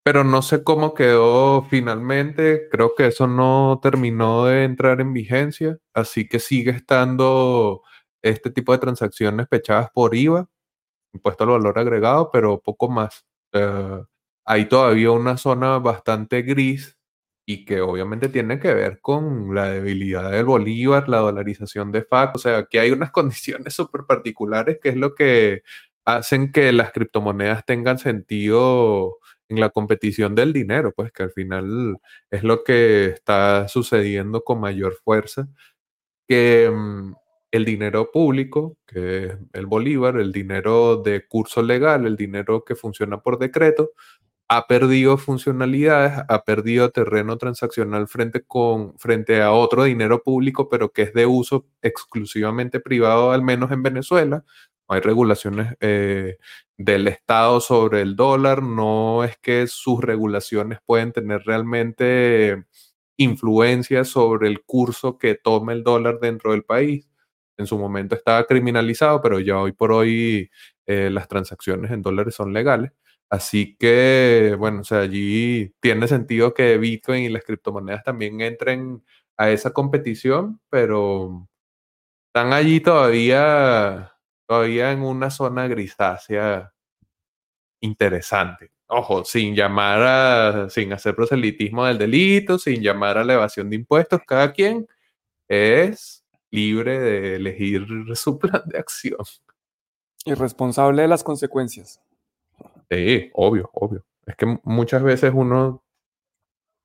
Pero 0.02 0.24
no 0.24 0.42
sé 0.42 0.62
cómo 0.64 0.94
quedó 0.94 1.62
finalmente. 1.62 2.68
Creo 2.70 2.94
que 2.96 3.06
eso 3.08 3.26
no 3.26 3.80
terminó 3.82 4.46
de 4.46 4.64
entrar 4.64 5.00
en 5.00 5.12
vigencia. 5.12 5.78
Así 5.94 6.28
que 6.28 6.38
sigue 6.40 6.70
estando 6.72 7.82
este 8.30 8.50
tipo 8.50 8.72
de 8.72 8.78
transacciones 8.78 9.48
pechadas 9.48 9.90
por 9.92 10.14
IVA, 10.14 10.48
impuesto 11.12 11.44
al 11.44 11.50
valor 11.50 11.78
agregado, 11.78 12.30
pero 12.32 12.60
poco 12.60 12.88
más. 12.88 13.26
hay 14.44 14.66
todavía 14.68 15.10
una 15.12 15.36
zona 15.36 15.78
bastante 15.78 16.42
gris 16.42 16.96
y 17.46 17.64
que 17.64 17.80
obviamente 17.80 18.28
tiene 18.28 18.58
que 18.60 18.74
ver 18.74 19.00
con 19.00 19.54
la 19.54 19.70
debilidad 19.70 20.30
del 20.32 20.44
bolívar, 20.44 21.08
la 21.08 21.18
dolarización 21.18 21.92
de 21.92 22.02
FAC, 22.02 22.34
o 22.36 22.38
sea, 22.38 22.64
que 22.66 22.80
hay 22.80 22.90
unas 22.90 23.10
condiciones 23.12 23.74
súper 23.74 24.02
particulares 24.06 24.78
que 24.82 24.90
es 24.90 24.96
lo 24.96 25.14
que 25.14 25.62
hacen 26.04 26.52
que 26.52 26.72
las 26.72 26.92
criptomonedas 26.92 27.64
tengan 27.66 27.98
sentido 27.98 29.18
en 29.48 29.60
la 29.60 29.70
competición 29.70 30.34
del 30.34 30.52
dinero, 30.52 30.92
pues 30.94 31.12
que 31.12 31.24
al 31.24 31.30
final 31.32 31.98
es 32.30 32.42
lo 32.42 32.64
que 32.64 33.06
está 33.06 33.68
sucediendo 33.68 34.42
con 34.44 34.60
mayor 34.60 34.96
fuerza, 35.04 35.48
que 36.28 36.70
mm, 36.72 37.14
el 37.50 37.64
dinero 37.64 38.10
público, 38.12 38.76
que 38.86 39.26
es 39.26 39.38
el 39.52 39.66
bolívar, 39.66 40.18
el 40.18 40.32
dinero 40.32 40.96
de 40.96 41.26
curso 41.26 41.62
legal, 41.62 42.06
el 42.06 42.16
dinero 42.16 42.64
que 42.64 42.74
funciona 42.74 43.20
por 43.20 43.38
decreto, 43.38 43.92
ha 44.48 44.66
perdido 44.68 45.18
funcionalidades, 45.18 46.24
ha 46.28 46.42
perdido 46.44 46.90
terreno 46.90 47.36
transaccional 47.36 48.06
frente, 48.08 48.42
con, 48.44 48.96
frente 48.98 49.42
a 49.42 49.52
otro 49.52 49.84
dinero 49.84 50.22
público, 50.22 50.68
pero 50.68 50.92
que 50.92 51.02
es 51.02 51.12
de 51.14 51.26
uso 51.26 51.66
exclusivamente 51.82 52.80
privado, 52.80 53.32
al 53.32 53.42
menos 53.42 53.72
en 53.72 53.82
Venezuela. 53.82 54.44
No 54.88 54.94
hay 54.94 55.00
regulaciones 55.00 55.74
eh, 55.80 56.38
del 56.76 57.08
Estado 57.08 57.60
sobre 57.60 58.02
el 58.02 58.14
dólar, 58.14 58.62
no 58.62 59.24
es 59.24 59.36
que 59.38 59.66
sus 59.66 60.00
regulaciones 60.00 60.78
pueden 60.86 61.12
tener 61.12 61.42
realmente 61.44 62.64
influencia 63.16 64.04
sobre 64.04 64.48
el 64.48 64.62
curso 64.64 65.18
que 65.18 65.34
toma 65.34 65.72
el 65.72 65.82
dólar 65.82 66.20
dentro 66.20 66.52
del 66.52 66.64
país. 66.64 67.08
En 67.58 67.66
su 67.66 67.78
momento 67.78 68.14
estaba 68.14 68.44
criminalizado, 68.44 69.20
pero 69.22 69.40
ya 69.40 69.58
hoy 69.58 69.72
por 69.72 69.92
hoy 69.92 70.50
eh, 70.86 71.10
las 71.10 71.28
transacciones 71.28 71.90
en 71.90 72.02
dólares 72.02 72.34
son 72.34 72.52
legales. 72.52 72.92
Así 73.30 73.76
que, 73.76 74.54
bueno, 74.58 74.82
o 74.82 74.84
sea, 74.84 75.00
allí 75.00 75.74
tiene 75.80 76.06
sentido 76.08 76.54
que 76.54 76.78
Bitcoin 76.78 77.24
y 77.24 77.28
las 77.28 77.44
criptomonedas 77.44 78.04
también 78.04 78.40
entren 78.40 79.04
a 79.36 79.50
esa 79.50 79.72
competición, 79.72 80.60
pero 80.70 81.48
están 82.28 82.52
allí 82.52 82.80
todavía, 82.80 84.12
todavía 84.46 84.92
en 84.92 85.02
una 85.02 85.30
zona 85.30 85.68
grisácea 85.68 86.72
interesante. 87.80 88.70
Ojo, 88.88 89.24
sin 89.24 89.54
llamar 89.54 90.02
a, 90.02 90.70
sin 90.70 90.92
hacer 90.92 91.14
proselitismo 91.16 91.84
del 91.86 91.98
delito, 91.98 92.58
sin 92.58 92.82
llamar 92.82 93.18
a 93.18 93.24
la 93.24 93.34
evasión 93.34 93.70
de 93.70 93.76
impuestos, 93.76 94.20
cada 94.26 94.52
quien 94.52 94.86
es 95.48 96.25
libre 96.56 96.98
de 96.98 97.36
elegir 97.36 97.86
su 98.14 98.38
plan 98.38 98.62
de 98.66 98.78
acción. 98.78 99.18
Y 100.24 100.34
responsable 100.34 101.02
de 101.02 101.08
las 101.08 101.22
consecuencias. 101.22 102.00
Sí, 102.90 103.30
obvio, 103.34 103.70
obvio. 103.74 104.04
Es 104.26 104.34
que 104.34 104.58
muchas 104.64 105.02
veces 105.02 105.32
uno 105.34 105.84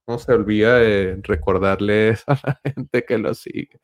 no 0.07 0.19
se 0.19 0.33
olvida 0.33 0.77
de 0.77 1.19
recordarles 1.23 2.23
a 2.27 2.37
la 2.43 2.61
gente 2.75 3.03
que 3.05 3.17
lo 3.17 3.33
sigue. 3.33 3.79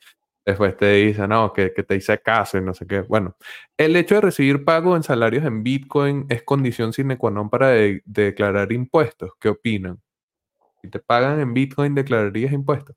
Después 0.45 0.77
te 0.77 0.93
dice, 0.93 1.27
no, 1.27 1.51
que, 1.51 1.69
te 1.69 1.95
hice 1.95 2.19
caso 2.19 2.57
y 2.57 2.61
no 2.61 2.73
sé 2.73 2.87
qué. 2.87 3.01
Bueno, 3.01 3.35
el 3.77 3.95
hecho 3.97 4.15
de 4.15 4.21
recibir 4.21 4.63
pago 4.63 4.95
en 4.95 5.03
salarios 5.03 5.43
en 5.43 5.61
Bitcoin 5.61 6.25
es 6.29 6.43
condición 6.43 6.93
sine 6.93 7.17
qua 7.17 7.31
non 7.31 7.49
para 7.49 7.71
declarar 8.05 8.71
impuestos. 8.71 9.31
¿Qué 9.41 9.49
opinan? 9.49 9.99
Si 10.81 10.89
te 10.89 10.99
pagan 10.99 11.41
en 11.41 11.53
Bitcoin, 11.53 11.95
¿declararías 11.95 12.53
impuestos? 12.53 12.95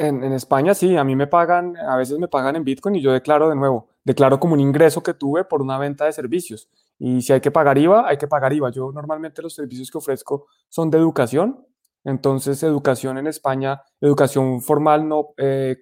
En, 0.00 0.24
en, 0.24 0.32
España 0.32 0.72
sí, 0.72 0.96
a 0.96 1.04
mí 1.04 1.14
me 1.14 1.26
pagan, 1.26 1.76
a 1.76 1.96
veces 1.96 2.18
me 2.18 2.26
pagan 2.26 2.56
en 2.56 2.64
Bitcoin 2.64 2.94
y 2.94 3.02
yo 3.02 3.12
declaro 3.12 3.50
de 3.50 3.54
nuevo, 3.54 3.88
declaro 4.02 4.40
como 4.40 4.54
un 4.54 4.60
ingreso 4.60 5.02
que 5.02 5.12
tuve 5.12 5.44
por 5.44 5.60
una 5.60 5.76
venta 5.76 6.06
de 6.06 6.12
servicios. 6.12 6.70
Y 6.98 7.20
si 7.20 7.34
hay 7.34 7.42
que 7.42 7.50
pagar 7.50 7.76
IVA, 7.76 8.08
hay 8.08 8.16
que 8.16 8.26
pagar 8.26 8.52
IVA. 8.52 8.70
Yo 8.70 8.92
normalmente 8.92 9.42
los 9.42 9.54
servicios 9.54 9.90
que 9.90 9.98
ofrezco 9.98 10.46
son 10.70 10.90
de 10.90 10.96
educación. 10.96 11.66
Entonces, 12.02 12.62
educación 12.62 13.18
en 13.18 13.26
España, 13.26 13.82
educación 14.00 14.62
formal, 14.62 15.06
no, 15.06 15.34
eh, 15.36 15.76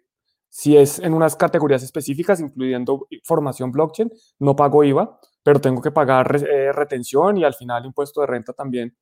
si 0.49 0.77
es 0.77 0.99
en 0.99 1.15
unas 1.15 1.37
categorías 1.37 1.85
específicas, 1.85 2.41
incluyendo 2.41 3.07
formación 3.23 3.71
blockchain, 3.71 4.11
no 4.41 4.57
pago 4.57 4.83
IVA, 4.83 5.21
pero 5.45 5.61
tengo 5.61 5.81
que 5.81 5.93
pagar 5.93 6.35
eh, 6.37 6.73
retención 6.73 7.37
y 7.37 7.45
al 7.45 7.55
final 7.55 7.87
impuesto 7.87 8.21
de 8.21 8.27
renta 8.27 8.53
también 8.53 8.97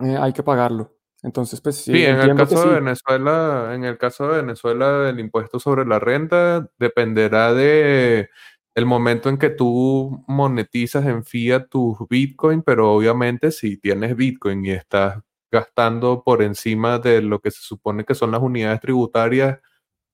eh, 0.00 0.16
hay 0.18 0.32
que 0.32 0.42
pagarlo. 0.42 0.93
Entonces, 1.24 1.60
pues 1.62 1.76
sí, 1.76 1.92
Sí, 1.92 2.04
en 2.04 2.20
el 2.20 2.36
caso 2.36 2.68
de. 2.68 2.74
Venezuela, 2.80 3.70
en 3.74 3.84
el 3.84 3.96
caso 3.96 4.28
de 4.28 4.42
Venezuela, 4.42 5.08
el 5.08 5.18
impuesto 5.18 5.58
sobre 5.58 5.86
la 5.86 5.98
renta 5.98 6.68
dependerá 6.78 7.54
de 7.54 8.28
el 8.74 8.86
momento 8.86 9.30
en 9.30 9.38
que 9.38 9.50
tú 9.50 10.22
monetizas 10.26 11.06
en 11.06 11.24
fiat 11.24 11.68
tus 11.70 11.96
Bitcoin, 12.10 12.62
pero 12.62 12.92
obviamente 12.92 13.52
si 13.52 13.78
tienes 13.78 14.16
Bitcoin 14.16 14.64
y 14.66 14.72
estás 14.72 15.22
gastando 15.50 16.22
por 16.24 16.42
encima 16.42 16.98
de 16.98 17.22
lo 17.22 17.40
que 17.40 17.50
se 17.50 17.62
supone 17.62 18.04
que 18.04 18.14
son 18.14 18.30
las 18.32 18.42
unidades 18.42 18.80
tributarias 18.80 19.60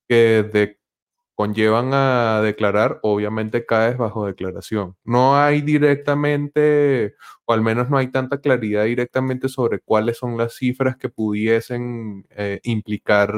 que 0.08 0.44
de 0.52 0.79
conllevan 1.40 1.94
a 1.94 2.42
declarar, 2.42 2.98
obviamente 3.00 3.64
caes 3.64 3.96
bajo 3.96 4.26
declaración. 4.26 4.94
No 5.04 5.38
hay 5.38 5.62
directamente, 5.62 7.14
o 7.46 7.54
al 7.54 7.62
menos 7.62 7.88
no 7.88 7.96
hay 7.96 8.08
tanta 8.08 8.42
claridad 8.42 8.84
directamente 8.84 9.48
sobre 9.48 9.80
cuáles 9.80 10.18
son 10.18 10.36
las 10.36 10.54
cifras 10.56 10.98
que 10.98 11.08
pudiesen 11.08 12.26
eh, 12.28 12.60
implicar 12.64 13.32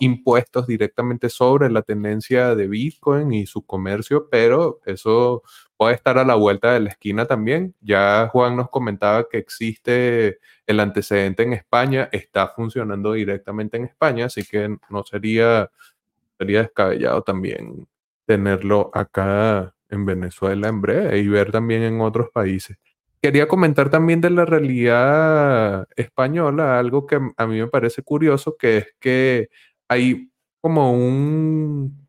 impuestos 0.00 0.66
directamente 0.66 1.30
sobre 1.30 1.70
la 1.70 1.80
tendencia 1.80 2.54
de 2.54 2.68
Bitcoin 2.68 3.32
y 3.32 3.46
su 3.46 3.64
comercio, 3.64 4.28
pero 4.30 4.80
eso 4.84 5.42
puede 5.78 5.94
estar 5.94 6.18
a 6.18 6.26
la 6.26 6.34
vuelta 6.34 6.74
de 6.74 6.80
la 6.80 6.90
esquina 6.90 7.24
también. 7.24 7.74
Ya 7.80 8.28
Juan 8.32 8.54
nos 8.56 8.68
comentaba 8.68 9.30
que 9.30 9.38
existe 9.38 10.40
el 10.66 10.78
antecedente 10.78 11.42
en 11.44 11.54
España, 11.54 12.10
está 12.12 12.48
funcionando 12.48 13.14
directamente 13.14 13.78
en 13.78 13.84
España, 13.84 14.26
así 14.26 14.44
que 14.44 14.76
no 14.90 15.04
sería 15.04 15.70
sería 16.38 16.62
descabellado 16.62 17.22
también 17.22 17.88
tenerlo 18.26 18.90
acá 18.92 19.74
en 19.88 20.04
Venezuela 20.04 20.68
en 20.68 20.80
breve 20.80 21.18
y 21.18 21.28
ver 21.28 21.52
también 21.52 21.82
en 21.82 22.00
otros 22.00 22.28
países. 22.32 22.76
Quería 23.22 23.48
comentar 23.48 23.90
también 23.90 24.20
de 24.20 24.30
la 24.30 24.44
realidad 24.44 25.86
española, 25.96 26.78
algo 26.78 27.06
que 27.06 27.18
a 27.36 27.46
mí 27.46 27.58
me 27.58 27.68
parece 27.68 28.02
curioso, 28.02 28.56
que 28.56 28.78
es 28.78 28.86
que 29.00 29.48
hay 29.88 30.30
como 30.60 30.92
un, 30.92 32.08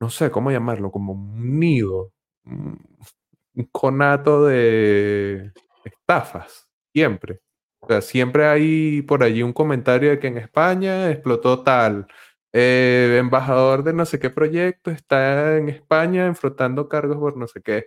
no 0.00 0.10
sé 0.10 0.30
cómo 0.30 0.50
llamarlo, 0.50 0.90
como 0.90 1.12
un 1.14 1.58
nido, 1.58 2.12
un 2.44 3.68
conato 3.72 4.46
de 4.46 5.52
estafas, 5.84 6.68
siempre. 6.92 7.40
O 7.80 7.86
sea, 7.88 8.02
siempre 8.02 8.46
hay 8.46 9.02
por 9.02 9.22
allí 9.22 9.42
un 9.42 9.52
comentario 9.52 10.10
de 10.10 10.18
que 10.18 10.28
en 10.28 10.38
España 10.38 11.10
explotó 11.10 11.62
tal, 11.62 12.06
eh, 12.52 13.16
embajador 13.18 13.84
de 13.84 13.92
no 13.92 14.04
sé 14.06 14.18
qué 14.18 14.30
proyecto 14.30 14.90
está 14.90 15.56
en 15.56 15.68
España 15.68 16.26
enfrentando 16.26 16.88
cargos 16.88 17.18
por 17.18 17.36
no 17.36 17.46
sé 17.46 17.62
qué. 17.62 17.86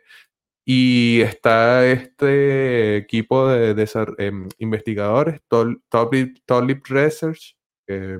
Y 0.66 1.22
está 1.22 1.86
este 1.88 2.98
equipo 2.98 3.50
de, 3.50 3.74
de 3.74 3.90
eh, 4.20 4.32
investigadores, 4.60 5.42
Tolip 5.50 6.86
Research, 6.88 7.58
que 7.86 8.20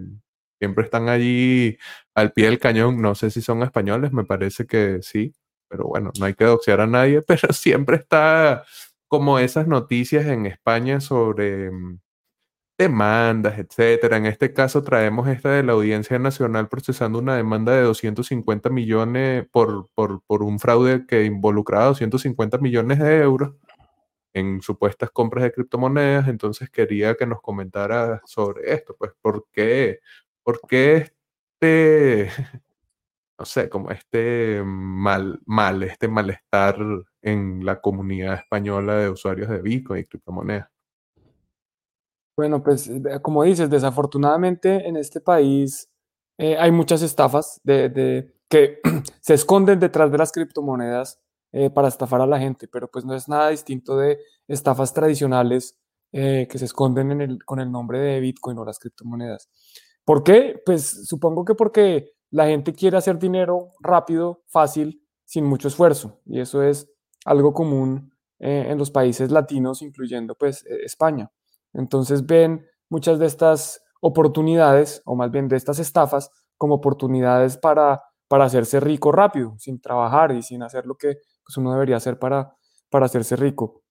siempre 0.60 0.86
están 0.86 1.10
allí 1.10 1.78
al 2.16 2.34
pie 2.34 2.46
del 2.48 2.60
cañón. 2.60 3.02
No 3.02 3.16
sé 3.16 3.32
si 3.32 3.42
son 3.42 3.64
españoles, 3.64 4.12
me 4.14 4.26
parece 4.26 4.66
que 4.66 5.00
sí, 5.02 5.34
pero 5.70 5.86
bueno, 5.86 6.12
no 6.20 6.26
hay 6.26 6.34
que 6.36 6.46
doxear 6.46 6.82
a 6.82 6.88
nadie, 6.88 7.22
pero 7.28 7.54
siempre 7.54 7.98
está 7.98 8.66
como 9.08 9.40
esas 9.40 9.68
noticias 9.68 10.26
en 10.26 10.46
España 10.48 11.00
sobre 11.00 11.72
mm, 11.72 12.00
demandas, 12.84 13.58
etcétera. 13.60 14.18
En 14.18 14.26
este 14.26 14.54
caso 14.54 14.84
traemos 14.84 15.28
esta 15.28 15.52
de 15.52 15.64
la 15.64 15.74
Audiencia 15.74 16.20
Nacional 16.20 16.70
procesando 16.70 17.20
una 17.20 17.36
demanda 17.36 17.74
de 17.74 17.82
250 17.84 18.70
millones 18.70 19.48
por, 19.52 19.90
por, 19.96 20.22
por 20.28 20.44
un 20.44 20.60
fraude 20.60 21.06
que 21.08 21.26
involucraba 21.26 21.86
250 21.86 22.58
millones 22.60 23.00
de 23.00 23.22
euros 23.22 23.54
en 24.34 24.62
supuestas 24.62 25.12
compras 25.12 25.44
de 25.44 25.52
criptomonedas. 25.54 26.28
Entonces 26.28 26.70
quería 26.70 27.16
que 27.16 27.26
nos 27.28 27.42
comentara 27.42 28.22
sobre 28.26 28.74
esto, 28.74 28.96
pues, 28.98 29.12
¿por 29.22 29.48
qué, 29.52 30.00
por 30.44 30.60
qué 30.68 31.14
este, 31.64 32.30
no 33.40 33.46
sé, 33.46 33.70
como 33.70 33.92
este 33.92 34.62
mal, 34.66 35.40
mal, 35.46 35.84
este 35.84 36.08
malestar 36.08 36.78
en 37.22 37.66
la 37.66 37.82
comunidad 37.82 38.36
española 38.36 38.96
de 38.98 39.10
usuarios 39.10 39.50
de 39.50 39.62
Bitcoin 39.62 40.02
y 40.02 40.06
criptomonedas? 40.06 40.73
Bueno, 42.36 42.64
pues 42.64 42.88
eh, 42.88 43.02
como 43.22 43.44
dices, 43.44 43.70
desafortunadamente 43.70 44.88
en 44.88 44.98
este 44.98 45.22
país 45.22 45.90
eh, 46.38 46.58
hay 46.58 46.72
muchas 46.72 47.02
estafas 47.02 47.62
de, 47.64 48.34
que 48.50 48.80
se 49.22 49.34
esconden 49.34 49.80
detrás 49.80 50.12
de 50.12 50.18
las 50.18 50.32
criptomonedas 50.32 51.20
eh, 51.52 51.70
para 51.70 51.88
estafar 51.88 52.22
a 52.22 52.28
la 52.28 52.40
gente, 52.40 52.68
pero 52.68 52.90
pues 52.90 53.06
no 53.06 53.14
es 53.14 53.30
nada 53.30 53.50
distinto 53.50 53.98
de 53.98 54.20
estafas 54.48 54.94
tradicionales 54.94 55.78
eh, 56.12 56.48
que 56.50 56.58
se 56.58 56.66
esconden 56.66 57.40
con 57.46 57.60
el 57.60 57.72
nombre 57.72 58.00
de 58.00 58.20
Bitcoin 58.20 58.58
o 58.58 58.66
las 58.66 58.80
criptomonedas. 58.80 59.50
¿Por 60.06 60.24
qué? 60.24 60.62
Pues 60.66 61.08
supongo 61.08 61.46
que 61.46 61.56
porque 61.56 62.12
la 62.32 62.48
gente 62.48 62.74
quiere 62.74 62.98
hacer 62.98 63.20
dinero 63.20 63.72
rápido, 63.80 64.44
fácil, 64.48 65.02
sin 65.26 65.46
mucho 65.46 65.68
esfuerzo, 65.68 66.20
y 66.26 66.40
eso 66.40 66.62
es 66.64 66.90
algo 67.26 67.54
común 67.54 68.12
en 68.40 68.78
los 68.78 68.92
países 68.92 69.32
latinos, 69.32 69.82
incluyendo 69.82 70.36
pues 70.36 70.66
España. 70.66 71.32
Entonces 71.74 72.26
ven 72.26 72.66
muchas 72.90 73.20
de 73.20 73.26
estas 73.26 73.82
oportunidades, 74.02 75.02
o 75.06 75.16
más 75.16 75.32
bien 75.32 75.48
de 75.48 75.56
estas 75.56 75.80
estafas, 75.80 76.30
como 76.58 76.76
oportunidades 76.76 77.58
para, 77.58 78.04
para 78.28 78.46
hacerse 78.46 78.80
rico 78.80 79.12
rápido, 79.12 79.56
sin 79.58 79.82
trabajar 79.82 80.32
y 80.32 80.42
sin 80.42 80.62
hacer 80.64 80.86
lo 80.86 80.96
que 80.96 81.18
pues, 81.44 81.58
uno 81.58 81.72
debería 81.72 81.98
hacer 81.98 82.20
para, 82.20 82.56
para 82.90 83.06
hacerse 83.06 83.36
rico. 83.36 83.82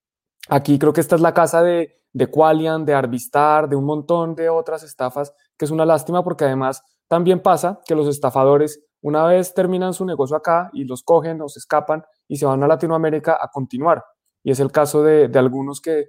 Aquí 0.48 0.78
creo 0.78 0.92
que 0.92 1.00
esta 1.00 1.16
es 1.16 1.22
la 1.22 1.34
casa 1.34 1.62
de, 1.62 1.96
de 2.12 2.26
Qualian, 2.26 2.84
de 2.84 2.94
Arvistar, 2.94 3.68
de 3.68 3.76
un 3.76 3.84
montón 3.84 4.34
de 4.34 4.48
otras 4.48 4.82
estafas, 4.82 5.32
que 5.56 5.64
es 5.64 5.70
una 5.70 5.86
lástima 5.86 6.22
porque 6.22 6.44
además 6.44 6.82
también 7.08 7.40
pasa 7.40 7.80
que 7.86 7.94
los 7.94 8.08
estafadores 8.08 8.84
una 9.00 9.24
vez 9.26 9.54
terminan 9.54 9.94
su 9.94 10.04
negocio 10.04 10.36
acá 10.36 10.70
y 10.72 10.84
los 10.84 11.02
cogen 11.02 11.40
o 11.42 11.48
se 11.48 11.58
escapan 11.58 12.04
y 12.28 12.36
se 12.36 12.46
van 12.46 12.62
a 12.62 12.68
Latinoamérica 12.68 13.38
a 13.40 13.48
continuar. 13.48 14.04
Y 14.44 14.50
es 14.50 14.60
el 14.60 14.70
caso 14.70 15.02
de, 15.02 15.28
de 15.28 15.38
algunos 15.38 15.80
que, 15.80 16.06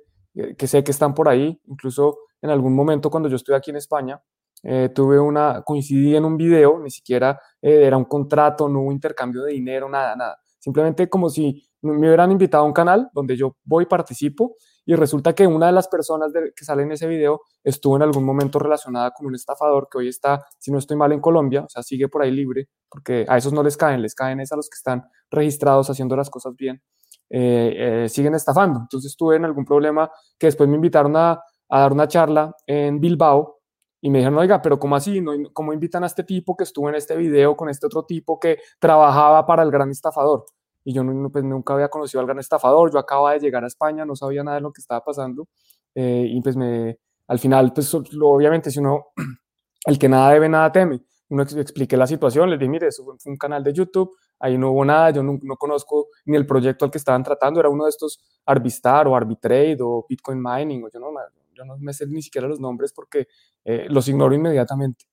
que 0.57 0.67
sé 0.67 0.83
que 0.83 0.91
están 0.91 1.13
por 1.13 1.29
ahí, 1.29 1.59
incluso 1.65 2.17
en 2.41 2.49
algún 2.49 2.75
momento 2.75 3.09
cuando 3.09 3.29
yo 3.29 3.35
estuve 3.35 3.55
aquí 3.55 3.71
en 3.71 3.77
España, 3.77 4.21
eh, 4.63 4.89
tuve 4.95 5.19
una, 5.19 5.61
coincidí 5.61 6.15
en 6.15 6.23
un 6.23 6.37
video, 6.37 6.79
ni 6.79 6.89
siquiera 6.89 7.39
eh, 7.61 7.83
era 7.85 7.97
un 7.97 8.05
contrato, 8.05 8.69
no 8.69 8.81
hubo 8.81 8.91
intercambio 8.91 9.43
de 9.43 9.53
dinero, 9.53 9.89
nada, 9.89 10.15
nada. 10.15 10.39
Simplemente 10.57 11.09
como 11.09 11.29
si 11.29 11.61
me 11.81 12.07
hubieran 12.07 12.31
invitado 12.31 12.63
a 12.63 12.67
un 12.67 12.71
canal 12.71 13.09
donde 13.13 13.35
yo 13.35 13.57
voy, 13.65 13.85
participo 13.85 14.55
y 14.85 14.95
resulta 14.95 15.33
que 15.33 15.45
una 15.45 15.67
de 15.67 15.73
las 15.73 15.89
personas 15.89 16.31
que 16.55 16.63
sale 16.63 16.83
en 16.83 16.93
ese 16.93 17.07
video 17.07 17.41
estuvo 17.63 17.97
en 17.97 18.03
algún 18.03 18.23
momento 18.23 18.59
relacionada 18.59 19.11
con 19.11 19.25
un 19.25 19.35
estafador 19.35 19.89
que 19.91 19.97
hoy 19.97 20.07
está, 20.07 20.45
si 20.59 20.71
no 20.71 20.77
estoy 20.77 20.95
mal, 20.95 21.11
en 21.11 21.19
Colombia, 21.19 21.63
o 21.63 21.69
sea, 21.69 21.83
sigue 21.83 22.07
por 22.07 22.21
ahí 22.21 22.31
libre, 22.31 22.69
porque 22.89 23.25
a 23.27 23.37
esos 23.37 23.51
no 23.51 23.63
les 23.63 23.75
caen, 23.75 24.01
les 24.01 24.15
caen 24.15 24.39
es 24.39 24.53
a 24.53 24.55
los 24.55 24.69
que 24.69 24.75
están 24.75 25.03
registrados 25.29 25.89
haciendo 25.89 26.15
las 26.15 26.29
cosas 26.29 26.55
bien 26.55 26.81
eh, 27.29 28.03
eh, 28.05 28.09
siguen 28.09 28.35
estafando. 28.35 28.79
Entonces 28.81 29.15
tuve 29.15 29.37
en 29.37 29.45
algún 29.45 29.65
problema 29.65 30.09
que 30.37 30.47
después 30.47 30.69
me 30.69 30.75
invitaron 30.75 31.15
a, 31.15 31.41
a, 31.69 31.79
dar 31.79 31.93
una 31.93 32.07
charla 32.07 32.55
en 32.67 32.99
Bilbao 32.99 33.59
y 34.01 34.09
me 34.09 34.19
dijeron, 34.19 34.37
oiga, 34.37 34.61
pero 34.61 34.77
¿cómo 34.77 34.95
así? 34.95 35.21
¿No, 35.21 35.31
¿Cómo 35.53 35.73
invitan 35.73 36.03
a 36.03 36.07
este 36.07 36.23
tipo 36.23 36.55
que 36.55 36.65
estuvo 36.65 36.89
en 36.89 36.95
este 36.95 37.15
video 37.15 37.55
con 37.55 37.69
este 37.69 37.85
otro 37.85 38.03
tipo 38.03 38.39
que 38.39 38.59
trabajaba 38.79 39.45
para 39.45 39.63
el 39.63 39.71
gran 39.71 39.89
estafador? 39.89 40.45
Y 40.83 40.93
yo 40.93 41.03
pues, 41.31 41.45
nunca 41.45 41.73
había 41.73 41.89
conocido 41.89 42.19
al 42.19 42.27
gran 42.27 42.39
estafador, 42.39 42.91
yo 42.91 42.99
acababa 42.99 43.33
de 43.33 43.39
llegar 43.39 43.63
a 43.63 43.67
España, 43.67 44.05
no 44.05 44.15
sabía 44.15 44.43
nada 44.43 44.55
de 44.55 44.61
lo 44.61 44.73
que 44.73 44.81
estaba 44.81 45.01
pasando. 45.03 45.47
Eh, 45.95 46.25
y 46.27 46.41
pues 46.41 46.57
me, 46.57 46.97
al 47.27 47.39
final, 47.39 47.71
pues 47.73 47.93
obviamente 47.93 48.69
si 48.69 48.79
uno, 48.79 49.07
el 49.85 49.97
que 49.97 50.09
nada 50.09 50.31
debe, 50.31 50.49
nada 50.49 50.71
teme. 50.71 51.01
Uno 51.29 51.43
expliqué 51.43 51.97
la 51.97 52.05
situación, 52.05 52.49
les 52.49 52.59
dije, 52.59 52.69
mire, 52.69 52.87
eso 52.87 53.03
fue 53.03 53.31
un 53.31 53.37
canal 53.37 53.63
de 53.63 53.73
YouTube, 53.73 54.11
ahí 54.43 54.57
no 54.57 54.71
hubo 54.71 54.83
nada, 54.83 55.09
yo 55.11 55.23
no, 55.23 55.39
no, 55.41 55.55
conozco 55.55 56.09
ni 56.25 56.35
el 56.35 56.45
proyecto 56.45 56.83
al 56.83 56.91
que 56.91 56.97
estaban 56.97 57.23
tratando, 57.23 57.61
era 57.61 57.69
uno 57.69 57.85
de 57.85 57.91
estos 57.91 58.19
Arbistar 58.45 59.07
o 59.07 59.15
Arbitrade 59.15 59.77
o 59.79 60.05
Bitcoin 60.07 60.43
Mining, 60.43 60.83
o 60.83 60.89
yo 60.89 60.99
no, 60.99 61.07
yo 61.55 61.63
no 61.63 61.77
me 61.77 61.93
sé 61.93 62.05
ni 62.07 62.21
siquiera 62.21 62.45
los 62.45 62.59
nombres 62.59 62.91
porque 62.91 63.27
eh, 63.63 63.87
los 63.89 64.05
ignoro 64.09 64.35
inmediatamente. 64.35 65.05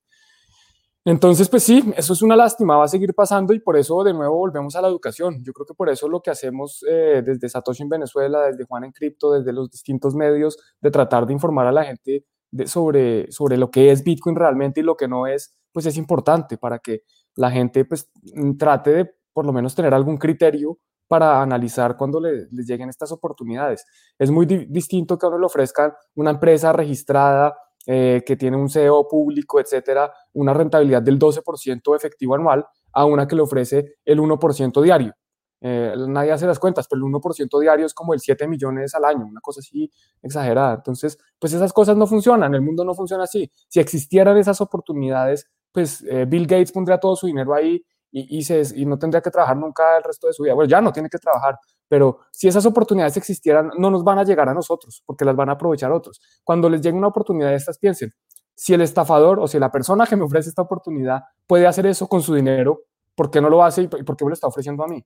Entonces, 1.04 1.48
pues 1.48 1.62
sí, 1.62 1.92
eso 1.96 2.12
es 2.12 2.22
una 2.22 2.34
lástima, 2.34 2.76
va 2.76 2.84
a 2.84 2.88
seguir 2.88 3.14
pasando 3.14 3.54
y 3.54 3.60
por 3.60 3.76
eso 3.76 4.02
de 4.02 4.12
nuevo 4.12 4.36
volvemos 4.36 4.74
a 4.74 4.82
la 4.82 4.88
educación. 4.88 5.42
Yo 5.44 5.52
creo 5.52 5.64
que 5.64 5.74
por 5.74 5.88
eso 5.88 6.08
lo 6.08 6.20
que 6.20 6.30
hacemos 6.30 6.84
eh, 6.90 7.22
desde 7.24 7.48
Satoshi 7.48 7.84
en 7.84 7.88
Venezuela, 7.88 8.42
desde 8.42 8.64
Juan 8.64 8.84
en 8.84 8.92
Cripto, 8.92 9.32
desde 9.32 9.52
los 9.52 9.70
distintos 9.70 10.14
medios, 10.16 10.58
de 10.80 10.90
tratar 10.90 11.24
de 11.26 11.32
informar 11.34 11.68
a 11.68 11.72
la 11.72 11.84
gente 11.84 12.26
de, 12.50 12.66
sobre, 12.66 13.30
sobre 13.30 13.56
lo 13.56 13.70
que 13.70 13.92
es 13.92 14.02
Bitcoin 14.02 14.34
realmente 14.34 14.80
y 14.80 14.82
lo 14.82 14.96
que 14.96 15.06
no 15.06 15.28
es, 15.28 15.56
pues 15.72 15.86
es 15.86 15.96
importante 15.96 16.58
para 16.58 16.80
que 16.80 17.04
la 17.36 17.50
gente 17.50 17.84
pues 17.84 18.10
trate 18.58 18.90
de 18.90 19.19
por 19.32 19.46
lo 19.46 19.52
menos 19.52 19.74
tener 19.74 19.94
algún 19.94 20.16
criterio 20.16 20.78
para 21.08 21.42
analizar 21.42 21.96
cuando 21.96 22.20
le, 22.20 22.46
les 22.52 22.66
lleguen 22.66 22.88
estas 22.88 23.10
oportunidades. 23.10 23.84
Es 24.18 24.30
muy 24.30 24.46
di 24.46 24.66
distinto 24.66 25.18
que 25.18 25.26
a 25.26 25.28
uno 25.28 25.38
le 25.38 25.46
ofrezcan 25.46 25.92
una 26.14 26.30
empresa 26.30 26.72
registrada 26.72 27.56
eh, 27.86 28.22
que 28.26 28.36
tiene 28.36 28.58
un 28.58 28.68
CEO 28.68 29.08
público, 29.08 29.58
etcétera, 29.58 30.12
una 30.34 30.52
rentabilidad 30.52 31.00
del 31.00 31.18
12% 31.18 31.96
efectivo 31.96 32.34
anual, 32.34 32.66
a 32.92 33.06
una 33.06 33.26
que 33.26 33.34
le 33.34 33.42
ofrece 33.42 33.96
el 34.04 34.20
1% 34.20 34.82
diario. 34.82 35.14
Eh, 35.62 35.94
nadie 36.06 36.32
hace 36.32 36.46
las 36.46 36.58
cuentas, 36.58 36.86
pero 36.88 37.04
el 37.04 37.12
1% 37.12 37.58
diario 37.58 37.86
es 37.86 37.94
como 37.94 38.12
el 38.12 38.20
7 38.20 38.46
millones 38.48 38.94
al 38.94 39.04
año, 39.06 39.26
una 39.26 39.40
cosa 39.40 39.60
así 39.60 39.90
exagerada. 40.22 40.74
Entonces, 40.74 41.18
pues 41.38 41.54
esas 41.54 41.72
cosas 41.72 41.96
no 41.96 42.06
funcionan, 42.06 42.54
el 42.54 42.60
mundo 42.60 42.84
no 42.84 42.94
funciona 42.94 43.24
así. 43.24 43.50
Si 43.68 43.80
existieran 43.80 44.36
esas 44.36 44.60
oportunidades, 44.60 45.50
pues 45.72 46.02
eh, 46.02 46.26
Bill 46.26 46.46
Gates 46.46 46.72
pondría 46.72 46.98
todo 46.98 47.16
su 47.16 47.26
dinero 47.26 47.54
ahí 47.54 47.82
y, 48.12 48.84
no 48.86 48.98
tendría 48.98 49.20
que 49.20 49.30
trabajar 49.30 49.56
nunca 49.56 49.96
el 49.96 50.02
resto 50.02 50.26
de 50.26 50.32
su 50.32 50.42
vida. 50.42 50.54
Bueno, 50.54 50.68
ya 50.68 50.80
no 50.80 50.92
tiene 50.92 51.08
que 51.08 51.18
trabajar, 51.18 51.58
pero 51.88 52.20
si 52.32 52.48
esas 52.48 52.66
oportunidades 52.66 53.16
existieran, 53.16 53.70
no 53.78 53.90
nos 53.90 54.04
van 54.04 54.18
a 54.18 54.24
llegar 54.24 54.48
a 54.48 54.54
nosotros, 54.54 55.02
porque 55.06 55.24
las 55.24 55.36
van 55.36 55.48
a 55.48 55.52
aprovechar 55.52 55.92
otros. 55.92 56.20
Cuando 56.44 56.68
les 56.68 56.80
llegue 56.80 56.96
una 56.96 57.08
oportunidad 57.08 57.50
de 57.50 57.56
estas, 57.56 57.78
piensen, 57.78 58.12
si 58.54 58.74
el 58.74 58.80
estafador 58.80 59.40
o 59.40 59.48
si 59.48 59.58
la 59.58 59.70
persona 59.70 60.06
que 60.06 60.16
me 60.16 60.24
ofrece 60.24 60.50
esta 60.50 60.62
oportunidad 60.62 61.22
puede 61.46 61.66
hacer 61.66 61.86
eso 61.86 62.08
con 62.08 62.22
su 62.22 62.34
dinero, 62.34 62.82
¿por 63.14 63.30
qué 63.30 63.40
no 63.40 63.48
lo 63.48 63.62
hace 63.64 63.82
y 63.82 63.88
por 63.88 64.16
qué 64.16 64.24
me 64.24 64.30
lo 64.30 64.34
está 64.34 64.48
ofreciendo 64.48 64.84
a 64.84 64.88
mí? 64.88 65.04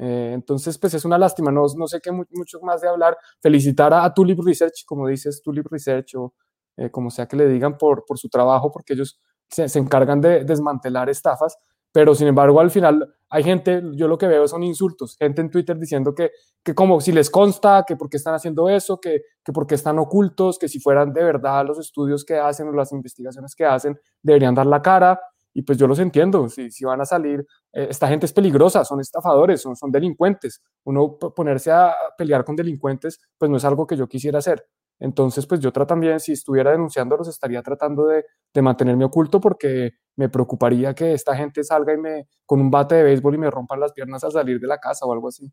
Eh, 0.00 0.30
entonces, 0.32 0.78
pues 0.78 0.94
es 0.94 1.04
una 1.04 1.18
lástima, 1.18 1.50
no, 1.50 1.66
sé 1.88 2.00
qué 2.00 2.12
mucho 2.12 2.60
más 2.62 2.80
de 2.80 2.88
hablar. 2.88 3.18
Felicitar 3.40 3.92
a, 3.92 4.14
Tulip 4.14 4.38
Research, 4.44 4.84
como 4.86 5.08
dices, 5.08 5.42
Tulip 5.42 5.66
Research 5.66 6.14
o 6.14 6.34
eh, 6.76 6.90
como 6.90 7.10
sea 7.10 7.26
que 7.26 7.36
le 7.36 7.48
digan 7.48 7.76
por, 7.76 8.04
su 8.14 8.28
trabajo, 8.28 8.70
porque 8.70 8.92
ellos 8.92 9.20
se, 9.48 9.66
encargan 9.78 10.20
de 10.20 10.44
desmantelar 10.44 11.10
estafas, 11.10 11.58
pero 11.92 12.14
sin 12.14 12.28
embargo 12.28 12.60
al 12.60 12.70
final 12.70 13.14
hay 13.30 13.42
gente, 13.42 13.82
yo 13.94 14.08
lo 14.08 14.16
que 14.16 14.26
veo 14.26 14.48
son 14.48 14.62
insultos, 14.62 15.16
gente 15.18 15.42
en 15.42 15.50
Twitter 15.50 15.78
diciendo 15.78 16.14
que, 16.14 16.30
que 16.64 16.74
como 16.74 17.00
si 17.00 17.12
les 17.12 17.28
consta, 17.28 17.84
que 17.86 17.96
por 17.96 18.08
qué 18.08 18.16
están 18.16 18.34
haciendo 18.34 18.68
eso, 18.68 18.98
que, 19.00 19.22
que 19.44 19.52
por 19.52 19.66
qué 19.66 19.74
están 19.74 19.98
ocultos, 19.98 20.58
que 20.58 20.68
si 20.68 20.80
fueran 20.80 21.12
de 21.12 21.22
verdad 21.22 21.66
los 21.66 21.78
estudios 21.78 22.24
que 22.24 22.36
hacen 22.36 22.68
o 22.68 22.72
las 22.72 22.92
investigaciones 22.92 23.54
que 23.54 23.66
hacen, 23.66 23.98
deberían 24.22 24.54
dar 24.54 24.66
la 24.66 24.80
cara 24.80 25.20
y 25.58 25.62
pues 25.62 25.76
yo 25.76 25.86
los 25.86 25.98
entiendo, 25.98 26.48
si, 26.48 26.70
si 26.70 26.84
van 26.84 27.00
a 27.00 27.04
salir, 27.04 27.40
eh, 27.72 27.88
esta 27.90 28.06
gente 28.06 28.26
es 28.26 28.32
peligrosa, 28.32 28.84
son 28.84 29.00
estafadores, 29.00 29.60
son, 29.60 29.74
son 29.74 29.90
delincuentes. 29.90 30.62
Uno 30.84 31.18
ponerse 31.18 31.72
a 31.72 31.94
pelear 32.16 32.44
con 32.44 32.54
delincuentes, 32.54 33.18
pues 33.36 33.50
no 33.50 33.56
es 33.56 33.64
algo 33.64 33.84
que 33.84 33.96
yo 33.96 34.06
quisiera 34.06 34.38
hacer. 34.38 34.64
Entonces, 35.00 35.46
pues 35.46 35.60
yo 35.60 35.72
también, 35.72 36.18
si 36.20 36.32
estuviera 36.32 36.72
denunciándolos, 36.72 37.28
estaría 37.28 37.62
tratando 37.62 38.06
de, 38.06 38.24
mantenerme 38.60 39.04
oculto 39.04 39.40
porque 39.40 39.92
me 40.16 40.28
preocuparía 40.28 40.94
que 40.94 41.12
esta 41.12 41.36
gente 41.36 41.62
salga 41.62 41.94
y 41.94 41.98
me, 41.98 42.26
con 42.44 42.60
un 42.60 42.70
bate 42.70 42.96
de 42.96 43.04
béisbol 43.04 43.36
y 43.36 43.38
me 43.38 43.50
rompan 43.50 43.78
las 43.78 43.92
piernas 43.92 44.24
al 44.24 44.32
salir 44.32 44.58
de 44.58 44.66
la 44.66 44.78
casa 44.78 45.06
o 45.06 45.12
algo 45.12 45.28
así 45.28 45.52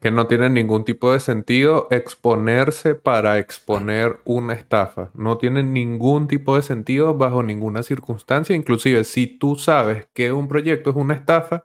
que 0.00 0.10
no 0.10 0.26
tiene 0.26 0.50
ningún 0.50 0.84
tipo 0.84 1.12
de 1.12 1.20
sentido 1.20 1.88
exponerse 1.90 2.94
para 2.94 3.38
exponer 3.38 4.20
una 4.24 4.52
estafa. 4.52 5.10
No 5.14 5.38
tiene 5.38 5.62
ningún 5.62 6.28
tipo 6.28 6.54
de 6.54 6.62
sentido 6.62 7.14
bajo 7.14 7.42
ninguna 7.42 7.82
circunstancia. 7.82 8.54
Inclusive 8.54 9.04
si 9.04 9.26
tú 9.26 9.56
sabes 9.56 10.06
que 10.12 10.32
un 10.32 10.48
proyecto 10.48 10.90
es 10.90 10.96
una 10.96 11.14
estafa, 11.14 11.64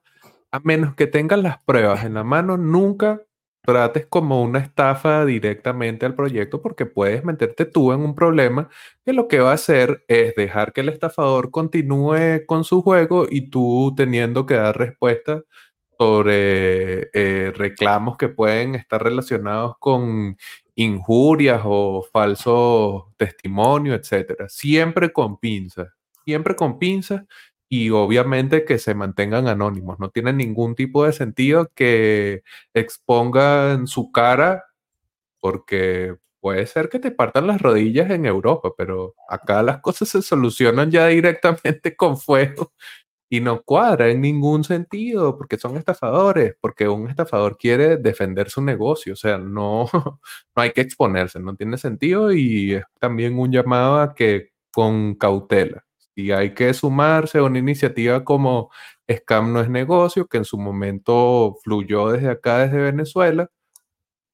a 0.52 0.60
menos 0.60 0.96
que 0.96 1.08
tengas 1.08 1.40
las 1.40 1.64
pruebas 1.64 2.04
en 2.04 2.14
la 2.14 2.24
mano, 2.24 2.58
nunca 2.58 3.22
trates 3.64 4.06
como 4.08 4.42
una 4.42 4.60
estafa 4.60 5.26
directamente 5.26 6.06
al 6.06 6.16
proyecto 6.16 6.62
porque 6.62 6.86
puedes 6.86 7.24
meterte 7.24 7.66
tú 7.66 7.92
en 7.94 8.02
un 8.02 8.16
problema 8.16 8.70
que 9.06 9.14
lo 9.14 9.28
que 9.28 9.40
va 9.40 9.52
a 9.52 9.54
hacer 9.56 10.04
es 10.08 10.36
dejar 10.36 10.74
que 10.74 10.82
el 10.82 10.90
estafador 10.90 11.52
continúe 11.52 12.46
con 12.48 12.64
su 12.64 12.82
juego 12.82 13.28
y 13.30 13.50
tú 13.50 13.94
teniendo 13.96 14.46
que 14.46 14.56
dar 14.56 14.78
respuesta 14.78 15.44
sobre 16.00 17.10
eh, 17.14 17.52
reclamos 17.56 18.18
que 18.18 18.30
pueden 18.30 18.76
estar 18.76 19.04
relacionados 19.04 19.76
con 19.80 20.36
injurias 20.76 21.62
o 21.64 22.04
falsos 22.12 23.04
testimonios, 23.18 24.00
etcétera. 24.00 24.50
Siempre 24.50 25.12
con 25.14 25.38
pinzas, 25.38 25.90
siempre 26.26 26.56
con 26.56 26.80
pinzas 26.80 27.24
y 27.74 27.90
obviamente 27.92 28.66
que 28.66 28.78
se 28.80 28.96
mantengan 28.96 29.48
anónimos. 29.48 29.98
No 29.98 30.10
tiene 30.10 30.34
ningún 30.34 30.76
tipo 30.76 31.06
de 31.06 31.14
sentido 31.14 31.72
que 31.74 32.44
expongan 32.74 33.88
su 33.88 34.12
cara 34.12 34.66
porque 35.42 36.18
puede 36.42 36.68
ser 36.68 36.90
que 36.90 37.00
te 37.00 37.12
partan 37.12 37.48
las 37.48 37.62
rodillas 37.62 38.12
en 38.12 38.26
Europa, 38.26 38.72
pero 38.78 39.16
acá 39.30 39.64
las 39.64 39.82
cosas 39.82 40.10
se 40.10 40.22
solucionan 40.22 40.92
ya 40.92 41.08
directamente 41.08 41.96
con 41.98 42.18
fuego 42.18 42.74
y 43.30 43.42
no 43.42 43.64
cuadra 43.64 44.10
en 44.10 44.22
ningún 44.22 44.64
sentido 44.66 45.38
porque 45.38 45.58
son 45.58 45.78
estafadores, 45.78 46.56
porque 46.62 46.90
un 46.90 47.10
estafador 47.10 47.58
quiere 47.58 47.98
defender 47.98 48.50
su 48.50 48.62
negocio, 48.64 49.14
o 49.14 49.18
sea, 49.18 49.38
no, 49.38 49.90
no 50.56 50.64
hay 50.64 50.72
que 50.74 50.82
exponerse, 50.82 51.40
no 51.40 51.56
tiene 51.56 51.78
sentido 51.78 52.34
y 52.34 52.76
es 52.76 52.86
también 53.00 53.40
un 53.40 53.52
llamado 53.52 54.00
a 54.02 54.14
que 54.16 54.52
con 54.74 55.16
cautela. 55.16 55.86
Si 56.16 56.32
hay 56.32 56.54
que 56.54 56.74
sumarse 56.74 57.38
a 57.40 57.44
una 57.44 57.60
iniciativa 57.60 58.24
como 58.24 58.70
Scam 59.10 59.54
no 59.54 59.62
es 59.62 59.70
negocio, 59.70 60.28
que 60.28 60.38
en 60.38 60.46
su 60.46 60.58
momento 60.58 61.56
fluyó 61.64 62.10
desde 62.12 62.30
acá, 62.30 62.60
desde 62.60 62.78
Venezuela, 62.82 63.50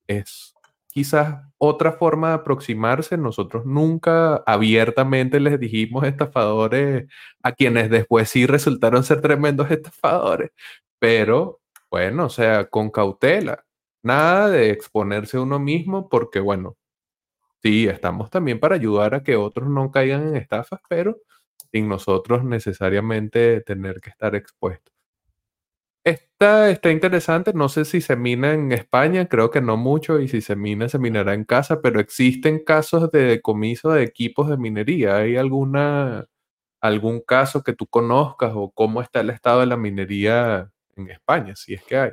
es 0.08 0.54
quizás 0.90 1.44
otra 1.58 1.94
forma 1.94 2.30
de 2.30 2.36
aproximarse. 2.36 3.18
Nosotros 3.18 3.66
nunca 3.66 4.38
abiertamente 4.48 5.40
les 5.40 5.60
dijimos 5.60 6.06
estafadores 6.06 7.08
a 7.44 7.52
quienes 7.54 7.90
después 7.90 8.30
sí 8.30 8.46
resultaron 8.48 9.04
ser 9.04 9.22
tremendos 9.22 9.70
estafadores. 9.72 10.52
Pero 11.00 11.62
bueno, 11.92 12.26
o 12.26 12.30
sea, 12.30 12.66
con 12.70 12.90
cautela. 12.92 13.64
Nada 14.04 14.50
de 14.50 14.72
exponerse 14.72 15.40
uno 15.40 15.60
mismo 15.60 16.10
porque 16.10 16.40
bueno, 16.40 16.78
sí, 17.64 17.88
estamos 17.88 18.30
también 18.32 18.60
para 18.60 18.76
ayudar 18.76 19.16
a 19.16 19.24
que 19.24 19.36
otros 19.36 19.70
no 19.70 19.92
caigan 19.92 20.30
en 20.30 20.38
estafas, 20.38 20.82
pero 20.90 21.18
sin 21.72 21.88
nosotros 21.88 22.44
necesariamente 22.44 23.62
tener 23.62 24.02
que 24.02 24.10
estar 24.10 24.36
expuestos. 24.36 24.94
Está, 26.08 26.70
está 26.70 26.90
interesante, 26.90 27.52
no 27.54 27.68
sé 27.68 27.84
si 27.84 28.00
se 28.00 28.16
mina 28.16 28.54
en 28.54 28.72
España, 28.72 29.28
creo 29.28 29.52
que 29.52 29.60
no 29.60 29.76
mucho, 29.76 30.20
y 30.22 30.30
si 30.30 30.40
se 30.40 30.56
mina, 30.56 30.88
se 30.88 31.00
minará 31.00 31.34
en 31.34 31.44
casa, 31.44 31.82
pero 31.82 32.00
existen 32.00 32.64
casos 32.64 33.12
de 33.12 33.24
decomiso 33.24 33.92
de 33.92 34.04
equipos 34.04 34.48
de 34.50 34.56
minería. 34.56 35.18
¿Hay 35.18 35.36
alguna, 35.36 36.26
algún 36.80 37.20
caso 37.20 37.62
que 37.62 37.74
tú 37.74 37.88
conozcas 37.88 38.54
o 38.56 38.72
cómo 38.72 39.02
está 39.02 39.20
el 39.20 39.32
estado 39.32 39.60
de 39.60 39.66
la 39.66 39.76
minería 39.76 40.72
en 40.96 41.10
España, 41.10 41.58
si 41.58 41.74
es 41.74 41.84
que 41.84 41.98
hay? 41.98 42.12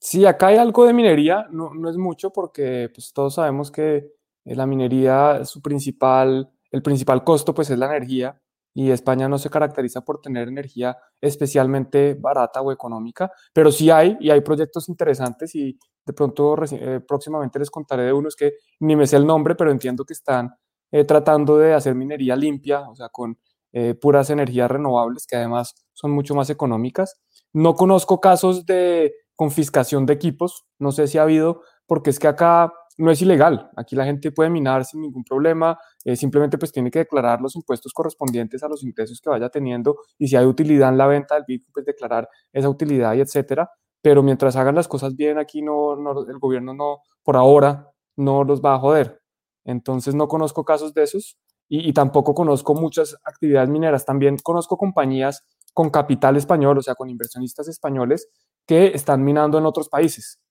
Sí, 0.00 0.24
acá 0.24 0.46
hay 0.46 0.56
algo 0.56 0.86
de 0.86 0.94
minería, 0.94 1.46
no, 1.50 1.74
no 1.74 1.90
es 1.90 1.98
mucho 1.98 2.32
porque 2.32 2.90
pues, 2.94 3.12
todos 3.12 3.34
sabemos 3.34 3.70
que 3.70 4.10
la 4.44 4.66
minería, 4.66 5.44
su 5.44 5.60
principal, 5.60 6.50
el 6.74 6.82
principal 6.82 7.22
costo 7.22 7.54
pues 7.54 7.70
es 7.70 7.78
la 7.78 7.86
energía 7.86 8.36
y 8.74 8.90
España 8.90 9.28
no 9.28 9.38
se 9.38 9.48
caracteriza 9.48 10.00
por 10.00 10.20
tener 10.20 10.48
energía 10.48 10.96
especialmente 11.20 12.14
barata 12.14 12.60
o 12.62 12.72
económica, 12.72 13.30
pero 13.52 13.70
sí 13.70 13.90
hay 13.90 14.16
y 14.18 14.30
hay 14.30 14.40
proyectos 14.40 14.88
interesantes 14.88 15.54
y 15.54 15.78
de 16.04 16.12
pronto 16.12 16.56
eh, 16.72 17.00
próximamente 17.06 17.60
les 17.60 17.70
contaré 17.70 18.02
de 18.02 18.12
unos 18.12 18.34
que 18.34 18.54
ni 18.80 18.96
me 18.96 19.06
sé 19.06 19.16
el 19.16 19.24
nombre, 19.24 19.54
pero 19.54 19.70
entiendo 19.70 20.04
que 20.04 20.14
están 20.14 20.52
eh, 20.90 21.04
tratando 21.04 21.58
de 21.58 21.74
hacer 21.74 21.94
minería 21.94 22.34
limpia, 22.34 22.80
o 22.90 22.96
sea, 22.96 23.08
con 23.08 23.38
eh, 23.72 23.94
puras 23.94 24.30
energías 24.30 24.68
renovables 24.68 25.28
que 25.28 25.36
además 25.36 25.76
son 25.92 26.10
mucho 26.10 26.34
más 26.34 26.50
económicas. 26.50 27.20
No 27.52 27.76
conozco 27.76 28.20
casos 28.20 28.66
de 28.66 29.14
confiscación 29.36 30.06
de 30.06 30.14
equipos, 30.14 30.66
no 30.80 30.90
sé 30.90 31.06
si 31.06 31.18
ha 31.18 31.22
habido, 31.22 31.62
porque 31.86 32.10
es 32.10 32.18
que 32.18 32.26
acá 32.26 32.72
no 32.98 33.10
es 33.10 33.20
ilegal. 33.22 33.70
Aquí 33.76 33.96
la 33.96 34.04
gente 34.04 34.30
puede 34.32 34.50
minar 34.50 34.84
sin 34.84 35.00
ningún 35.00 35.24
problema, 35.24 35.78
eh, 36.04 36.16
simplemente 36.16 36.58
pues 36.58 36.72
tiene 36.72 36.90
que 36.90 37.00
declarar 37.00 37.40
los 37.40 37.56
impuestos 37.56 37.92
correspondientes 37.92 38.62
a 38.62 38.68
los 38.68 38.82
ingresos 38.82 39.20
que 39.20 39.30
vaya 39.30 39.48
teniendo 39.48 39.96
y 40.18 40.28
si 40.28 40.36
hay 40.36 40.46
utilidad 40.46 40.90
en 40.90 40.98
la 40.98 41.06
venta 41.06 41.34
del 41.34 41.44
Bitcoin, 41.46 41.72
pues 41.72 41.86
declarar 41.86 42.28
esa 42.52 42.68
utilidad 42.68 43.14
y 43.14 43.20
etcétera. 43.20 43.70
Pero 44.02 44.22
mientras 44.22 44.54
hagan 44.56 44.74
las 44.74 44.86
cosas 44.86 45.16
bien, 45.16 45.38
aquí 45.38 45.62
no, 45.62 45.94
el 46.28 46.38
gobierno 46.38 46.74
no, 46.74 46.98
por 47.22 47.36
ahora, 47.36 47.90
no 48.16 48.44
los 48.44 48.60
va 48.60 48.74
a 48.74 48.78
joder. 48.78 49.22
Entonces 49.64 50.14
no 50.14 50.28
conozco 50.28 50.64
casos 50.64 50.92
de 50.92 51.04
esos 51.04 51.38
y 51.68 51.92
tampoco 51.94 52.34
conozco 52.34 52.74
muchas 52.74 53.16
actividades 53.24 53.70
mineras. 53.70 54.04
También 54.04 54.36
conozco 54.42 54.76
compañías 54.76 55.42
con 55.72 55.88
capital 55.88 56.36
español, 56.36 56.78
o 56.78 56.82
sea, 56.82 56.94
con 56.94 57.08
inversionistas 57.08 57.66
españoles 57.68 58.28
que 58.66 58.88
están 58.88 59.24
minando 59.24 59.56
en 59.58 59.64
otros 59.64 59.88
países 59.88 60.43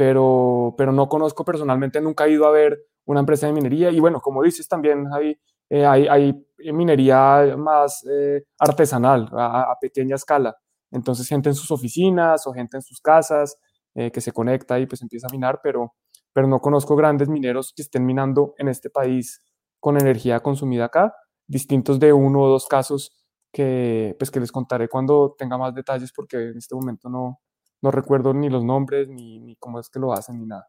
pero, 0.00 0.74
pero 0.78 0.92
no 0.92 1.10
conozco 1.10 1.44
personalmente, 1.44 2.00
nunca 2.00 2.24
he 2.24 2.30
ido 2.30 2.46
a 2.46 2.50
ver 2.50 2.86
una 3.04 3.20
empresa 3.20 3.46
de 3.46 3.52
minería. 3.52 3.90
Y 3.90 4.00
bueno, 4.00 4.18
como 4.22 4.42
dices 4.42 4.66
también, 4.66 5.06
hay, 5.12 5.38
eh, 5.68 5.84
hay, 5.84 6.08
hay, 6.08 6.32
minería 6.72 7.54
más 7.58 8.02
eh, 8.10 8.44
artesanal, 8.58 9.28
a, 9.30 9.76
pequeña 9.78 10.14
escala. 10.14 10.56
Entonces, 10.90 11.28
gente 11.28 11.50
en 11.50 11.54
sus 11.54 11.70
oficinas 11.70 12.46
o 12.46 12.54
gente 12.54 12.78
en 12.78 12.82
sus 12.82 13.02
casas 13.02 13.58
eh, 13.94 14.10
que 14.10 14.22
se 14.22 14.32
conecta 14.32 14.80
y 14.80 14.86
pues 14.86 15.02
empieza 15.02 15.26
a 15.26 15.32
minar, 15.32 15.60
pero, 15.62 15.92
pero 16.32 16.46
no 16.46 16.60
conozco 16.60 16.96
grandes 16.96 17.28
mineros 17.28 17.74
que 17.76 17.82
estén 17.82 18.06
minando 18.06 18.54
en 18.56 18.68
este 18.68 18.88
país 18.88 19.42
con 19.80 20.00
energía 20.00 20.40
consumida 20.40 20.86
acá, 20.86 21.14
distintos 21.46 22.00
de 22.00 22.14
uno 22.14 22.40
o 22.40 22.48
dos 22.48 22.66
casos 22.66 23.12
que, 23.52 24.16
pues, 24.18 24.30
que 24.30 24.40
les 24.40 24.50
contaré 24.50 24.88
cuando 24.88 25.34
tenga 25.36 25.58
más 25.58 25.74
detalles 25.74 26.10
porque 26.10 26.38
en 26.38 26.56
este 26.56 26.74
momento 26.74 27.10
no, 27.10 27.38
no 27.82 27.90
recuerdo 27.90 28.34
ni 28.34 28.48
los 28.48 28.64
nombres, 28.64 29.08
ni, 29.08 29.38
ni 29.40 29.56
cómo 29.56 29.80
es 29.80 29.88
que 29.88 29.98
lo 29.98 30.12
hacen, 30.12 30.38
ni 30.38 30.46
nada. 30.46 30.68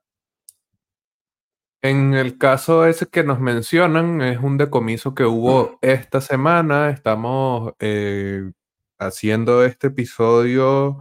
En 1.83 2.13
el 2.13 2.37
caso 2.37 2.85
ese 2.85 3.07
que 3.07 3.23
nos 3.23 3.39
mencionan, 3.39 4.21
es 4.21 4.37
un 4.39 4.57
decomiso 4.57 5.15
que 5.15 5.25
hubo 5.25 5.79
esta 5.81 6.21
semana. 6.21 6.91
Estamos 6.91 7.73
eh, 7.79 8.51
haciendo 8.99 9.65
este 9.65 9.87
episodio 9.87 10.99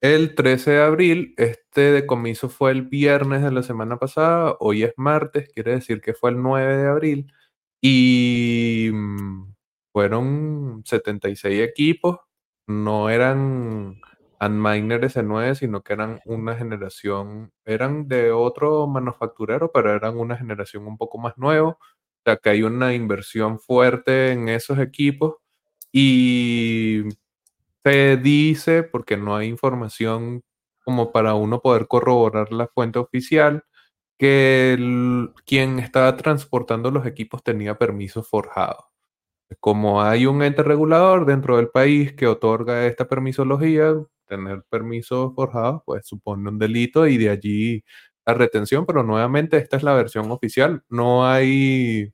el 0.00 0.34
13 0.34 0.72
de 0.72 0.82
abril. 0.82 1.34
Este 1.36 1.92
decomiso 1.92 2.48
fue 2.48 2.72
el 2.72 2.82
viernes 2.82 3.42
de 3.42 3.52
la 3.52 3.62
semana 3.62 3.98
pasada. 3.98 4.56
Hoy 4.58 4.82
es 4.82 4.92
martes, 4.96 5.50
quiere 5.54 5.72
decir 5.76 6.00
que 6.00 6.14
fue 6.14 6.30
el 6.30 6.42
9 6.42 6.76
de 6.76 6.88
abril. 6.88 7.32
Y 7.80 8.90
mm, 8.92 9.54
fueron 9.92 10.82
76 10.84 11.60
equipos. 11.60 12.18
No 12.66 13.08
eran 13.08 14.00
Antminer 14.40 15.04
S9, 15.04 15.54
sino 15.56 15.82
que 15.82 15.92
eran 15.92 16.20
una 16.24 16.56
generación, 16.56 17.52
eran 17.64 18.08
de 18.08 18.32
otro 18.32 18.86
manufacturero, 18.86 19.72
pero 19.72 19.94
eran 19.94 20.16
una 20.18 20.36
generación 20.36 20.86
un 20.86 20.96
poco 20.96 21.18
más 21.18 21.36
nueva. 21.38 21.70
O 21.70 21.78
sea 22.24 22.36
que 22.36 22.50
hay 22.50 22.62
una 22.62 22.94
inversión 22.94 23.58
fuerte 23.60 24.32
en 24.32 24.48
esos 24.48 24.78
equipos. 24.78 25.36
Y 25.92 27.04
se 27.84 28.16
dice, 28.18 28.82
porque 28.82 29.16
no 29.16 29.36
hay 29.36 29.48
información 29.48 30.42
como 30.84 31.12
para 31.12 31.34
uno 31.34 31.60
poder 31.60 31.86
corroborar 31.88 32.52
la 32.52 32.68
fuente 32.68 32.98
oficial, 32.98 33.64
que 34.18 34.76
quien 35.46 35.78
estaba 35.78 36.16
transportando 36.16 36.90
los 36.90 37.06
equipos 37.06 37.42
tenía 37.42 37.78
permiso 37.78 38.22
forjado. 38.22 38.90
Como 39.60 40.02
hay 40.02 40.26
un 40.26 40.42
ente 40.42 40.62
regulador 40.62 41.26
dentro 41.26 41.56
del 41.56 41.70
país 41.70 42.12
que 42.14 42.26
otorga 42.26 42.86
esta 42.86 43.08
permisología, 43.08 43.94
tener 44.28 44.62
permiso 44.68 45.32
forjado 45.34 45.82
pues 45.84 46.06
supone 46.06 46.48
un 46.48 46.58
delito 46.58 47.06
y 47.06 47.18
de 47.18 47.30
allí 47.30 47.84
la 48.26 48.34
retención, 48.34 48.86
pero 48.86 49.02
nuevamente 49.02 49.56
esta 49.56 49.76
es 49.78 49.82
la 49.82 49.94
versión 49.94 50.30
oficial, 50.30 50.84
no 50.88 51.26
hay 51.26 52.12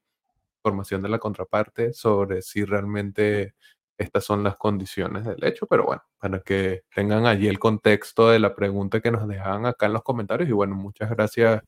información 0.59 1.03
de 1.03 1.09
la 1.09 1.19
contraparte 1.19 1.93
sobre 1.93 2.41
si 2.43 2.65
realmente 2.65 3.55
estas 3.99 4.25
son 4.25 4.43
las 4.43 4.57
condiciones 4.57 5.25
del 5.25 5.45
hecho, 5.45 5.67
pero 5.67 5.85
bueno, 5.85 6.03
para 6.19 6.41
que 6.41 6.83
tengan 6.95 7.27
allí 7.27 7.49
el 7.49 7.59
contexto 7.59 8.31
de 8.31 8.39
la 8.39 8.55
pregunta 8.55 9.01
que 9.01 9.11
nos 9.11 9.29
dejaban 9.29 9.67
acá 9.67 9.87
en 9.87 9.93
los 9.93 10.03
comentarios 10.03 10.49
y 10.49 10.53
bueno, 10.53 10.75
muchas 10.75 11.11
gracias 11.11 11.63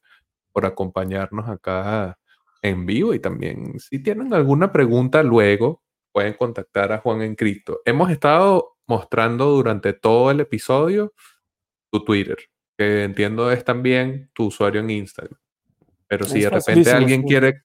por 0.53 0.65
acompañarnos 0.65 1.49
acá 1.49 2.19
en 2.63 2.87
vivo 2.87 3.15
y 3.15 3.21
también 3.21 3.79
si 3.79 4.03
tienen 4.03 4.33
alguna 4.35 4.73
pregunta 4.73 5.23
luego 5.23 5.83
pueden 6.13 6.35
contactar 6.35 6.93
a 6.93 6.99
Juan 6.99 7.23
en 7.23 7.35
Cripto. 7.35 7.81
Hemos 7.85 8.11
estado 8.11 8.76
mostrando 8.87 9.51
durante 9.51 9.93
todo 9.93 10.31
el 10.31 10.41
episodio 10.41 11.13
tu 11.91 12.05
Twitter, 12.05 12.39
que 12.77 13.05
entiendo 13.05 13.51
es 13.51 13.65
también 13.65 14.31
tu 14.33 14.47
usuario 14.47 14.81
en 14.81 14.91
Instagram. 14.91 15.39
Pero 16.09 16.25
si 16.25 16.41
de 16.41 16.51
repente 16.51 16.91
alguien 16.93 17.23
quiere, 17.23 17.63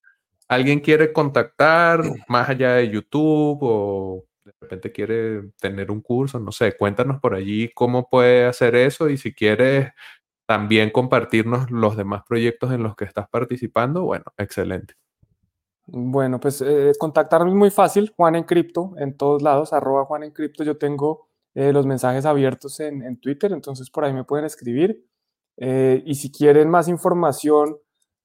alguien 0.48 0.80
quiere 0.80 1.14
contactar 1.14 2.02
más 2.28 2.50
allá 2.50 2.76
de 2.76 2.90
YouTube 2.90 3.60
o 3.62 4.26
de 4.44 4.54
repente 4.60 4.92
quiere 4.92 5.52
tener 5.60 5.92
un 5.92 6.02
curso, 6.02 6.40
no 6.40 6.52
sé, 6.52 6.76
cuéntanos 6.76 7.20
por 7.20 7.36
allí 7.36 7.70
cómo 7.74 8.10
puede 8.10 8.46
hacer 8.46 8.76
eso 8.76 9.10
y 9.10 9.18
si 9.18 9.34
quieres 9.34 9.92
también 10.48 10.90
compartirnos 10.90 11.70
los 11.70 11.96
demás 11.96 12.24
proyectos 12.28 12.72
en 12.74 12.84
los 12.84 12.96
que 12.96 13.06
estás 13.06 13.30
participando, 13.30 14.04
bueno, 14.04 14.26
excelente. 14.38 14.96
Bueno, 15.88 16.40
pues 16.40 16.62
eh, 16.62 16.94
contactarme 17.00 17.50
es 17.50 17.56
muy 17.56 17.70
fácil, 17.70 18.14
Juan 18.16 18.36
en 18.36 18.44
Cripto, 18.44 18.94
en 18.98 19.18
todos 19.18 19.42
lados, 19.42 19.74
arroba 19.74 20.06
Juan 20.06 20.24
en 20.24 20.32
Cripto. 20.32 20.64
Yo 20.64 20.78
tengo 20.78 21.28
eh, 21.54 21.74
los 21.74 21.86
mensajes 21.86 22.26
abiertos 22.26 22.80
en, 22.80 23.20
Twitter, 23.20 23.52
entonces 23.52 23.90
por 23.90 24.06
ahí 24.06 24.14
me 24.14 24.24
pueden 24.24 24.46
escribir. 24.46 25.06
Eh, 25.58 26.02
y 26.06 26.16
si 26.16 26.32
quieren 26.32 26.70
más 26.70 26.88
información, 26.88 27.78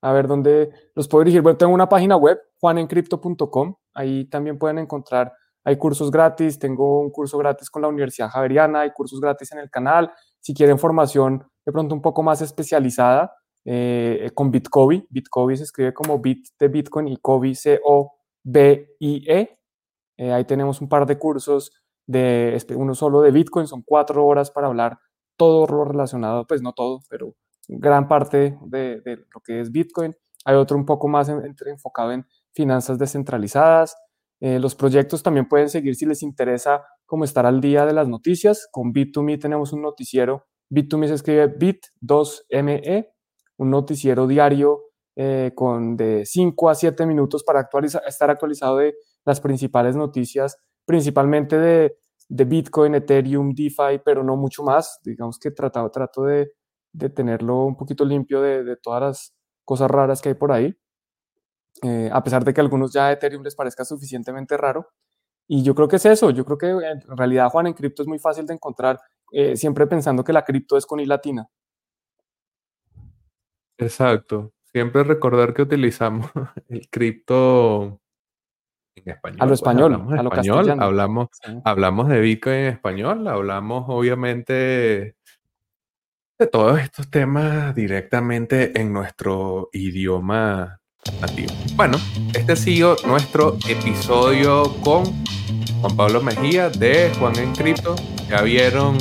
a 0.02 0.12
ver 0.12 0.28
dónde 0.28 0.70
los 0.94 1.08
puedo 1.08 1.24
dirigir. 1.24 1.42
Bueno, 1.42 1.58
tengo 1.58 1.74
una 1.74 1.88
página 1.88 2.16
web, 2.16 2.38
juanencrypto.com. 2.60 3.74
Ahí 3.94 4.26
también 4.26 4.58
pueden 4.58 4.78
encontrar, 4.78 5.32
hay 5.64 5.76
cursos 5.76 6.10
gratis. 6.10 6.58
Tengo 6.58 7.00
un 7.00 7.10
curso 7.10 7.38
gratis 7.38 7.70
con 7.70 7.82
la 7.82 7.88
Universidad 7.88 8.28
Javeriana, 8.28 8.82
hay 8.82 8.92
cursos 8.92 9.20
gratis 9.20 9.50
en 9.52 9.58
el 9.58 9.70
canal. 9.70 10.12
Si 10.40 10.54
quieren 10.54 10.78
formación 10.78 11.44
de 11.64 11.72
pronto 11.72 11.94
un 11.94 12.02
poco 12.02 12.22
más 12.22 12.40
especializada, 12.42 13.34
eh, 13.68 14.30
con 14.32 14.52
Bitcoin. 14.52 15.06
Bitcoin 15.10 15.56
se 15.56 15.64
escribe 15.64 15.92
como 15.92 16.20
Bit 16.20 16.46
de 16.58 16.68
Bitcoin 16.68 17.08
y 17.08 17.16
Kobe 17.16 17.54
C-O-B-I-E. 17.54 17.98
Eh, 20.18 20.32
ahí 20.32 20.44
tenemos 20.44 20.80
un 20.80 20.88
par 20.88 21.04
de 21.04 21.18
cursos, 21.18 21.72
de 22.06 22.56
uno 22.76 22.94
solo 22.94 23.20
de 23.20 23.32
Bitcoin, 23.32 23.66
son 23.66 23.82
cuatro 23.82 24.24
horas 24.24 24.52
para 24.52 24.68
hablar 24.68 24.98
todo 25.36 25.66
lo 25.66 25.84
relacionado, 25.84 26.46
pues 26.46 26.62
no 26.62 26.72
todo, 26.72 27.00
pero 27.10 27.34
gran 27.68 28.06
parte 28.06 28.56
de, 28.66 29.02
lo 29.34 29.40
que 29.40 29.60
es 29.60 29.72
Bitcoin. 29.72 30.14
Hay 30.44 30.54
otro 30.54 30.76
un 30.76 30.86
poco 30.86 31.08
más 31.08 31.28
enfocado 31.28 32.12
en 32.12 32.24
finanzas 32.54 32.98
descentralizadas. 32.98 33.96
Eh, 34.40 34.60
los 34.60 34.76
proyectos 34.76 35.24
también 35.24 35.48
pueden 35.48 35.68
seguir 35.68 35.96
si 35.96 36.06
les 36.06 36.22
interesa 36.22 36.84
como 37.04 37.24
estar 37.24 37.46
al 37.46 37.60
día 37.60 37.84
de 37.84 37.92
las 37.92 38.06
noticias. 38.06 38.68
Con 38.70 38.92
Bit2Me 38.92 39.40
tenemos 39.40 39.72
un 39.72 39.82
noticiero. 39.82 40.46
Bit2Me 40.70 41.08
se 41.08 41.14
escribe 41.14 41.58
Bit2ME 41.58 43.08
un 43.58 43.70
noticiero 43.70 44.26
diario 44.26 44.82
eh, 45.16 45.52
con 45.54 45.96
de 45.96 46.24
5 46.26 46.68
a 46.68 46.74
7 46.74 47.06
minutos 47.06 47.42
para 47.42 47.60
actualizar, 47.60 48.02
estar 48.06 48.30
actualizado 48.30 48.76
de 48.76 48.94
las 49.24 49.40
principales 49.40 49.96
noticias, 49.96 50.58
principalmente 50.84 51.58
de, 51.58 51.96
de, 52.28 52.44
Bitcoin, 52.44 52.94
Ethereum, 52.94 53.54
DeFi, 53.54 54.00
pero 54.04 54.22
no 54.22 54.36
mucho 54.36 54.62
más. 54.62 55.00
Digamos 55.02 55.38
que 55.38 55.50
trato, 55.50 55.90
trato 55.90 56.24
de, 56.24 56.52
de 56.92 57.10
tenerlo 57.10 57.64
un 57.64 57.76
poquito 57.76 58.04
limpio 58.04 58.42
de, 58.42 58.62
de, 58.62 58.76
todas 58.76 59.00
las 59.02 59.34
cosas 59.64 59.90
raras 59.90 60.20
que 60.20 60.30
hay 60.30 60.34
por 60.34 60.52
ahí. 60.52 60.74
Eh, 61.82 62.08
a 62.12 62.22
pesar 62.22 62.44
de 62.44 62.54
que 62.54 62.60
a 62.60 62.64
algunos 62.64 62.92
ya 62.92 63.12
Ethereum 63.12 63.42
les 63.42 63.54
parezca 63.54 63.84
suficientemente 63.84 64.56
raro. 64.56 64.88
Y 65.48 65.62
yo 65.62 65.74
creo 65.74 65.88
que 65.88 65.96
es 65.96 66.06
eso, 66.06 66.30
yo 66.30 66.44
creo 66.44 66.58
que 66.58 66.68
en 66.70 67.16
realidad 67.16 67.48
Juan 67.50 67.68
en 67.68 67.74
cripto 67.74 68.02
es 68.02 68.08
muy 68.08 68.18
fácil 68.18 68.46
de 68.46 68.54
encontrar, 68.54 68.98
eh, 69.30 69.56
siempre 69.56 69.86
pensando 69.86 70.24
que 70.24 70.32
la 70.32 70.44
cripto 70.44 70.76
es 70.76 70.86
con 70.86 70.98
i 70.98 71.06
latina. 71.06 71.48
Exacto. 73.78 74.52
Siempre 74.72 75.04
recordar 75.04 75.54
que 75.54 75.62
utilizamos 75.62 76.30
el 76.68 76.88
cripto 76.88 78.00
en 78.94 79.12
español. 79.12 79.40
A 79.40 79.44
lo 79.44 79.48
pues, 79.50 79.60
español, 79.60 79.92
hablamos 79.94 80.12
a 80.12 80.22
lo 80.22 80.28
español, 80.28 80.56
castellano. 80.56 80.82
hablamos, 80.84 81.28
hablamos 81.64 82.08
de 82.08 82.20
Bitcoin 82.20 82.56
en 82.56 82.66
español, 82.66 83.28
hablamos 83.28 83.84
obviamente 83.88 85.16
de 86.38 86.46
todos 86.46 86.78
estos 86.80 87.10
temas 87.10 87.74
directamente 87.74 88.78
en 88.78 88.92
nuestro 88.92 89.70
idioma 89.72 90.80
nativo. 91.20 91.52
Bueno, 91.76 91.96
este 92.34 92.52
ha 92.52 92.56
sido 92.56 92.96
nuestro 93.06 93.56
episodio 93.68 94.64
con 94.82 95.04
Juan 95.80 95.96
Pablo 95.96 96.20
Mejía 96.22 96.68
de 96.68 97.10
Juan 97.18 97.36
en 97.38 97.54
Cripto. 97.54 97.96
Ya 98.28 98.42
vieron 98.42 98.96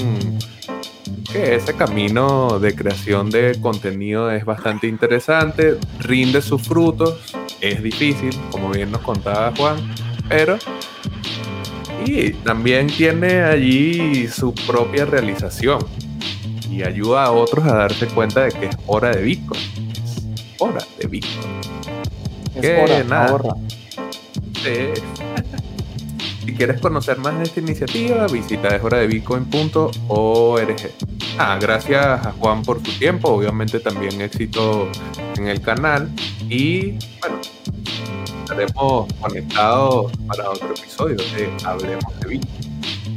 que 1.35 1.55
ese 1.55 1.75
camino 1.75 2.59
de 2.59 2.73
creación 2.73 3.29
de 3.29 3.59
contenido 3.59 4.31
es 4.31 4.45
bastante 4.45 4.87
interesante, 4.87 5.77
rinde 5.99 6.41
sus 6.41 6.61
frutos, 6.61 7.19
es 7.59 7.83
difícil, 7.83 8.33
como 8.51 8.69
bien 8.69 8.89
nos 8.89 9.01
contaba 9.01 9.51
Juan, 9.57 9.75
pero 10.29 10.57
y 12.05 12.31
también 12.31 12.87
tiene 12.87 13.41
allí 13.41 14.29
su 14.29 14.53
propia 14.53 15.03
realización 15.05 15.79
y 16.71 16.83
ayuda 16.83 17.25
a 17.25 17.31
otros 17.31 17.65
a 17.65 17.75
darse 17.75 18.07
cuenta 18.07 18.43
de 18.43 18.51
que 18.51 18.67
es 18.67 18.77
hora 18.85 19.09
de 19.09 19.21
Bitcoin. 19.21 19.61
Es 19.91 20.23
hora 20.59 20.85
de 20.97 21.07
Bitcoin. 21.07 21.53
Es 22.55 22.61
que 22.61 22.81
hora, 22.81 23.03
nada. 23.03 23.57
Sí. 24.63 24.69
Si 26.45 26.53
quieres 26.53 26.79
conocer 26.79 27.17
más 27.17 27.35
de 27.39 27.45
esta 27.45 27.59
iniciativa, 27.59 28.27
visita 28.27 28.75
eshoradebitcoin.org. 28.75 31.14
Ah, 31.37 31.57
gracias 31.59 32.25
a 32.25 32.31
Juan 32.31 32.63
por 32.63 32.77
su 32.85 32.97
tiempo, 32.97 33.29
obviamente 33.29 33.81
también 33.81 34.21
éxito 34.21 34.89
en 35.35 35.49
el 35.49 35.61
canal 35.61 36.09
y 36.49 36.91
bueno, 37.19 37.41
estaremos 38.39 39.11
conectados 39.19 40.13
para 40.27 40.49
otro 40.49 40.73
episodio 40.73 41.17
de 41.17 41.51
Hablemos 41.65 42.19
de 42.21 42.29
Bitcoin. 42.29 43.14